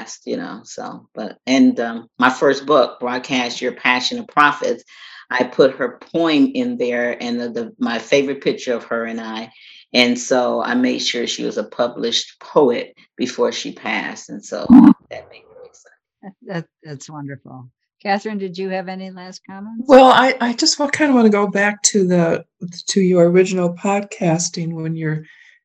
passed 0.05 0.27
you 0.27 0.37
know. 0.37 0.61
So, 0.63 1.07
but 1.13 1.37
and 1.45 1.79
um, 1.79 2.09
my 2.17 2.29
first 2.29 2.65
book, 2.65 2.99
Broadcast 2.99 3.61
Your 3.61 3.73
Passion 3.73 4.19
of 4.19 4.27
Profits, 4.27 4.83
I 5.29 5.43
put 5.43 5.75
her 5.75 5.99
poem 5.99 6.51
in 6.53 6.77
there 6.77 7.21
and 7.21 7.39
the, 7.39 7.49
the, 7.49 7.75
my 7.79 7.99
favorite 7.99 8.41
picture 8.41 8.73
of 8.73 8.83
her 8.85 9.05
and 9.05 9.19
I. 9.19 9.51
And 9.93 10.19
so 10.19 10.61
I 10.61 10.75
made 10.75 10.99
sure 10.99 11.25
she 11.25 11.45
was 11.45 11.57
a 11.57 11.63
published 11.63 12.39
poet 12.39 12.95
before 13.15 13.51
she 13.51 13.71
passed. 13.71 14.29
And 14.29 14.43
so 14.43 14.65
that 15.09 15.29
made 15.31 15.43
me 15.43 15.55
excited. 15.65 16.35
That, 16.43 16.65
that's 16.83 17.09
wonderful. 17.09 17.69
Catherine, 18.03 18.37
did 18.37 18.57
you 18.57 18.69
have 18.69 18.87
any 18.87 19.09
last 19.09 19.41
comments? 19.49 19.85
Well, 19.87 20.11
I, 20.11 20.35
I 20.39 20.53
just 20.53 20.77
kind 20.77 21.09
of 21.09 21.15
want 21.15 21.25
to 21.25 21.31
go 21.31 21.47
back 21.47 21.81
to 21.83 22.05
the 22.05 22.45
to 22.87 23.01
your 23.01 23.29
original 23.29 23.73
podcasting 23.73 24.73
when 24.73 24.95
you're 24.95 25.23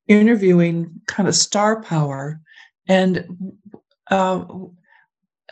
interviewing 0.08 1.02
kind 1.06 1.28
of 1.28 1.34
star 1.34 1.82
power 1.82 2.40
and 2.88 3.26
uh, 4.10 4.44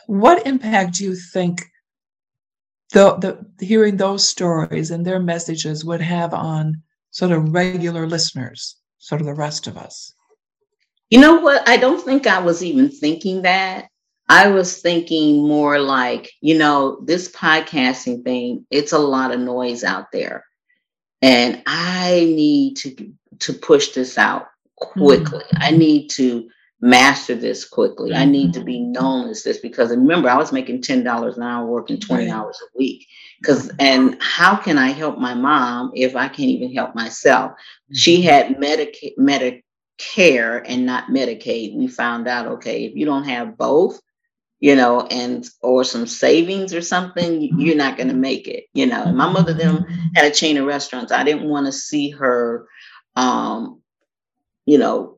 what 0.07 0.45
impact 0.45 0.95
do 0.95 1.05
you 1.05 1.15
think 1.15 1.63
the, 2.91 3.45
the 3.57 3.65
hearing 3.65 3.97
those 3.97 4.27
stories 4.27 4.91
and 4.91 5.05
their 5.05 5.19
messages 5.19 5.85
would 5.85 6.01
have 6.01 6.33
on 6.33 6.81
sort 7.11 7.31
of 7.31 7.53
regular 7.53 8.07
listeners, 8.07 8.77
sort 8.97 9.21
of 9.21 9.27
the 9.27 9.33
rest 9.33 9.67
of 9.67 9.77
us? 9.77 10.13
You 11.09 11.19
know 11.19 11.39
what? 11.39 11.67
I 11.67 11.77
don't 11.77 12.03
think 12.03 12.27
I 12.27 12.39
was 12.39 12.63
even 12.63 12.89
thinking 12.89 13.43
that. 13.43 13.87
I 14.27 14.49
was 14.49 14.79
thinking 14.79 15.47
more 15.47 15.79
like, 15.79 16.31
you 16.39 16.55
know, 16.55 17.01
this 17.03 17.31
podcasting 17.31 18.23
thing, 18.23 18.65
it's 18.69 18.91
a 18.91 18.99
lot 18.99 19.31
of 19.31 19.39
noise 19.39 19.83
out 19.83 20.11
there. 20.13 20.45
And 21.21 21.63
I 21.65 22.31
need 22.35 22.77
to 22.77 23.13
to 23.39 23.53
push 23.53 23.89
this 23.89 24.17
out 24.17 24.47
quickly. 24.75 25.39
Mm-hmm. 25.39 25.63
I 25.63 25.71
need 25.71 26.09
to 26.11 26.49
master 26.81 27.35
this 27.35 27.67
quickly. 27.67 28.13
I 28.13 28.25
need 28.25 28.53
to 28.53 28.63
be 28.63 28.79
mm-hmm. 28.79 28.93
known 28.93 29.29
as 29.29 29.43
this 29.43 29.57
because 29.57 29.89
remember, 29.91 30.29
I 30.29 30.37
was 30.37 30.51
making 30.51 30.81
ten 30.81 31.03
dollars 31.03 31.37
an 31.37 31.43
hour, 31.43 31.65
working 31.65 31.99
twenty 31.99 32.29
hours 32.29 32.59
a 32.61 32.77
week. 32.77 33.05
Because 33.41 33.71
and 33.79 34.17
how 34.21 34.55
can 34.55 34.77
I 34.77 34.89
help 34.89 35.17
my 35.17 35.33
mom 35.33 35.91
if 35.95 36.15
I 36.15 36.27
can't 36.27 36.49
even 36.49 36.73
help 36.73 36.95
myself? 36.95 37.51
Mm-hmm. 37.51 37.95
She 37.95 38.21
had 38.21 38.57
Medicaid, 38.57 39.17
Medicare 39.17 40.63
and 40.65 40.85
not 40.85 41.07
Medicaid. 41.07 41.75
We 41.75 41.87
found 41.87 42.27
out 42.27 42.47
okay, 42.47 42.85
if 42.85 42.95
you 42.95 43.05
don't 43.05 43.25
have 43.25 43.57
both, 43.57 43.99
you 44.59 44.75
know, 44.75 45.01
and 45.07 45.47
or 45.61 45.83
some 45.83 46.07
savings 46.07 46.73
or 46.73 46.81
something, 46.81 47.41
you're 47.59 47.75
not 47.75 47.97
going 47.97 48.09
to 48.09 48.15
make 48.15 48.47
it. 48.47 48.65
You 48.73 48.85
know, 48.85 49.03
and 49.03 49.17
my 49.17 49.29
mother 49.29 49.53
them 49.53 49.85
had 50.15 50.25
a 50.25 50.33
chain 50.33 50.57
of 50.57 50.65
restaurants. 50.65 51.11
I 51.11 51.23
didn't 51.23 51.49
want 51.49 51.65
to 51.65 51.71
see 51.73 52.09
her. 52.11 52.67
Um, 53.15 53.81
you 54.65 54.77
know, 54.77 55.17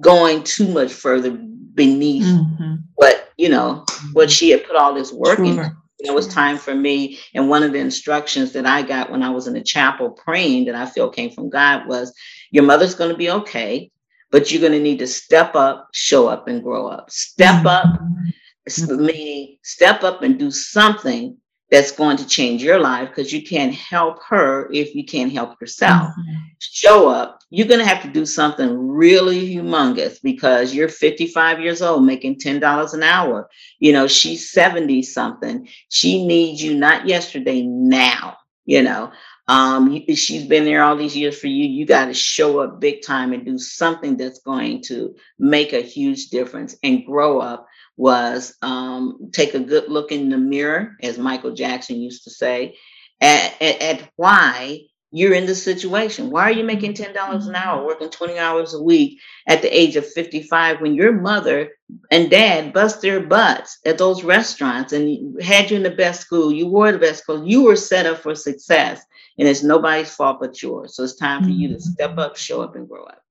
going 0.00 0.42
too 0.42 0.68
much 0.68 0.92
further 0.92 1.30
beneath 1.74 2.24
mm-hmm. 2.24 2.74
what 2.94 3.32
you 3.36 3.48
know 3.48 3.84
what 4.12 4.30
she 4.30 4.50
had 4.50 4.64
put 4.64 4.76
all 4.76 4.94
this 4.94 5.12
work 5.12 5.38
sure. 5.38 5.44
in 5.44 5.76
it 6.00 6.14
was 6.14 6.28
time 6.28 6.58
for 6.58 6.74
me 6.74 7.18
and 7.34 7.48
one 7.48 7.62
of 7.62 7.72
the 7.72 7.78
instructions 7.78 8.52
that 8.52 8.66
i 8.66 8.82
got 8.82 9.10
when 9.10 9.22
i 9.22 9.30
was 9.30 9.46
in 9.46 9.54
the 9.54 9.62
chapel 9.62 10.10
praying 10.10 10.64
that 10.64 10.74
i 10.74 10.86
feel 10.86 11.10
came 11.10 11.30
from 11.30 11.48
god 11.48 11.86
was 11.88 12.14
your 12.50 12.64
mother's 12.64 12.94
going 12.94 13.10
to 13.10 13.16
be 13.16 13.30
okay 13.30 13.90
but 14.30 14.50
you're 14.50 14.60
going 14.60 14.72
to 14.72 14.80
need 14.80 14.98
to 14.98 15.06
step 15.06 15.54
up 15.54 15.88
show 15.92 16.28
up 16.28 16.46
and 16.46 16.62
grow 16.62 16.86
up 16.86 17.10
step 17.10 17.64
mm-hmm. 17.64 18.92
up 18.92 19.00
meaning 19.00 19.56
step 19.62 20.02
up 20.04 20.22
and 20.22 20.38
do 20.38 20.50
something 20.50 21.36
that's 21.70 21.90
going 21.90 22.16
to 22.18 22.26
change 22.26 22.62
your 22.62 22.78
life 22.78 23.08
because 23.08 23.32
you 23.32 23.42
can't 23.42 23.74
help 23.74 24.22
her 24.28 24.70
if 24.72 24.94
you 24.94 25.04
can't 25.04 25.32
help 25.32 25.60
yourself. 25.60 26.08
Mhm. 26.08 26.36
Show 26.60 27.08
up. 27.08 27.40
You're 27.50 27.66
going 27.66 27.80
to 27.80 27.86
have 27.86 28.02
to 28.02 28.08
do 28.08 28.26
something 28.26 28.88
really 28.88 29.54
humongous 29.54 30.18
because 30.22 30.74
you're 30.74 30.88
55 30.88 31.60
years 31.60 31.82
old 31.82 32.04
making 32.04 32.36
$10 32.38 32.94
an 32.94 33.02
hour. 33.02 33.48
You 33.78 33.92
know, 33.92 34.06
she's 34.06 34.50
70 34.50 35.02
something. 35.02 35.68
She 35.88 36.26
needs 36.26 36.62
you 36.62 36.74
not 36.74 37.08
yesterday, 37.08 37.62
now. 37.62 38.36
You 38.66 38.82
know, 38.82 39.12
um, 39.48 40.02
she's 40.14 40.46
been 40.46 40.64
there 40.64 40.82
all 40.82 40.96
these 40.96 41.16
years 41.16 41.38
for 41.38 41.48
you. 41.48 41.66
You 41.66 41.84
got 41.84 42.06
to 42.06 42.14
show 42.14 42.60
up 42.60 42.80
big 42.80 43.02
time 43.02 43.32
and 43.32 43.44
do 43.44 43.58
something 43.58 44.16
that's 44.16 44.40
going 44.40 44.82
to 44.84 45.14
make 45.38 45.72
a 45.72 45.82
huge 45.82 46.28
difference 46.28 46.76
and 46.82 47.04
grow 47.04 47.40
up 47.40 47.66
was 47.96 48.56
um, 48.62 49.30
take 49.32 49.54
a 49.54 49.60
good 49.60 49.88
look 49.88 50.12
in 50.12 50.28
the 50.28 50.38
mirror, 50.38 50.96
as 51.02 51.18
Michael 51.18 51.54
Jackson 51.54 52.00
used 52.00 52.24
to 52.24 52.30
say, 52.30 52.76
at, 53.20 53.60
at, 53.60 53.80
at 53.80 54.10
why 54.16 54.80
you're 55.14 55.34
in 55.34 55.46
the 55.46 55.54
situation. 55.54 56.30
Why 56.30 56.42
are 56.42 56.52
you 56.52 56.64
making 56.64 56.94
$10 56.94 57.46
an 57.46 57.54
hour, 57.54 57.86
working 57.86 58.10
20 58.10 58.36
hours 58.36 58.74
a 58.74 58.82
week 58.82 59.20
at 59.46 59.62
the 59.62 59.68
age 59.68 59.94
of 59.94 60.04
55 60.04 60.80
when 60.80 60.94
your 60.94 61.12
mother 61.12 61.70
and 62.10 62.28
dad 62.28 62.72
bust 62.72 63.00
their 63.00 63.20
butts 63.20 63.78
at 63.86 63.96
those 63.96 64.24
restaurants 64.24 64.92
and 64.92 65.40
had 65.40 65.70
you 65.70 65.76
in 65.76 65.84
the 65.84 65.90
best 65.90 66.20
school? 66.20 66.50
You 66.50 66.66
wore 66.66 66.90
the 66.90 66.98
best 66.98 67.22
school. 67.22 67.46
You 67.46 67.62
were 67.62 67.76
set 67.76 68.06
up 68.06 68.18
for 68.18 68.34
success, 68.34 69.04
and 69.38 69.46
it's 69.46 69.62
nobody's 69.62 70.12
fault 70.12 70.38
but 70.40 70.60
yours. 70.60 70.96
So 70.96 71.04
it's 71.04 71.14
time 71.14 71.44
for 71.44 71.50
you 71.50 71.68
to 71.68 71.80
step 71.80 72.18
up, 72.18 72.36
show 72.36 72.60
up, 72.62 72.74
and 72.74 72.88
grow 72.88 73.04
up. 73.04 73.22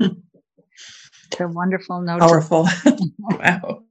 It's 0.00 0.18
a 1.40 1.48
wonderful 1.48 2.00
note. 2.00 2.20
Powerful. 2.20 2.68
wow. 3.18 3.82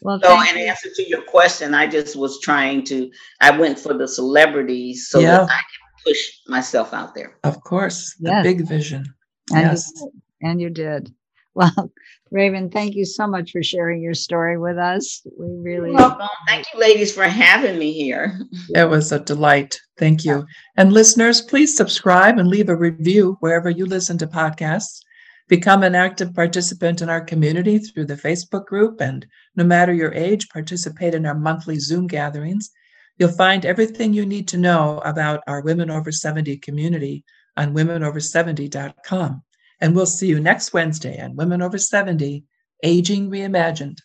Well, 0.00 0.20
So, 0.22 0.40
in 0.42 0.58
answer 0.58 0.90
to 0.94 1.08
your 1.08 1.22
question, 1.22 1.74
I 1.74 1.86
just 1.86 2.14
was 2.14 2.38
trying 2.40 2.84
to, 2.84 3.10
I 3.40 3.56
went 3.56 3.78
for 3.78 3.94
the 3.94 4.06
celebrities 4.06 5.08
so 5.08 5.18
Yeah. 5.20 5.38
that 5.38 5.42
I 5.44 5.46
can 5.46 6.04
push 6.04 6.30
myself 6.46 6.92
out 6.92 7.14
there. 7.14 7.36
Of 7.42 7.62
course. 7.62 8.14
The 8.20 8.30
Yes. 8.30 8.42
big 8.42 8.68
vision. 8.68 9.04
And 9.50 9.60
you 9.62 9.66
yes. 9.68 9.92
did. 9.92 10.08
And 10.42 10.60
you 10.60 10.70
did. 10.70 11.14
Well, 11.54 11.90
Raven, 12.30 12.68
thank 12.68 12.94
you 12.96 13.04
so 13.06 13.26
much 13.26 13.52
for 13.52 13.62
sharing 13.62 14.02
your 14.02 14.12
story 14.12 14.58
with 14.58 14.76
us. 14.76 15.22
We 15.38 15.46
really 15.62 15.92
Welcome. 15.92 16.26
Thank 16.48 16.66
you, 16.74 16.80
ladies, 16.80 17.14
for 17.14 17.24
having 17.24 17.78
me 17.78 17.92
here. 17.92 18.38
It 18.74 18.88
was 18.90 19.10
a 19.12 19.20
delight. 19.20 19.80
Thank 19.98 20.24
you. 20.24 20.44
And 20.76 20.92
listeners, 20.92 21.40
please 21.40 21.74
subscribe 21.76 22.38
and 22.38 22.48
leave 22.48 22.68
a 22.68 22.76
review 22.76 23.36
wherever 23.40 23.70
you 23.70 23.86
listen 23.86 24.18
to 24.18 24.26
podcasts. 24.26 25.00
Become 25.48 25.82
an 25.82 25.94
active 25.94 26.34
participant 26.34 27.02
in 27.02 27.10
our 27.10 27.20
community 27.20 27.78
through 27.78 28.06
the 28.06 28.16
Facebook 28.16 28.64
group. 28.64 29.00
And 29.00 29.26
no 29.56 29.64
matter 29.64 29.92
your 29.92 30.12
age, 30.14 30.48
participate 30.48 31.14
in 31.14 31.26
our 31.26 31.34
monthly 31.34 31.78
Zoom 31.78 32.06
gatherings. 32.06 32.70
You'll 33.18 33.28
find 33.30 33.64
everything 33.64 34.12
you 34.12 34.24
need 34.24 34.48
to 34.48 34.58
know 34.58 35.02
about 35.04 35.42
our 35.46 35.60
Women 35.60 35.90
Over 35.90 36.10
70 36.10 36.56
community 36.58 37.24
on 37.56 37.74
womenover70.com. 37.74 39.42
And 39.80 39.94
we'll 39.94 40.06
see 40.06 40.28
you 40.28 40.40
next 40.40 40.72
Wednesday 40.72 41.20
on 41.20 41.36
Women 41.36 41.60
Over 41.60 41.78
70 41.78 42.44
Aging 42.82 43.30
Reimagined. 43.30 43.98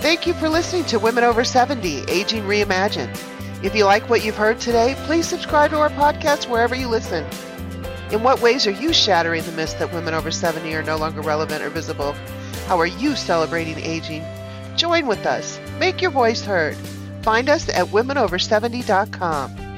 Thank 0.00 0.26
you 0.26 0.32
for 0.32 0.48
listening 0.48 0.84
to 0.86 0.98
Women 0.98 1.24
Over 1.24 1.44
70 1.44 2.04
Aging 2.08 2.44
Reimagined. 2.44 3.14
If 3.62 3.74
you 3.74 3.84
like 3.84 4.08
what 4.08 4.24
you've 4.24 4.36
heard 4.36 4.58
today, 4.58 4.94
please 5.00 5.28
subscribe 5.28 5.70
to 5.72 5.78
our 5.78 5.90
podcast 5.90 6.48
wherever 6.48 6.74
you 6.74 6.88
listen. 6.88 7.26
In 8.12 8.24
what 8.24 8.42
ways 8.42 8.66
are 8.66 8.72
you 8.72 8.92
shattering 8.92 9.44
the 9.44 9.52
myth 9.52 9.78
that 9.78 9.92
women 9.92 10.14
over 10.14 10.32
70 10.32 10.74
are 10.74 10.82
no 10.82 10.96
longer 10.96 11.20
relevant 11.20 11.62
or 11.62 11.70
visible? 11.70 12.12
How 12.66 12.76
are 12.80 12.86
you 12.86 13.14
celebrating 13.14 13.78
aging? 13.78 14.24
Join 14.74 15.06
with 15.06 15.24
us. 15.26 15.60
Make 15.78 16.02
your 16.02 16.10
voice 16.10 16.42
heard. 16.42 16.76
Find 17.22 17.48
us 17.48 17.68
at 17.68 17.86
womenover70.com. 17.86 19.69